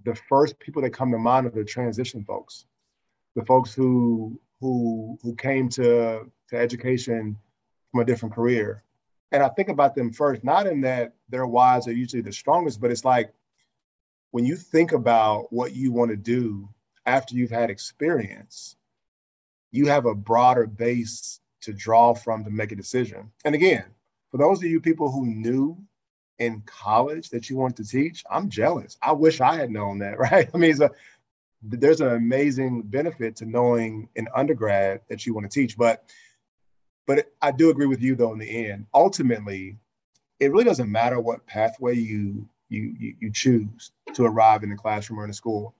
the 0.03 0.15
first 0.15 0.59
people 0.59 0.81
that 0.81 0.91
come 0.91 1.11
to 1.11 1.17
mind 1.17 1.47
are 1.47 1.51
the 1.51 1.63
transition 1.63 2.23
folks. 2.23 2.65
The 3.35 3.45
folks 3.45 3.73
who 3.73 4.39
who 4.59 5.17
who 5.21 5.35
came 5.35 5.69
to 5.69 6.29
to 6.49 6.57
education 6.57 7.37
from 7.91 8.01
a 8.01 8.05
different 8.05 8.35
career. 8.35 8.83
And 9.31 9.41
i 9.41 9.49
think 9.49 9.69
about 9.69 9.95
them 9.95 10.13
first 10.13 10.43
not 10.43 10.67
in 10.67 10.81
that 10.81 11.13
their 11.29 11.47
whys 11.47 11.87
are 11.87 11.93
usually 11.93 12.21
the 12.21 12.31
strongest 12.31 12.79
but 12.79 12.91
it's 12.91 13.05
like 13.05 13.33
when 14.33 14.45
you 14.45 14.55
think 14.55 14.93
about 14.93 15.53
what 15.53 15.75
you 15.75 15.91
want 15.91 16.09
to 16.09 16.17
do 16.17 16.67
after 17.05 17.35
you've 17.35 17.51
had 17.51 17.69
experience, 17.69 18.75
you 19.69 19.85
have 19.85 20.07
a 20.07 20.15
broader 20.15 20.65
base 20.65 21.39
to 21.61 21.71
draw 21.71 22.15
from 22.15 22.43
to 22.43 22.49
make 22.49 22.71
a 22.71 22.75
decision. 22.75 23.31
And 23.45 23.53
again, 23.53 23.85
for 24.31 24.37
those 24.37 24.57
of 24.57 24.63
you 24.63 24.81
people 24.81 25.11
who 25.11 25.27
knew 25.27 25.77
in 26.39 26.63
college 26.65 27.29
that 27.29 27.47
you 27.47 27.57
wanted 27.57 27.85
to 27.85 27.91
teach, 27.91 28.23
I'm 28.27 28.49
jealous. 28.49 28.97
I 29.03 29.11
wish 29.11 29.39
I 29.39 29.55
had 29.55 29.69
known 29.69 29.99
that, 29.99 30.17
right? 30.31 30.49
I 30.51 30.57
mean, 30.57 30.81
a, 30.81 30.89
there's 31.61 32.01
an 32.01 32.15
amazing 32.15 32.81
benefit 32.81 33.35
to 33.35 33.45
knowing 33.45 34.09
in 34.15 34.27
undergrad 34.35 35.01
that 35.09 35.27
you 35.27 35.35
want 35.35 35.49
to 35.49 35.59
teach, 35.59 35.77
but 35.77 36.09
but 37.05 37.31
I 37.39 37.51
do 37.51 37.69
agree 37.69 37.85
with 37.85 38.01
you 38.01 38.15
though 38.15 38.33
in 38.33 38.39
the 38.39 38.67
end. 38.67 38.87
Ultimately, 38.95 39.77
it 40.39 40.51
really 40.51 40.63
doesn't 40.63 40.91
matter 40.91 41.19
what 41.19 41.45
pathway 41.45 41.93
you 41.93 42.49
you, 42.69 42.95
you, 42.99 43.15
you 43.19 43.31
choose 43.31 43.91
to 44.15 44.25
arrive 44.25 44.63
in 44.63 44.69
the 44.69 44.75
classroom 44.75 45.19
or 45.19 45.23
in 45.23 45.29
the 45.29 45.35
school. 45.35 45.75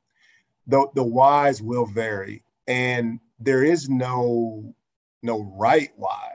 The, 0.67 0.87
the 0.95 1.03
whys 1.03 1.61
will 1.61 1.85
vary, 1.85 2.43
and 2.67 3.19
there 3.39 3.63
is 3.63 3.89
no 3.89 4.73
no 5.21 5.53
right 5.57 5.89
why. 5.95 6.31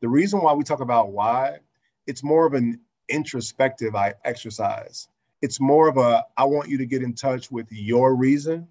The 0.00 0.08
reason 0.08 0.40
why 0.40 0.52
we 0.52 0.64
talk 0.64 0.80
about 0.80 1.10
why 1.10 1.58
it's 2.06 2.22
more 2.22 2.46
of 2.46 2.54
an 2.54 2.80
introspective 3.08 3.94
exercise. 4.24 5.08
It's 5.42 5.60
more 5.60 5.88
of 5.88 5.96
a 5.96 6.24
I 6.36 6.44
want 6.44 6.68
you 6.68 6.78
to 6.78 6.86
get 6.86 7.02
in 7.02 7.14
touch 7.14 7.50
with 7.50 7.66
your 7.70 8.14
reason, 8.14 8.68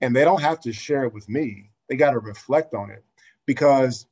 and 0.00 0.14
they 0.14 0.24
don't 0.24 0.42
have 0.42 0.60
to 0.60 0.72
share 0.72 1.04
it 1.04 1.12
with 1.12 1.28
me. 1.28 1.70
They 1.88 1.96
got 1.96 2.12
to 2.12 2.18
reflect 2.18 2.74
on 2.74 2.90
it 2.90 3.04
because 3.46 4.06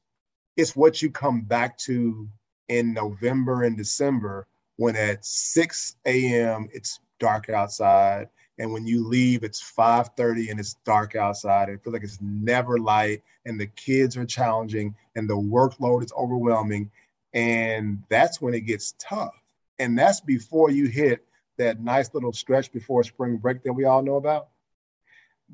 it's 0.56 0.76
what 0.76 1.02
you 1.02 1.10
come 1.10 1.42
back 1.42 1.76
to 1.78 2.28
in 2.68 2.92
November 2.92 3.64
and 3.64 3.76
December 3.76 4.46
when 4.76 4.96
at 4.96 5.24
6 5.24 5.96
a.m. 6.06 6.68
it's 6.72 7.00
dark 7.24 7.48
outside 7.48 8.28
and 8.58 8.70
when 8.70 8.86
you 8.86 9.06
leave 9.06 9.44
it's 9.44 9.62
5.30 9.62 10.50
and 10.50 10.60
it's 10.60 10.74
dark 10.84 11.16
outside. 11.16 11.70
It 11.70 11.82
feels 11.82 11.94
like 11.94 12.04
it's 12.04 12.20
never 12.20 12.78
light 12.78 13.22
and 13.46 13.58
the 13.58 13.66
kids 13.68 14.16
are 14.18 14.26
challenging 14.26 14.94
and 15.16 15.28
the 15.28 15.36
workload 15.36 16.04
is 16.04 16.12
overwhelming 16.12 16.90
and 17.32 18.02
that's 18.10 18.42
when 18.42 18.52
it 18.52 18.60
gets 18.60 18.94
tough. 18.98 19.34
And 19.78 19.98
that's 19.98 20.20
before 20.20 20.70
you 20.70 20.86
hit 20.86 21.24
that 21.56 21.80
nice 21.80 22.12
little 22.12 22.32
stretch 22.32 22.70
before 22.72 23.02
spring 23.04 23.38
break 23.38 23.62
that 23.62 23.72
we 23.72 23.84
all 23.84 24.02
know 24.02 24.16
about. 24.16 24.48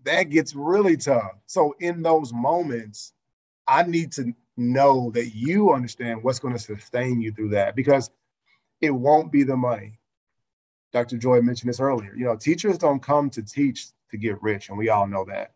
That 0.05 0.25
gets 0.25 0.55
really 0.55 0.97
tough. 0.97 1.33
So 1.47 1.77
in 1.79 2.03
those 2.03 2.33
moments 2.33 3.13
i 3.69 3.85
need 3.85 4.11
to 4.11 4.35
know 4.57 5.13
that 5.13 5.35
you 5.35 5.73
understand 5.73 6.23
what's 6.23 6.41
going 6.41 6.55
to 6.55 6.61
sustain 6.61 7.21
you 7.21 7.31
through 7.31 7.51
that 7.51 7.77
because 7.77 8.11
it 8.81 8.91
won't 8.91 9.31
be 9.31 9.45
the 9.45 9.57
money 9.57 10.00
Dr. 10.93 11.19
Joy 11.19 11.41
mentioned 11.41 11.69
this 11.69 11.81
earlier. 11.81 12.15
You 12.17 12.25
know, 12.25 12.37
teachers 12.37 12.79
don't 12.79 13.03
come 13.03 13.31
to 13.31 13.43
teach 13.43 13.89
to 14.11 14.17
get 14.17 14.43
rich, 14.43 14.69
and 14.69 14.79
we 14.79 14.89
all 14.89 15.07
know 15.07 15.25
that. 15.27 15.53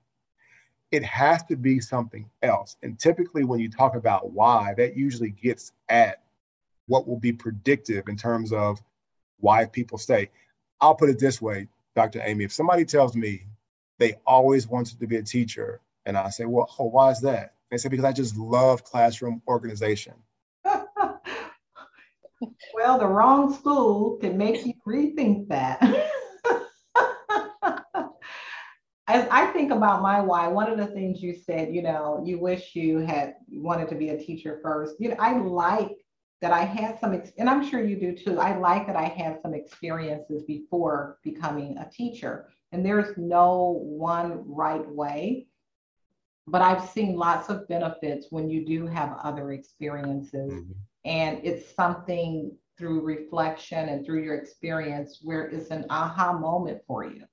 It 0.90 1.02
has 1.02 1.42
to 1.44 1.56
be 1.56 1.80
something 1.80 2.30
else. 2.42 2.76
And 2.82 2.98
typically, 2.98 3.44
when 3.44 3.58
you 3.58 3.68
talk 3.68 3.96
about 3.96 4.30
why, 4.30 4.74
that 4.76 4.96
usually 4.96 5.30
gets 5.30 5.72
at 5.88 6.22
what 6.86 7.08
will 7.08 7.18
be 7.18 7.32
predictive 7.32 8.08
in 8.08 8.16
terms 8.16 8.52
of 8.52 8.80
why 9.40 9.64
people 9.64 9.98
stay. 9.98 10.30
I'll 10.80 10.94
put 10.94 11.08
it 11.08 11.18
this 11.18 11.42
way, 11.42 11.68
Dr. 11.96 12.20
Amy. 12.24 12.44
If 12.44 12.52
somebody 12.52 12.84
tells 12.84 13.16
me 13.16 13.46
they 13.98 14.14
always 14.26 14.68
wanted 14.68 15.00
to 15.00 15.06
be 15.06 15.16
a 15.16 15.22
teacher, 15.22 15.80
and 16.06 16.16
I 16.16 16.30
say, 16.30 16.44
well, 16.44 16.70
oh, 16.78 16.84
why 16.84 17.10
is 17.10 17.20
that? 17.22 17.54
They 17.70 17.78
say, 17.78 17.88
because 17.88 18.04
I 18.04 18.12
just 18.12 18.36
love 18.36 18.84
classroom 18.84 19.42
organization. 19.48 20.14
Well, 22.74 22.98
the 22.98 23.06
wrong 23.06 23.52
school 23.54 24.16
can 24.18 24.36
make 24.36 24.64
you 24.66 24.74
rethink 24.86 25.48
that. 25.48 25.80
As 29.06 29.28
I 29.30 29.46
think 29.52 29.70
about 29.70 30.00
my 30.00 30.20
why, 30.20 30.48
one 30.48 30.70
of 30.70 30.78
the 30.78 30.86
things 30.86 31.22
you 31.22 31.34
said, 31.34 31.74
you 31.74 31.82
know, 31.82 32.22
you 32.24 32.38
wish 32.38 32.74
you 32.74 32.98
had 32.98 33.34
wanted 33.50 33.88
to 33.90 33.94
be 33.94 34.08
a 34.08 34.18
teacher 34.18 34.60
first. 34.62 34.96
You 34.98 35.10
know, 35.10 35.16
I 35.18 35.36
like 35.38 35.92
that 36.40 36.52
I 36.52 36.64
had 36.64 36.98
some, 37.00 37.22
and 37.38 37.48
I'm 37.48 37.68
sure 37.68 37.84
you 37.84 37.96
do 37.96 38.16
too. 38.16 38.40
I 38.40 38.56
like 38.56 38.86
that 38.86 38.96
I 38.96 39.04
had 39.04 39.40
some 39.42 39.54
experiences 39.54 40.42
before 40.44 41.18
becoming 41.22 41.78
a 41.78 41.88
teacher. 41.90 42.48
And 42.72 42.84
there's 42.84 43.16
no 43.16 43.78
one 43.82 44.42
right 44.46 44.86
way, 44.86 45.46
but 46.46 46.60
I've 46.60 46.88
seen 46.90 47.16
lots 47.16 47.48
of 47.48 47.68
benefits 47.68 48.26
when 48.30 48.50
you 48.50 48.66
do 48.66 48.86
have 48.86 49.16
other 49.22 49.52
experiences. 49.52 50.52
Mm-hmm. 50.52 50.72
And 51.04 51.40
it's 51.42 51.74
something 51.74 52.56
through 52.78 53.02
reflection 53.02 53.88
and 53.88 54.04
through 54.04 54.22
your 54.22 54.36
experience 54.36 55.20
where 55.22 55.42
it's 55.42 55.70
an 55.70 55.86
aha 55.90 56.32
moment 56.32 56.80
for 56.86 57.04
you. 57.04 57.24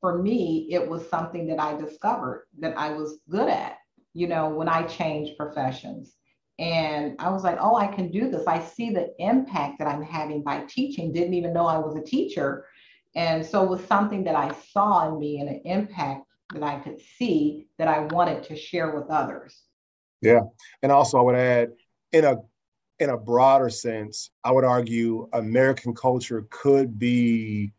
For 0.00 0.18
me, 0.18 0.68
it 0.70 0.86
was 0.86 1.08
something 1.08 1.46
that 1.48 1.60
I 1.60 1.76
discovered 1.76 2.46
that 2.60 2.78
I 2.78 2.92
was 2.92 3.18
good 3.28 3.48
at, 3.48 3.78
you 4.12 4.28
know, 4.28 4.48
when 4.50 4.68
I 4.68 4.82
changed 4.84 5.36
professions. 5.36 6.14
And 6.58 7.16
I 7.18 7.30
was 7.30 7.44
like, 7.44 7.58
oh, 7.60 7.76
I 7.76 7.86
can 7.86 8.10
do 8.10 8.30
this. 8.30 8.46
I 8.46 8.62
see 8.62 8.90
the 8.90 9.14
impact 9.18 9.78
that 9.78 9.88
I'm 9.88 10.02
having 10.02 10.42
by 10.42 10.64
teaching. 10.68 11.12
Didn't 11.12 11.34
even 11.34 11.52
know 11.52 11.66
I 11.66 11.78
was 11.78 11.96
a 11.96 12.02
teacher. 12.02 12.66
And 13.14 13.44
so 13.44 13.64
it 13.64 13.70
was 13.70 13.84
something 13.84 14.24
that 14.24 14.36
I 14.36 14.54
saw 14.72 15.08
in 15.08 15.18
me 15.18 15.40
and 15.40 15.48
an 15.48 15.62
impact 15.64 16.26
that 16.54 16.62
I 16.62 16.78
could 16.78 17.00
see 17.18 17.66
that 17.78 17.88
I 17.88 18.00
wanted 18.00 18.44
to 18.44 18.56
share 18.56 18.94
with 18.94 19.10
others. 19.10 19.62
Yeah. 20.22 20.40
And 20.82 20.92
also, 20.92 21.18
I 21.18 21.22
would 21.22 21.34
add 21.34 21.70
in 22.12 22.24
a 22.24 22.36
in 22.98 23.10
a 23.10 23.16
broader 23.16 23.70
sense, 23.70 24.30
I 24.44 24.52
would 24.52 24.64
argue 24.64 25.28
American 25.32 25.94
culture 25.94 26.46
could 26.50 26.98
be 26.98 27.72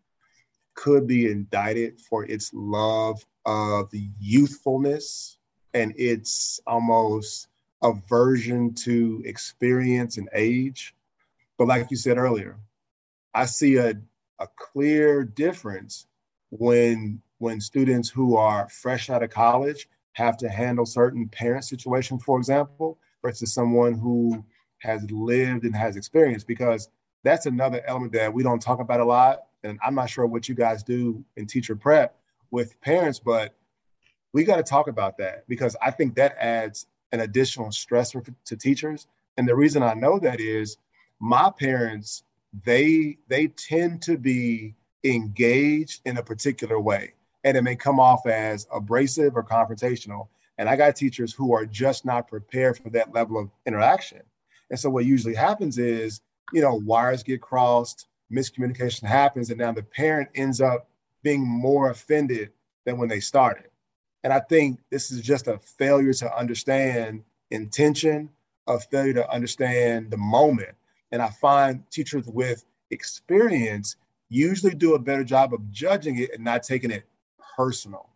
could 0.75 1.07
be 1.07 1.31
indicted 1.31 1.99
for 1.99 2.23
its 2.25 2.51
love 2.53 3.25
of 3.45 3.89
youthfulness 4.19 5.39
and 5.73 5.91
its 5.97 6.59
almost 6.67 7.47
aversion 7.81 8.75
to 8.75 9.23
experience 9.25 10.17
and 10.17 10.29
age. 10.33 10.93
But 11.57 11.67
like 11.67 11.89
you 11.89 11.97
said 11.97 12.17
earlier, 12.19 12.59
I 13.33 13.45
see 13.45 13.77
a, 13.77 13.93
a 14.39 14.47
clear 14.55 15.23
difference 15.23 16.05
when 16.51 17.21
when 17.39 17.59
students 17.59 18.09
who 18.09 18.35
are 18.35 18.69
fresh 18.69 19.09
out 19.09 19.23
of 19.23 19.29
college 19.29 19.87
have 20.13 20.37
to 20.37 20.49
handle 20.49 20.85
certain 20.85 21.27
parent 21.27 21.63
situations, 21.63 22.23
for 22.23 22.37
example, 22.37 22.97
versus 23.21 23.53
someone 23.53 23.93
who 23.93 24.43
has 24.79 25.09
lived 25.11 25.63
and 25.63 25.75
has 25.75 25.95
experience 25.95 26.43
because 26.43 26.89
that's 27.23 27.45
another 27.45 27.81
element 27.85 28.13
that 28.13 28.33
we 28.33 28.43
don't 28.43 28.61
talk 28.61 28.79
about 28.79 28.99
a 28.99 29.05
lot. 29.05 29.43
And 29.63 29.79
I'm 29.83 29.95
not 29.95 30.09
sure 30.09 30.25
what 30.25 30.47
you 30.47 30.55
guys 30.55 30.83
do 30.83 31.23
in 31.35 31.45
teacher 31.45 31.75
prep 31.75 32.15
with 32.51 32.79
parents, 32.81 33.19
but 33.19 33.55
we 34.33 34.43
got 34.43 34.57
to 34.57 34.63
talk 34.63 34.87
about 34.87 35.17
that 35.17 35.47
because 35.47 35.75
I 35.81 35.91
think 35.91 36.15
that 36.15 36.37
adds 36.39 36.87
an 37.11 37.21
additional 37.21 37.67
stressor 37.67 38.33
to 38.45 38.55
teachers. 38.55 39.07
And 39.37 39.47
the 39.47 39.55
reason 39.55 39.83
I 39.83 39.93
know 39.93 40.19
that 40.19 40.39
is 40.39 40.77
my 41.19 41.51
parents, 41.57 42.23
they 42.63 43.17
they 43.27 43.47
tend 43.47 44.01
to 44.03 44.17
be 44.17 44.75
engaged 45.03 46.01
in 46.05 46.17
a 46.17 46.23
particular 46.23 46.79
way. 46.79 47.13
And 47.43 47.55
it 47.55 47.61
may 47.61 47.75
come 47.75 47.99
off 47.99 48.25
as 48.25 48.67
abrasive 48.71 49.35
or 49.35 49.43
confrontational. 49.43 50.27
And 50.57 50.67
I 50.67 50.75
got 50.75 50.95
teachers 50.95 51.33
who 51.33 51.53
are 51.53 51.65
just 51.65 52.03
not 52.03 52.27
prepared 52.27 52.77
for 52.77 52.89
that 52.91 53.13
level 53.13 53.39
of 53.39 53.49
interaction. 53.65 54.21
And 54.69 54.79
so 54.79 54.89
what 54.89 55.05
usually 55.05 55.35
happens 55.35 55.77
is, 55.77 56.21
you 56.53 56.61
know, 56.61 56.75
wires 56.75 57.23
get 57.23 57.41
crossed, 57.41 58.07
miscommunication 58.31 59.03
happens, 59.03 59.49
and 59.49 59.59
now 59.59 59.71
the 59.71 59.83
parent 59.83 60.29
ends 60.35 60.61
up 60.61 60.89
being 61.23 61.45
more 61.45 61.89
offended 61.89 62.51
than 62.85 62.97
when 62.97 63.09
they 63.09 63.19
started. 63.19 63.65
And 64.23 64.33
I 64.33 64.39
think 64.39 64.79
this 64.89 65.11
is 65.11 65.21
just 65.21 65.47
a 65.47 65.57
failure 65.57 66.13
to 66.13 66.37
understand 66.37 67.23
intention, 67.51 68.29
a 68.67 68.79
failure 68.79 69.13
to 69.13 69.31
understand 69.31 70.11
the 70.11 70.17
moment. 70.17 70.75
And 71.11 71.21
I 71.21 71.29
find 71.29 71.89
teachers 71.91 72.27
with 72.27 72.65
experience 72.91 73.95
usually 74.29 74.73
do 74.73 74.95
a 74.95 74.99
better 74.99 75.23
job 75.23 75.53
of 75.53 75.71
judging 75.71 76.19
it 76.19 76.33
and 76.33 76.43
not 76.43 76.63
taking 76.63 76.91
it 76.91 77.05
personal. 77.55 78.09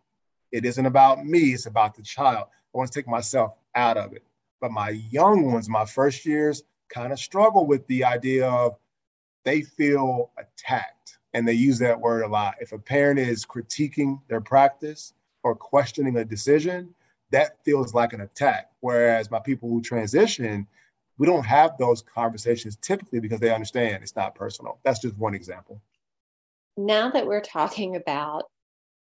It 0.50 0.64
isn't 0.64 0.84
about 0.84 1.24
me, 1.24 1.54
it's 1.54 1.66
about 1.66 1.94
the 1.94 2.02
child. 2.02 2.48
I 2.74 2.78
want 2.78 2.92
to 2.92 2.98
take 2.98 3.08
myself 3.08 3.54
out 3.74 3.96
of 3.96 4.12
it. 4.12 4.22
But 4.62 4.70
my 4.70 4.90
young 4.90 5.52
ones, 5.52 5.68
my 5.68 5.84
first 5.84 6.24
years, 6.24 6.62
kind 6.88 7.12
of 7.12 7.18
struggle 7.18 7.66
with 7.66 7.84
the 7.88 8.04
idea 8.04 8.48
of 8.48 8.76
they 9.44 9.62
feel 9.62 10.30
attacked. 10.38 11.18
And 11.34 11.48
they 11.48 11.54
use 11.54 11.80
that 11.80 12.00
word 12.00 12.22
a 12.22 12.28
lot. 12.28 12.54
If 12.60 12.70
a 12.70 12.78
parent 12.78 13.18
is 13.18 13.44
critiquing 13.44 14.20
their 14.28 14.40
practice 14.40 15.14
or 15.42 15.56
questioning 15.56 16.16
a 16.18 16.24
decision, 16.24 16.94
that 17.32 17.56
feels 17.64 17.92
like 17.92 18.12
an 18.12 18.20
attack. 18.20 18.70
Whereas 18.80 19.32
my 19.32 19.40
people 19.40 19.68
who 19.68 19.82
transition, 19.82 20.68
we 21.18 21.26
don't 21.26 21.44
have 21.44 21.76
those 21.76 22.02
conversations 22.02 22.76
typically 22.76 23.18
because 23.18 23.40
they 23.40 23.52
understand 23.52 24.04
it's 24.04 24.14
not 24.14 24.36
personal. 24.36 24.78
That's 24.84 25.00
just 25.00 25.18
one 25.18 25.34
example. 25.34 25.80
Now 26.76 27.10
that 27.10 27.26
we're 27.26 27.40
talking 27.40 27.96
about 27.96 28.44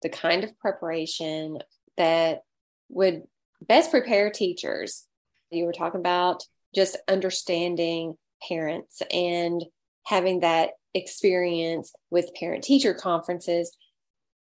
the 0.03 0.09
kind 0.09 0.45
of 0.45 0.57
preparation 0.57 1.57
that 1.97 2.43
would 2.87 3.23
best 3.67 3.91
prepare 3.91 4.29
teachers 4.29 5.08
you 5.51 5.65
were 5.65 5.73
talking 5.73 5.99
about 5.99 6.43
just 6.73 6.97
understanding 7.07 8.15
parents 8.47 9.01
and 9.11 9.63
having 10.05 10.41
that 10.41 10.71
experience 10.93 11.93
with 12.09 12.33
parent 12.35 12.63
teacher 12.63 12.93
conferences. 12.93 13.75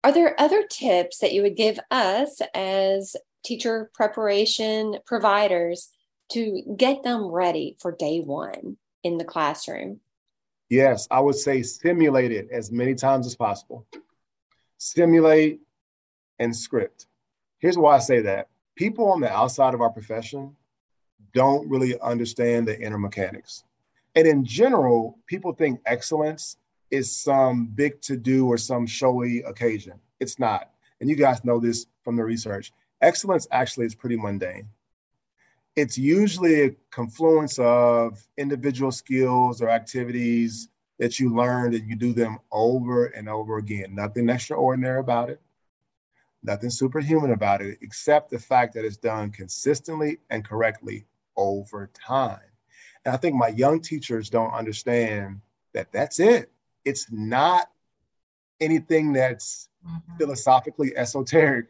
Are 0.04 0.12
there 0.12 0.40
other 0.40 0.64
tips 0.68 1.18
that 1.18 1.32
you 1.32 1.42
would 1.42 1.56
give 1.56 1.78
us 1.90 2.40
as 2.54 3.16
teacher 3.44 3.90
preparation 3.94 4.98
providers 5.06 5.90
to 6.32 6.62
get 6.76 7.02
them 7.02 7.26
ready 7.26 7.76
for 7.80 7.92
day 7.92 8.20
one 8.20 8.76
in 9.02 9.18
the 9.18 9.24
classroom? 9.24 10.00
Yes, 10.68 11.06
I 11.10 11.20
would 11.20 11.36
say 11.36 11.62
simulate 11.62 12.32
it 12.32 12.48
as 12.50 12.72
many 12.72 12.94
times 12.94 13.26
as 13.26 13.36
possible. 13.36 13.86
Simulate 14.78 15.60
and 16.38 16.54
script. 16.54 17.06
Here's 17.58 17.78
why 17.78 17.96
I 17.96 18.00
say 18.00 18.20
that. 18.22 18.48
People 18.74 19.08
on 19.10 19.20
the 19.20 19.32
outside 19.32 19.74
of 19.74 19.80
our 19.80 19.90
profession 19.90 20.54
don't 21.34 21.68
really 21.68 21.98
understand 22.00 22.66
the 22.68 22.80
inner 22.80 22.98
mechanics. 22.98 23.64
And 24.14 24.26
in 24.26 24.44
general, 24.44 25.18
people 25.26 25.52
think 25.52 25.80
excellence 25.86 26.56
is 26.90 27.14
some 27.14 27.66
big 27.66 28.00
to 28.02 28.16
do 28.16 28.46
or 28.46 28.56
some 28.58 28.86
showy 28.86 29.42
occasion. 29.42 29.94
It's 30.20 30.38
not. 30.38 30.70
And 31.00 31.10
you 31.10 31.16
guys 31.16 31.44
know 31.44 31.60
this 31.60 31.86
from 32.02 32.16
the 32.16 32.24
research. 32.24 32.72
Excellence 33.02 33.46
actually 33.50 33.86
is 33.86 33.94
pretty 33.94 34.16
mundane. 34.16 34.68
it's 35.76 35.98
usually 35.98 36.62
a 36.62 36.70
confluence 36.90 37.58
of 37.58 38.26
individual 38.38 38.90
skills 38.90 39.60
or 39.60 39.68
activities 39.68 40.68
that 40.98 41.20
you 41.20 41.34
learned 41.34 41.74
and 41.74 41.88
you 41.88 41.94
do 41.94 42.14
them 42.14 42.38
over 42.50 43.06
and 43.06 43.28
over 43.28 43.58
again. 43.58 43.94
Nothing 43.94 44.30
extraordinary 44.30 45.00
about 45.00 45.28
it, 45.28 45.40
nothing 46.42 46.70
superhuman 46.70 47.32
about 47.32 47.60
it, 47.60 47.78
except 47.82 48.30
the 48.30 48.38
fact 48.38 48.72
that 48.74 48.86
it's 48.86 48.96
done 48.96 49.30
consistently 49.30 50.18
and 50.30 50.42
correctly 50.44 51.04
over 51.36 51.90
time. 51.94 52.40
And 53.04 53.14
I 53.14 53.18
think 53.18 53.34
my 53.36 53.48
young 53.48 53.80
teachers 53.80 54.30
don't 54.30 54.52
understand 54.52 55.40
that 55.74 55.92
that's 55.92 56.18
it. 56.18 56.50
It's 56.84 57.06
not 57.10 57.70
anything 58.60 59.12
that's 59.12 59.68
mm-hmm. 59.86 60.16
philosophically 60.16 60.96
esoteric. 60.96 61.66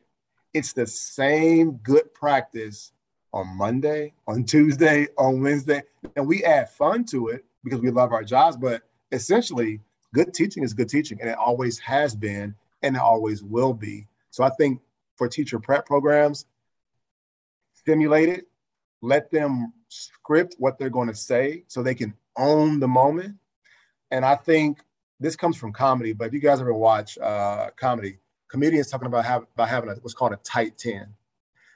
It's 0.54 0.72
the 0.72 0.86
same 0.86 1.72
good 1.82 2.14
practice 2.14 2.92
on 3.32 3.56
Monday, 3.56 4.14
on 4.26 4.44
Tuesday, 4.44 5.08
on 5.18 5.42
Wednesday. 5.42 5.82
And 6.14 6.26
we 6.26 6.44
add 6.44 6.70
fun 6.70 7.04
to 7.06 7.28
it 7.28 7.44
because 7.62 7.80
we 7.80 7.90
love 7.90 8.12
our 8.12 8.24
jobs, 8.24 8.56
but 8.56 8.82
essentially, 9.12 9.80
good 10.14 10.32
teaching 10.32 10.62
is 10.62 10.72
good 10.72 10.88
teaching, 10.88 11.20
and 11.20 11.28
it 11.28 11.36
always 11.36 11.78
has 11.80 12.14
been, 12.14 12.54
and 12.82 12.96
it 12.96 13.02
always 13.02 13.42
will 13.42 13.74
be. 13.74 14.06
So 14.30 14.44
I 14.44 14.50
think 14.50 14.80
for 15.16 15.28
teacher 15.28 15.58
prep 15.58 15.84
programs, 15.84 16.46
stimulate 17.74 18.28
it, 18.28 18.46
let 19.02 19.30
them 19.30 19.72
script 19.88 20.56
what 20.58 20.78
they're 20.78 20.90
going 20.90 21.08
to 21.08 21.14
say 21.14 21.64
so 21.68 21.82
they 21.82 21.94
can 21.94 22.14
own 22.36 22.80
the 22.80 22.88
moment. 22.88 23.36
And 24.10 24.24
I 24.24 24.34
think 24.34 24.78
this 25.20 25.36
comes 25.36 25.56
from 25.56 25.72
comedy, 25.72 26.12
but 26.12 26.28
if 26.28 26.34
you 26.34 26.40
guys 26.40 26.60
ever 26.60 26.72
watch 26.72 27.18
uh, 27.18 27.70
comedy, 27.76 28.18
comedians 28.48 28.90
talking 28.90 29.06
about, 29.06 29.24
have, 29.24 29.44
about 29.54 29.68
having 29.68 29.90
a, 29.90 29.94
what's 29.94 30.14
called 30.14 30.32
a 30.32 30.36
tight 30.36 30.76
10. 30.78 31.06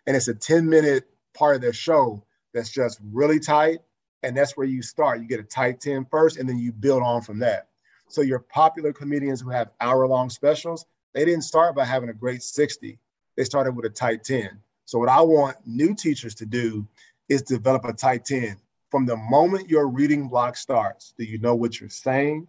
And 0.06 0.16
it's 0.16 0.28
a 0.28 0.34
10 0.34 0.68
minute 0.68 1.08
part 1.34 1.56
of 1.56 1.62
their 1.62 1.72
show 1.72 2.24
that's 2.52 2.70
just 2.70 3.00
really 3.12 3.38
tight 3.38 3.80
and 4.22 4.36
that's 4.36 4.56
where 4.56 4.66
you 4.66 4.82
start. 4.82 5.20
You 5.20 5.26
get 5.26 5.40
a 5.40 5.44
tight 5.44 5.80
10 5.80 6.06
first, 6.10 6.36
and 6.38 6.48
then 6.48 6.58
you 6.58 6.72
build 6.72 7.02
on 7.02 7.22
from 7.22 7.38
that. 7.40 7.68
So 8.08 8.22
your 8.22 8.40
popular 8.40 8.92
comedians 8.92 9.40
who 9.40 9.50
have 9.50 9.70
hour-long 9.80 10.30
specials, 10.30 10.86
they 11.14 11.24
didn't 11.24 11.42
start 11.42 11.74
by 11.74 11.84
having 11.84 12.08
a 12.08 12.14
great 12.14 12.42
60. 12.42 12.98
They 13.36 13.44
started 13.44 13.72
with 13.72 13.86
a 13.86 13.90
tight 13.90 14.24
10. 14.24 14.50
So 14.84 14.98
what 14.98 15.08
I 15.08 15.20
want 15.20 15.56
new 15.64 15.94
teachers 15.94 16.34
to 16.36 16.46
do 16.46 16.86
is 17.30 17.40
develop 17.40 17.86
a 17.86 17.94
tight 17.94 18.26
10. 18.26 18.58
From 18.90 19.06
the 19.06 19.16
moment 19.16 19.70
your 19.70 19.88
reading 19.88 20.28
block 20.28 20.56
starts, 20.56 21.14
do 21.16 21.24
you 21.24 21.38
know 21.38 21.54
what 21.54 21.80
you're 21.80 21.88
saying? 21.88 22.46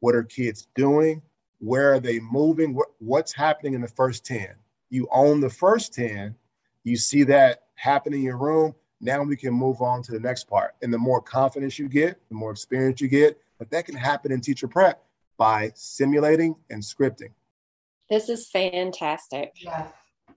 What 0.00 0.14
are 0.14 0.24
kids 0.24 0.68
doing? 0.74 1.22
Where 1.60 1.94
are 1.94 2.00
they 2.00 2.20
moving? 2.20 2.78
what's 2.98 3.32
happening 3.32 3.72
in 3.72 3.80
the 3.80 3.88
first 3.88 4.26
10? 4.26 4.48
You 4.90 5.08
own 5.10 5.40
the 5.40 5.48
first 5.48 5.94
10. 5.94 6.34
You 6.82 6.96
see 6.96 7.22
that 7.22 7.62
happen 7.76 8.12
in 8.12 8.20
your 8.20 8.36
room 8.36 8.74
now 9.04 9.22
we 9.22 9.36
can 9.36 9.52
move 9.52 9.82
on 9.82 10.02
to 10.02 10.12
the 10.12 10.20
next 10.20 10.44
part. 10.44 10.74
And 10.82 10.92
the 10.92 10.98
more 10.98 11.20
confidence 11.20 11.78
you 11.78 11.88
get, 11.88 12.18
the 12.28 12.34
more 12.34 12.50
experience 12.50 13.00
you 13.00 13.08
get. 13.08 13.38
But 13.58 13.70
that 13.70 13.84
can 13.84 13.94
happen 13.94 14.32
in 14.32 14.40
teacher 14.40 14.66
prep 14.66 15.04
by 15.36 15.72
simulating 15.74 16.56
and 16.70 16.82
scripting. 16.82 17.30
This 18.08 18.28
is 18.28 18.48
fantastic. 18.48 19.52
Yes. 19.56 19.92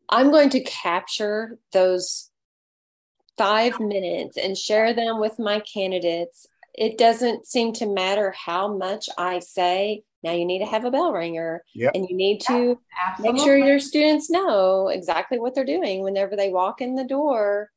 I'm 0.10 0.32
going 0.32 0.50
to 0.52 0.60
capture 0.62 1.58
those 1.72 2.30
five 3.38 3.80
minutes 3.80 4.38
and 4.38 4.58
share 4.58 4.94
them 4.94 5.20
with 5.20 5.40
my 5.40 5.60
candidates. 5.62 6.48
It 6.74 6.98
doesn't 6.98 7.48
seem 7.48 7.74
to 7.74 7.86
matter 7.86 8.34
how 8.46 8.76
much 8.76 9.10
I 9.18 9.40
say. 9.40 10.04
Now 10.24 10.34
you 10.34 10.46
need 10.46 10.60
to 10.60 10.66
have 10.66 10.86
a 10.86 10.92
bell 10.92 11.12
ringer 11.12 11.64
yep. 11.74 11.92
and 11.96 12.08
you 12.10 12.16
need 12.16 12.42
to 12.42 12.80
make 13.20 13.38
sure 13.38 13.58
your 13.58 13.80
students 13.80 14.30
know 14.30 14.90
exactly 14.90 15.40
what 15.40 15.56
they're 15.56 15.64
doing 15.66 16.02
whenever 16.02 16.36
they 16.36 16.50
walk 16.50 16.82
in 16.82 16.96
the 16.96 17.06
door 17.06 17.72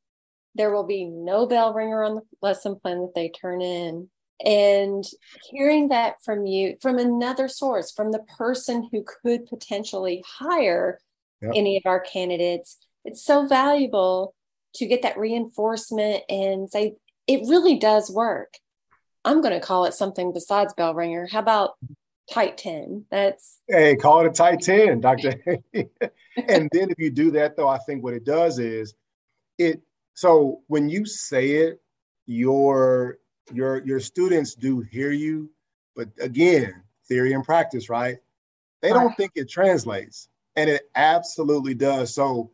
there 0.55 0.71
will 0.71 0.83
be 0.83 1.05
no 1.05 1.45
bell 1.45 1.73
ringer 1.73 2.03
on 2.03 2.15
the 2.15 2.21
lesson 2.41 2.75
plan 2.75 3.01
that 3.01 3.15
they 3.15 3.29
turn 3.29 3.61
in. 3.61 4.09
And 4.43 5.05
hearing 5.49 5.89
that 5.89 6.15
from 6.23 6.45
you, 6.45 6.75
from 6.81 6.97
another 6.97 7.47
source, 7.47 7.91
from 7.91 8.11
the 8.11 8.23
person 8.37 8.89
who 8.91 9.03
could 9.03 9.45
potentially 9.45 10.23
hire 10.27 10.99
yep. 11.41 11.51
any 11.55 11.77
of 11.77 11.83
our 11.85 11.99
candidates, 11.99 12.77
it's 13.05 13.23
so 13.23 13.47
valuable 13.47 14.33
to 14.75 14.85
get 14.85 15.01
that 15.03 15.17
reinforcement 15.17 16.23
and 16.29 16.69
say, 16.69 16.95
it 17.27 17.47
really 17.47 17.77
does 17.77 18.11
work. 18.11 18.53
I'm 19.23 19.41
going 19.41 19.53
to 19.53 19.65
call 19.65 19.85
it 19.85 19.93
something 19.93 20.33
besides 20.33 20.73
bell 20.73 20.95
ringer. 20.95 21.27
How 21.31 21.39
about 21.39 21.71
tight 22.31 22.57
10? 22.57 23.05
That's 23.11 23.59
hey, 23.67 23.95
call 23.95 24.21
it 24.21 24.27
a 24.27 24.31
tight 24.31 24.61
10, 24.61 25.01
Dr. 25.01 25.35
and 25.73 26.69
then 26.71 26.89
if 26.89 26.97
you 26.97 27.11
do 27.11 27.31
that, 27.31 27.55
though, 27.55 27.67
I 27.67 27.77
think 27.79 28.03
what 28.03 28.13
it 28.13 28.25
does 28.25 28.59
is 28.59 28.93
it 29.57 29.81
so 30.13 30.61
when 30.67 30.89
you 30.89 31.05
say 31.05 31.51
it, 31.51 31.81
your 32.25 33.17
your 33.53 33.85
your 33.85 33.99
students 33.99 34.55
do 34.55 34.81
hear 34.81 35.11
you, 35.11 35.49
but 35.95 36.09
again, 36.19 36.83
theory 37.07 37.33
and 37.33 37.43
practice, 37.43 37.89
right? 37.89 38.17
They 38.81 38.89
don't 38.89 39.15
think 39.15 39.31
it 39.35 39.49
translates, 39.49 40.29
and 40.55 40.69
it 40.69 40.89
absolutely 40.95 41.73
does. 41.73 42.13
So 42.13 42.51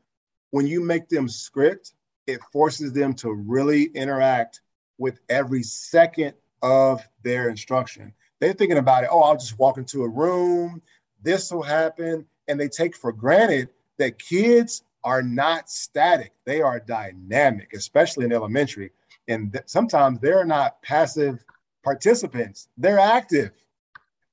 when 0.51 0.67
you 0.67 0.83
make 0.83 1.09
them 1.09 1.27
script, 1.27 1.93
it 2.27 2.41
forces 2.51 2.93
them 2.93 3.13
to 3.15 3.31
really 3.31 3.85
interact 3.95 4.61
with 4.97 5.19
every 5.29 5.63
second 5.63 6.33
of 6.61 7.01
their 7.23 7.49
instruction. 7.49 8.13
They're 8.39 8.53
thinking 8.53 8.77
about 8.77 9.03
it, 9.03 9.09
oh, 9.11 9.21
I'll 9.21 9.37
just 9.37 9.57
walk 9.57 9.77
into 9.77 10.03
a 10.03 10.09
room, 10.09 10.81
this 11.23 11.51
will 11.51 11.63
happen. 11.63 12.25
And 12.47 12.59
they 12.59 12.67
take 12.67 12.95
for 12.95 13.11
granted 13.11 13.69
that 13.97 14.19
kids 14.19 14.83
are 15.03 15.21
not 15.21 15.69
static, 15.69 16.33
they 16.45 16.61
are 16.61 16.79
dynamic, 16.79 17.73
especially 17.73 18.25
in 18.25 18.33
elementary. 18.33 18.91
And 19.27 19.51
th- 19.53 19.63
sometimes 19.67 20.19
they're 20.19 20.45
not 20.45 20.81
passive 20.81 21.43
participants, 21.83 22.67
they're 22.77 22.99
active. 22.99 23.51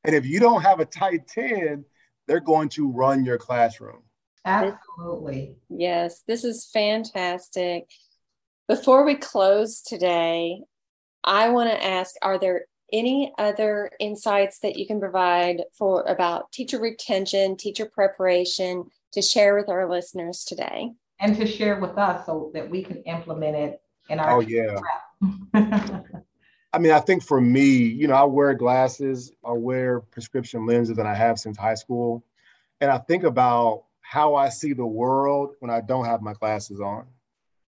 And 0.04 0.14
if 0.14 0.26
you 0.26 0.38
don't 0.40 0.62
have 0.62 0.80
a 0.80 0.84
tight 0.84 1.26
10, 1.28 1.84
they're 2.26 2.40
going 2.40 2.68
to 2.70 2.90
run 2.90 3.24
your 3.24 3.38
classroom. 3.38 4.02
Absolutely. 4.44 5.56
Yes, 5.68 6.22
this 6.26 6.44
is 6.44 6.68
fantastic. 6.72 7.88
Before 8.68 9.04
we 9.04 9.14
close 9.14 9.80
today, 9.80 10.60
I 11.22 11.48
want 11.48 11.70
to 11.70 11.84
ask 11.84 12.14
are 12.22 12.38
there 12.38 12.66
any 12.92 13.32
other 13.38 13.90
insights 13.98 14.60
that 14.60 14.76
you 14.76 14.86
can 14.86 15.00
provide 15.00 15.62
for 15.76 16.02
about 16.02 16.52
teacher 16.52 16.78
retention, 16.78 17.56
teacher 17.56 17.86
preparation, 17.86 18.84
to 19.12 19.22
share 19.22 19.56
with 19.56 19.68
our 19.68 19.88
listeners 19.88 20.44
today. 20.44 20.92
And 21.20 21.36
to 21.36 21.46
share 21.46 21.80
with 21.80 21.96
us 21.96 22.26
so 22.26 22.50
that 22.54 22.68
we 22.68 22.82
can 22.82 23.02
implement 23.04 23.56
it 23.56 23.80
in 24.10 24.20
our 24.20 24.36
Oh 24.36 24.40
yeah. 24.40 24.78
I 26.72 26.78
mean, 26.78 26.92
I 26.92 26.98
think 26.98 27.22
for 27.22 27.40
me, 27.40 27.66
you 27.66 28.08
know, 28.08 28.14
I 28.14 28.24
wear 28.24 28.52
glasses, 28.54 29.32
I 29.44 29.52
wear 29.52 30.00
prescription 30.00 30.66
lenses 30.66 30.96
that 30.96 31.06
I 31.06 31.14
have 31.14 31.38
since 31.38 31.56
high 31.56 31.76
school. 31.76 32.24
And 32.80 32.90
I 32.90 32.98
think 32.98 33.22
about 33.22 33.84
how 34.04 34.34
I 34.34 34.50
see 34.50 34.74
the 34.74 34.86
world 34.86 35.54
when 35.60 35.70
I 35.70 35.80
don't 35.80 36.04
have 36.04 36.20
my 36.20 36.34
glasses 36.34 36.78
on 36.78 37.06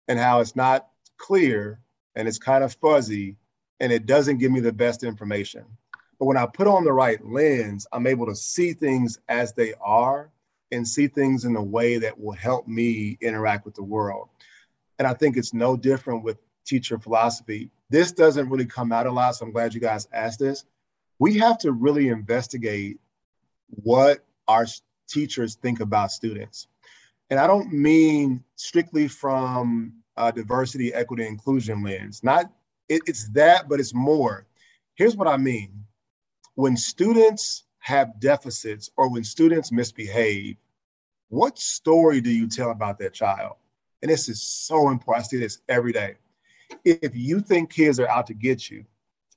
and 0.06 0.18
how 0.18 0.40
it's 0.40 0.54
not 0.54 0.88
clear 1.16 1.80
and 2.14 2.28
it's 2.28 2.38
kind 2.38 2.62
of 2.62 2.74
fuzzy 2.74 3.36
and 3.80 3.90
it 3.90 4.06
doesn't 4.06 4.38
give 4.38 4.52
me 4.52 4.60
the 4.60 4.72
best 4.72 5.02
information. 5.02 5.64
But 6.18 6.26
when 6.26 6.36
I 6.36 6.46
put 6.46 6.66
on 6.66 6.84
the 6.84 6.92
right 6.92 7.24
lens, 7.24 7.86
I'm 7.90 8.06
able 8.06 8.26
to 8.26 8.36
see 8.36 8.74
things 8.74 9.18
as 9.28 9.54
they 9.54 9.72
are 9.80 10.30
and 10.72 10.86
see 10.86 11.08
things 11.08 11.46
in 11.46 11.56
a 11.56 11.62
way 11.62 11.98
that 11.98 12.20
will 12.20 12.32
help 12.32 12.68
me 12.68 13.16
interact 13.22 13.64
with 13.64 13.74
the 13.74 13.82
world. 13.82 14.28
And 14.98 15.08
I 15.08 15.14
think 15.14 15.36
it's 15.36 15.54
no 15.54 15.74
different 15.76 16.22
with 16.22 16.36
teacher 16.66 16.98
philosophy. 16.98 17.70
This 17.88 18.12
doesn't 18.12 18.50
really 18.50 18.66
come 18.66 18.92
out 18.92 19.06
a 19.06 19.10
lot, 19.12 19.36
so 19.36 19.46
I'm 19.46 19.52
glad 19.52 19.72
you 19.72 19.80
guys 19.80 20.06
asked 20.12 20.40
this. 20.40 20.64
We 21.18 21.38
have 21.38 21.56
to 21.58 21.72
really 21.72 22.08
investigate 22.08 22.98
what 23.68 24.24
our 24.48 24.66
teachers 25.06 25.54
think 25.54 25.80
about 25.80 26.12
students. 26.12 26.68
And 27.30 27.40
I 27.40 27.46
don't 27.46 27.72
mean 27.72 28.44
strictly 28.54 29.08
from 29.08 29.94
a 30.16 30.32
diversity, 30.32 30.94
equity, 30.94 31.26
inclusion 31.26 31.82
lens. 31.82 32.22
Not 32.22 32.50
it, 32.88 33.02
it's 33.06 33.28
that, 33.30 33.68
but 33.68 33.80
it's 33.80 33.94
more. 33.94 34.46
Here's 34.94 35.16
what 35.16 35.28
I 35.28 35.36
mean. 35.36 35.84
When 36.54 36.76
students 36.76 37.64
have 37.80 38.18
deficits 38.18 38.90
or 38.96 39.10
when 39.10 39.24
students 39.24 39.70
misbehave, 39.70 40.56
what 41.28 41.58
story 41.58 42.20
do 42.20 42.30
you 42.30 42.48
tell 42.48 42.70
about 42.70 42.98
that 42.98 43.12
child? 43.12 43.56
And 44.02 44.10
this 44.10 44.28
is 44.28 44.42
so 44.42 44.88
important. 44.88 45.26
I 45.26 45.28
see 45.28 45.38
this 45.38 45.58
every 45.68 45.92
day. 45.92 46.14
If 46.84 47.14
you 47.14 47.40
think 47.40 47.70
kids 47.70 48.00
are 48.00 48.08
out 48.08 48.26
to 48.28 48.34
get 48.34 48.70
you, 48.70 48.84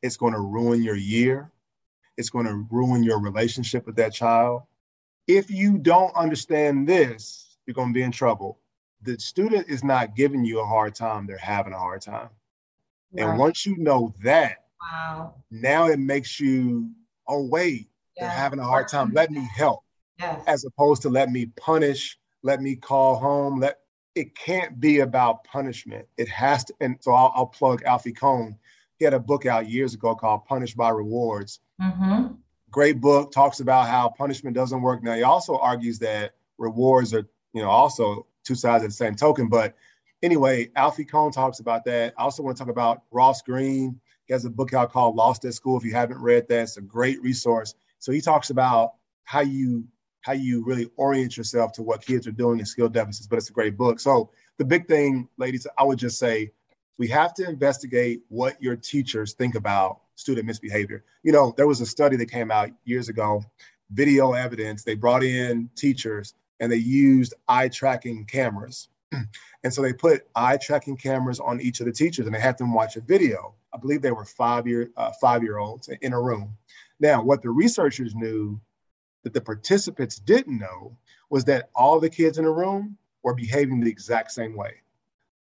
it's 0.02 0.18
going 0.18 0.34
to 0.34 0.40
ruin 0.40 0.84
your 0.84 0.96
year. 0.96 1.52
It's 2.18 2.30
going 2.30 2.46
to 2.46 2.66
ruin 2.70 3.04
your 3.04 3.20
relationship 3.20 3.86
with 3.86 3.96
that 3.98 4.14
child. 4.14 4.64
If 5.30 5.52
you 5.52 5.78
don't 5.78 6.12
understand 6.16 6.90
this, 6.90 7.56
you're 7.68 7.76
going 7.76 7.90
to 7.90 7.94
be 7.94 8.02
in 8.02 8.12
trouble. 8.12 8.58
The 9.04 9.20
student 9.20 9.70
is 9.70 9.84
not 9.84 10.16
giving 10.16 10.44
you 10.44 10.60
a 10.60 10.66
hard 10.66 10.96
time, 10.96 11.28
they're 11.28 11.38
having 11.38 11.72
a 11.72 11.78
hard 11.78 12.02
time. 12.02 12.30
And 13.16 13.38
once 13.38 13.64
you 13.64 13.78
know 13.78 14.12
that, 14.24 14.66
wow. 14.82 15.36
now 15.52 15.88
it 15.88 16.00
makes 16.00 16.40
you, 16.40 16.90
oh, 17.28 17.46
wait, 17.46 17.90
yeah. 18.18 18.24
they're 18.24 18.38
having 18.38 18.58
a 18.58 18.64
hard 18.64 18.88
time. 18.88 19.12
Let 19.14 19.30
me 19.30 19.48
help. 19.56 19.84
Yes. 20.20 20.42
As 20.48 20.66
opposed 20.66 21.04
to 21.04 21.10
let 21.10 21.30
me 21.30 21.46
punish, 21.58 22.18
let 22.42 22.60
me 22.60 22.76
call 22.76 23.16
home, 23.16 23.60
let 23.60 23.82
it 24.16 24.36
can't 24.36 24.80
be 24.80 25.02
about 25.02 25.44
punishment. 25.44 26.08
It 26.18 26.28
has 26.30 26.64
to, 26.66 26.74
and 26.82 26.98
so 27.02 27.14
I'll, 27.14 27.32
I'll 27.36 27.46
plug 27.46 27.84
Alfie 27.84 28.14
Kohn. 28.14 28.58
He 28.98 29.06
had 29.06 29.14
a 29.14 29.20
book 29.20 29.46
out 29.46 29.70
years 29.70 29.94
ago 29.94 30.16
called 30.16 30.46
Punished 30.46 30.76
by 30.76 30.90
Rewards. 30.90 31.60
Mm-hmm. 31.80 32.34
Great 32.72 33.02
book, 33.02 33.32
talks 33.32 33.60
about 33.60 33.88
how 33.88 34.10
punishment 34.10 34.56
doesn't 34.56 34.82
work. 34.82 35.02
Now, 35.04 35.16
he 35.16 35.24
also 35.24 35.58
argues 35.58 36.00
that 36.00 36.34
rewards 36.58 37.14
are, 37.14 37.28
you 37.54 37.62
know, 37.62 37.70
also 37.70 38.28
two 38.44 38.56
sides 38.56 38.84
of 38.84 38.92
the 38.92 38.96
same 38.96 39.16
token. 39.16 39.50
But 39.50 39.76
anyway, 40.22 40.70
Alfie 40.76 41.06
Kohn 41.06 41.32
talks 41.32 41.60
about 41.60 41.84
that. 41.86 42.14
I 42.18 42.24
also 42.24 42.44
want 42.44 42.58
to 42.58 42.64
talk 42.64 42.72
about 42.72 43.04
Ross 43.12 43.42
Greene. 43.42 44.00
He 44.26 44.34
has 44.34 44.46
a 44.46 44.50
book 44.50 44.74
out 44.74 44.92
called 44.92 45.16
Lost 45.16 45.46
at 45.46 45.54
School. 45.54 45.78
If 45.78 45.84
you 45.84 45.94
haven't 45.94 46.20
read 46.20 46.48
that, 46.50 46.64
it's 46.64 46.78
a 46.78 46.82
great 46.82 47.22
resource. 47.22 47.74
So 47.98 48.12
he 48.12 48.22
talks 48.22 48.50
about 48.50 48.94
how 49.24 49.42
you 49.42 49.86
how 50.22 50.34
you 50.34 50.64
really 50.66 50.90
orient 50.98 51.38
yourself 51.38 51.72
to 51.72 51.82
what 51.82 52.06
kids 52.06 52.28
are 52.28 52.32
doing 52.32 52.60
in 52.60 52.66
skill 52.66 52.90
deficits, 52.90 53.26
but 53.26 53.38
it's 53.38 53.50
a 53.50 53.54
great 53.54 53.78
book. 53.78 54.00
So 54.00 54.32
the 54.58 54.66
big 54.66 54.88
thing, 54.88 55.30
ladies, 55.38 55.66
I 55.78 55.84
would 55.84 55.98
just 55.98 56.20
say 56.20 56.52
we 56.98 57.08
have 57.08 57.34
to 57.36 57.48
investigate 57.48 58.22
what 58.28 58.62
your 58.62 58.76
teachers 58.76 59.34
think 59.34 59.56
about 59.56 60.02
student 60.20 60.46
misbehavior. 60.46 61.04
You 61.24 61.32
know, 61.32 61.54
there 61.56 61.68
was 61.68 61.82
a 61.82 61.86
study 61.86 62.18
that 62.18 62.30
came 62.30 62.52
out 62.52 62.70
years 62.84 63.08
ago, 63.08 63.44
video 63.92 64.34
evidence. 64.34 64.84
They 64.84 64.96
brought 64.96 65.24
in 65.24 65.70
teachers 65.76 66.34
and 66.60 66.72
they 66.72 66.78
used 66.78 67.34
eye 67.48 67.70
tracking 67.70 68.26
cameras. 68.26 68.90
And 69.62 69.74
so 69.74 69.82
they 69.82 69.92
put 69.92 70.26
eye 70.36 70.56
tracking 70.56 70.96
cameras 70.96 71.42
on 71.42 71.60
each 71.60 71.82
of 71.82 71.86
the 71.86 71.92
teachers 71.92 72.26
and 72.26 72.34
they 72.34 72.40
had 72.40 72.58
them 72.58 72.74
watch 72.74 72.96
a 72.96 73.02
video. 73.02 73.56
I 73.74 73.78
believe 73.78 74.02
they 74.02 74.14
were 74.14 74.24
five 74.24 74.66
year 74.66 74.90
uh, 74.96 75.12
five 75.20 75.44
year 75.44 75.58
olds 75.58 75.90
in 75.90 76.14
a 76.14 76.22
room. 76.22 76.56
Now, 77.02 77.22
what 77.22 77.42
the 77.42 77.50
researchers 77.50 78.16
knew 78.16 78.58
that 79.24 79.34
the 79.34 79.42
participants 79.42 80.16
didn't 80.18 80.58
know 80.58 80.96
was 81.30 81.44
that 81.44 81.72
all 81.76 82.00
the 82.00 82.10
kids 82.10 82.38
in 82.38 82.46
the 82.46 82.52
room 82.52 82.98
were 83.22 83.34
behaving 83.34 83.82
the 83.82 83.92
exact 83.92 84.32
same 84.32 84.56
way. 84.56 84.76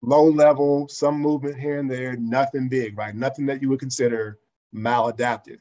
Low 0.01 0.25
level, 0.25 0.89
some 0.89 1.17
movement 1.17 1.57
here 1.57 1.79
and 1.79 1.89
there, 1.89 2.17
nothing 2.17 2.67
big, 2.67 2.97
right? 2.97 3.15
Nothing 3.15 3.45
that 3.45 3.61
you 3.61 3.69
would 3.69 3.79
consider 3.79 4.37
maladaptive. 4.73 5.59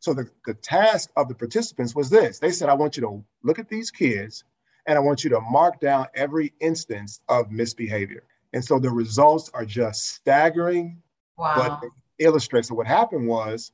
So 0.00 0.14
the, 0.14 0.30
the 0.46 0.54
task 0.54 1.10
of 1.16 1.28
the 1.28 1.34
participants 1.34 1.94
was 1.94 2.08
this. 2.08 2.38
They 2.38 2.50
said, 2.50 2.68
I 2.68 2.74
want 2.74 2.96
you 2.96 3.02
to 3.02 3.24
look 3.42 3.58
at 3.58 3.68
these 3.68 3.90
kids 3.90 4.44
and 4.86 4.96
I 4.96 5.00
want 5.00 5.24
you 5.24 5.30
to 5.30 5.40
mark 5.40 5.80
down 5.80 6.06
every 6.14 6.52
instance 6.60 7.20
of 7.28 7.50
misbehavior. 7.50 8.24
And 8.52 8.64
so 8.64 8.78
the 8.78 8.90
results 8.90 9.50
are 9.52 9.64
just 9.64 10.08
staggering, 10.14 11.02
wow. 11.36 11.54
but 11.56 11.86
it 11.86 11.92
illustrates. 12.24 12.68
So 12.68 12.74
what 12.74 12.86
happened 12.86 13.26
was 13.26 13.72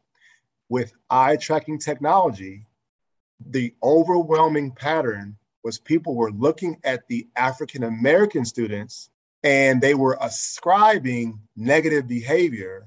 with 0.68 0.92
eye 1.10 1.36
tracking 1.36 1.78
technology, 1.78 2.66
the 3.46 3.74
overwhelming 3.82 4.72
pattern 4.72 5.36
was 5.62 5.78
people 5.78 6.14
were 6.14 6.32
looking 6.32 6.80
at 6.84 7.06
the 7.08 7.28
African 7.36 7.84
American 7.84 8.44
students 8.44 9.10
and 9.42 9.80
they 9.80 9.94
were 9.94 10.16
ascribing 10.20 11.38
negative 11.54 12.08
behavior 12.08 12.86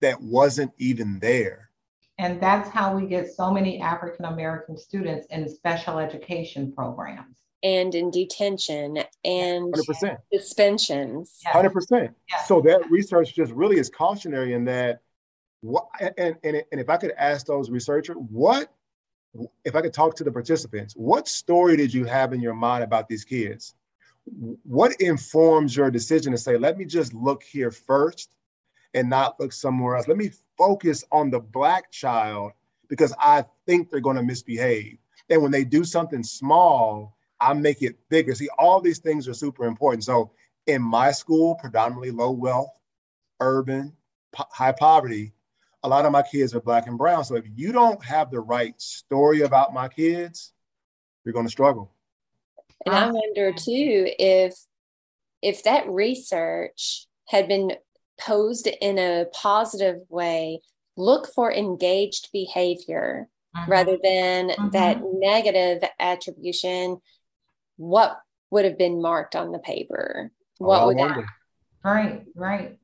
that 0.00 0.20
wasn't 0.20 0.72
even 0.78 1.18
there. 1.18 1.70
And 2.18 2.40
that's 2.40 2.70
how 2.70 2.96
we 2.96 3.06
get 3.06 3.32
so 3.32 3.50
many 3.50 3.80
African 3.80 4.24
American 4.24 4.76
students 4.76 5.26
in 5.30 5.48
special 5.48 5.98
education 5.98 6.72
programs. 6.72 7.36
And 7.62 7.94
in 7.94 8.10
detention 8.10 8.98
and 9.24 9.74
100%. 9.74 10.18
suspensions. 10.32 11.40
100%. 11.46 12.14
Yes. 12.30 12.48
So 12.48 12.60
that 12.62 12.88
research 12.90 13.34
just 13.34 13.52
really 13.52 13.78
is 13.78 13.90
cautionary 13.90 14.52
in 14.52 14.64
that. 14.66 15.00
What, 15.62 15.86
and, 16.00 16.36
and, 16.44 16.62
and 16.70 16.80
if 16.80 16.88
I 16.88 16.96
could 16.96 17.12
ask 17.18 17.46
those 17.46 17.70
researchers, 17.70 18.16
what 18.16 18.72
if 19.64 19.74
I 19.74 19.82
could 19.82 19.92
talk 19.92 20.14
to 20.16 20.24
the 20.24 20.32
participants, 20.32 20.94
what 20.96 21.28
story 21.28 21.76
did 21.76 21.92
you 21.92 22.04
have 22.04 22.32
in 22.32 22.40
your 22.40 22.54
mind 22.54 22.84
about 22.84 23.08
these 23.08 23.24
kids? 23.24 23.74
What 24.64 24.92
informs 25.00 25.76
your 25.76 25.90
decision 25.90 26.32
to 26.32 26.38
say, 26.38 26.56
let 26.56 26.78
me 26.78 26.84
just 26.84 27.14
look 27.14 27.42
here 27.42 27.70
first 27.70 28.34
and 28.96 29.08
not 29.08 29.38
look 29.38 29.52
somewhere 29.52 29.94
else? 29.94 30.08
Let 30.08 30.16
me 30.16 30.30
focus 30.58 31.04
on 31.12 31.30
the 31.30 31.38
Black 31.38 31.92
child 31.92 32.52
because 32.88 33.14
I 33.20 33.44
think 33.66 33.90
they're 33.90 34.00
going 34.00 34.16
to 34.16 34.22
misbehave. 34.22 34.98
And 35.28 35.42
when 35.42 35.52
they 35.52 35.64
do 35.64 35.84
something 35.84 36.22
small, 36.22 37.16
I 37.40 37.52
make 37.52 37.82
it 37.82 37.98
bigger. 38.08 38.34
See, 38.34 38.48
all 38.58 38.80
these 38.80 38.98
things 38.98 39.28
are 39.28 39.34
super 39.34 39.66
important. 39.66 40.04
So 40.04 40.32
in 40.66 40.80
my 40.82 41.12
school, 41.12 41.56
predominantly 41.56 42.10
low 42.10 42.30
wealth, 42.30 42.70
urban, 43.40 43.92
po- 44.32 44.46
high 44.50 44.72
poverty, 44.72 45.32
a 45.82 45.88
lot 45.88 46.06
of 46.06 46.12
my 46.12 46.22
kids 46.22 46.54
are 46.54 46.60
black 46.60 46.86
and 46.86 46.96
brown. 46.96 47.24
So 47.24 47.36
if 47.36 47.44
you 47.54 47.72
don't 47.72 48.02
have 48.04 48.30
the 48.30 48.40
right 48.40 48.80
story 48.80 49.42
about 49.42 49.74
my 49.74 49.88
kids, 49.88 50.52
you're 51.24 51.34
going 51.34 51.46
to 51.46 51.52
struggle. 51.52 51.92
And 52.86 52.94
I 52.94 53.10
wonder 53.10 53.52
too 53.52 54.10
if 54.18 54.54
if 55.42 55.64
that 55.64 55.88
research 55.88 57.06
had 57.26 57.46
been 57.48 57.72
posed 58.20 58.66
in 58.66 58.98
a 58.98 59.26
positive 59.32 60.00
way, 60.08 60.60
look 60.96 61.28
for 61.34 61.52
engaged 61.52 62.30
behavior 62.32 63.28
mm-hmm. 63.56 63.70
rather 63.70 63.98
than 64.02 64.50
mm-hmm. 64.50 64.70
that 64.70 65.00
negative 65.02 65.82
attribution. 65.98 67.00
What 67.76 68.18
would 68.50 68.64
have 68.64 68.78
been 68.78 69.02
marked 69.02 69.36
on 69.36 69.52
the 69.52 69.58
paper? 69.58 70.30
What 70.58 70.82
oh, 70.82 70.86
would 70.88 70.98
that? 70.98 71.24
Right, 71.84 72.24
right. 72.34 72.78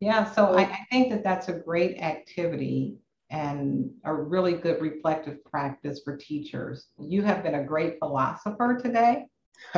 Yeah, 0.00 0.30
so 0.32 0.56
I, 0.56 0.62
I 0.62 0.86
think 0.90 1.10
that 1.10 1.22
that's 1.22 1.48
a 1.48 1.52
great 1.52 1.98
activity 1.98 2.96
and 3.30 3.90
a 4.04 4.14
really 4.14 4.54
good 4.54 4.80
reflective 4.80 5.44
practice 5.44 6.00
for 6.02 6.16
teachers. 6.16 6.86
You 6.98 7.22
have 7.22 7.42
been 7.42 7.54
a 7.54 7.62
great 7.62 7.98
philosopher 7.98 8.80
today. 8.82 9.26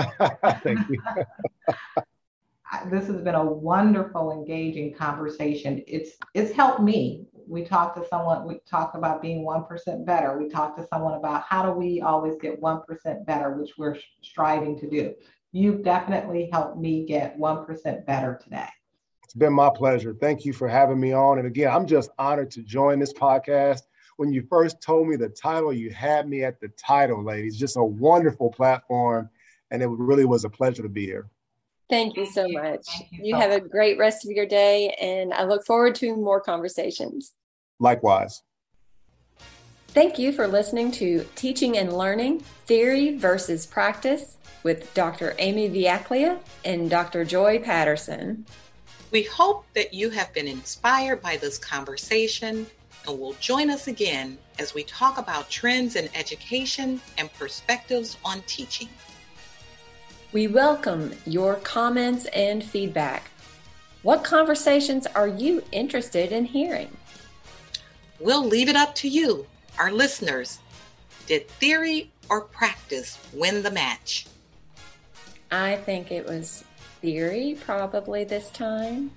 Thank 0.63 0.89
you. 0.89 1.03
this 2.91 3.07
has 3.07 3.21
been 3.21 3.35
a 3.35 3.45
wonderful, 3.45 4.33
engaging 4.33 4.95
conversation. 4.95 5.83
It's 5.87 6.13
it's 6.35 6.53
helped 6.53 6.81
me. 6.81 7.27
We 7.47 7.65
talked 7.65 7.97
to 7.97 8.09
someone. 8.09 8.47
We 8.47 8.61
talked 8.69 8.97
about 8.97 9.21
being 9.21 9.45
one 9.45 9.65
percent 9.65 10.07
better. 10.07 10.39
We 10.39 10.49
talked 10.49 10.79
to 10.79 10.87
someone 10.93 11.15
about 11.15 11.43
how 11.43 11.65
do 11.65 11.73
we 11.73 12.01
always 12.01 12.35
get 12.41 12.61
one 12.61 12.83
percent 12.83 13.27
better, 13.27 13.53
which 13.53 13.73
we're 13.79 13.97
striving 14.23 14.79
to 14.79 14.89
do. 14.89 15.15
You've 15.53 15.83
definitely 15.83 16.49
helped 16.53 16.79
me 16.79 17.05
get 17.05 17.37
one 17.39 17.67
percent 17.67 18.07
better 18.07 18.41
today. 18.43 18.69
It's 19.25 19.35
been 19.35 19.53
my 19.53 19.71
pleasure. 19.75 20.15
Thank 20.21 20.45
you 20.45 20.53
for 20.53 20.69
having 20.69 21.01
me 21.01 21.13
on. 21.13 21.39
And 21.39 21.47
again, 21.47 21.73
I'm 21.73 21.87
just 21.87 22.11
honored 22.19 22.51
to 22.53 22.63
join 22.63 22.99
this 22.99 23.13
podcast. 23.13 23.83
When 24.19 24.33
you 24.33 24.43
first 24.49 24.81
told 24.83 25.09
me 25.09 25.17
the 25.17 25.31
title, 25.31 25.73
you 25.73 25.91
had 25.91 26.29
me 26.29 26.45
at 26.45 26.61
the 26.61 26.69
title, 26.69 27.25
ladies. 27.25 27.57
Just 27.57 27.77
a 27.77 27.85
wonderful 27.85 28.51
platform. 28.51 29.31
And 29.71 29.83
it 29.83 29.89
really 29.89 30.27
was 30.27 30.45
a 30.45 30.51
pleasure 30.51 30.83
to 30.83 30.89
be 30.91 31.07
here. 31.07 31.31
Thank 31.93 32.17
you 32.17 32.25
so 32.25 32.49
much. 32.49 32.87
You, 33.11 33.19
you 33.27 33.37
have 33.37 33.51
a 33.51 33.61
great 33.61 33.99
rest 33.99 34.25
of 34.25 34.31
your 34.31 34.47
day, 34.47 34.97
and 34.99 35.35
I 35.35 35.45
look 35.45 35.67
forward 35.67 35.95
to 35.97 36.17
more 36.17 36.41
conversations. 36.41 37.35
Likewise. 37.81 38.43
Thank 39.89 40.19
you 40.19 40.33
for 40.33 40.49
listening 40.49 40.91
to 40.93 41.27
Teaching 41.35 41.77
and 41.77 41.93
Learning 41.93 42.41
Theory 42.65 43.19
versus 43.19 43.67
Practice 43.67 44.39
with 44.63 44.95
Dr. 44.95 45.35
Amy 45.39 45.69
Vujaklija 45.69 46.39
and 46.65 46.89
Dr. 46.89 47.27
Joy 47.27 47.59
Patterson. 47.59 48.47
We 49.11 49.25
hope 49.25 49.67
that 49.75 49.93
you 49.93 50.09
have 50.09 50.33
been 50.33 50.49
inspired 50.49 51.21
by 51.21 51.37
this 51.37 51.59
conversation 51.59 52.67
and 53.07 53.21
will 53.21 53.35
join 53.35 53.69
us 53.69 53.87
again 53.87 54.39
as 54.59 54.73
we 54.73 54.83
talk 54.85 55.19
about 55.19 55.51
trends 55.51 55.97
in 55.97 56.09
education 56.15 57.03
and 57.19 57.31
perspectives 57.35 58.17
on 58.25 58.41
teaching. 58.47 58.89
We 60.33 60.47
welcome 60.47 61.13
your 61.27 61.57
comments 61.57 62.25
and 62.25 62.65
feedback. 62.65 63.31
What 64.03 64.25
conversations 64.25 65.07
are 65.09 65.29
you 65.29 65.63
interested 65.73 66.33
in 66.33 66.47
hearing? 66.47 66.97
We'll 68.19 68.43
leave 68.43 68.71
it 68.71 68.77
up 68.77 68.95
to 68.95 69.09
you, 69.09 69.47
our 69.79 69.93
listeners. 69.93 70.59
Did 71.27 71.49
theory 71.49 72.11
or 72.31 72.41
practice 72.41 73.19
win 73.35 73.63
the 73.63 73.71
match? 73.71 74.27
I 75.51 75.77
think 75.77 76.11
it 76.11 76.25
was 76.25 76.65
theory 77.03 77.59
probably 77.61 78.25
this 78.25 78.49
time? 78.53 79.11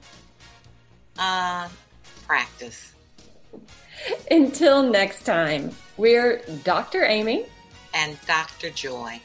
Uh, 1.18 1.70
practice. 2.28 2.91
Until 4.30 4.84
next 4.84 5.24
time, 5.24 5.72
we're 5.95 6.41
Dr. 6.66 7.05
Amy 7.05 7.45
and 7.93 8.18
Dr. 8.28 8.70
Joy. 8.70 9.22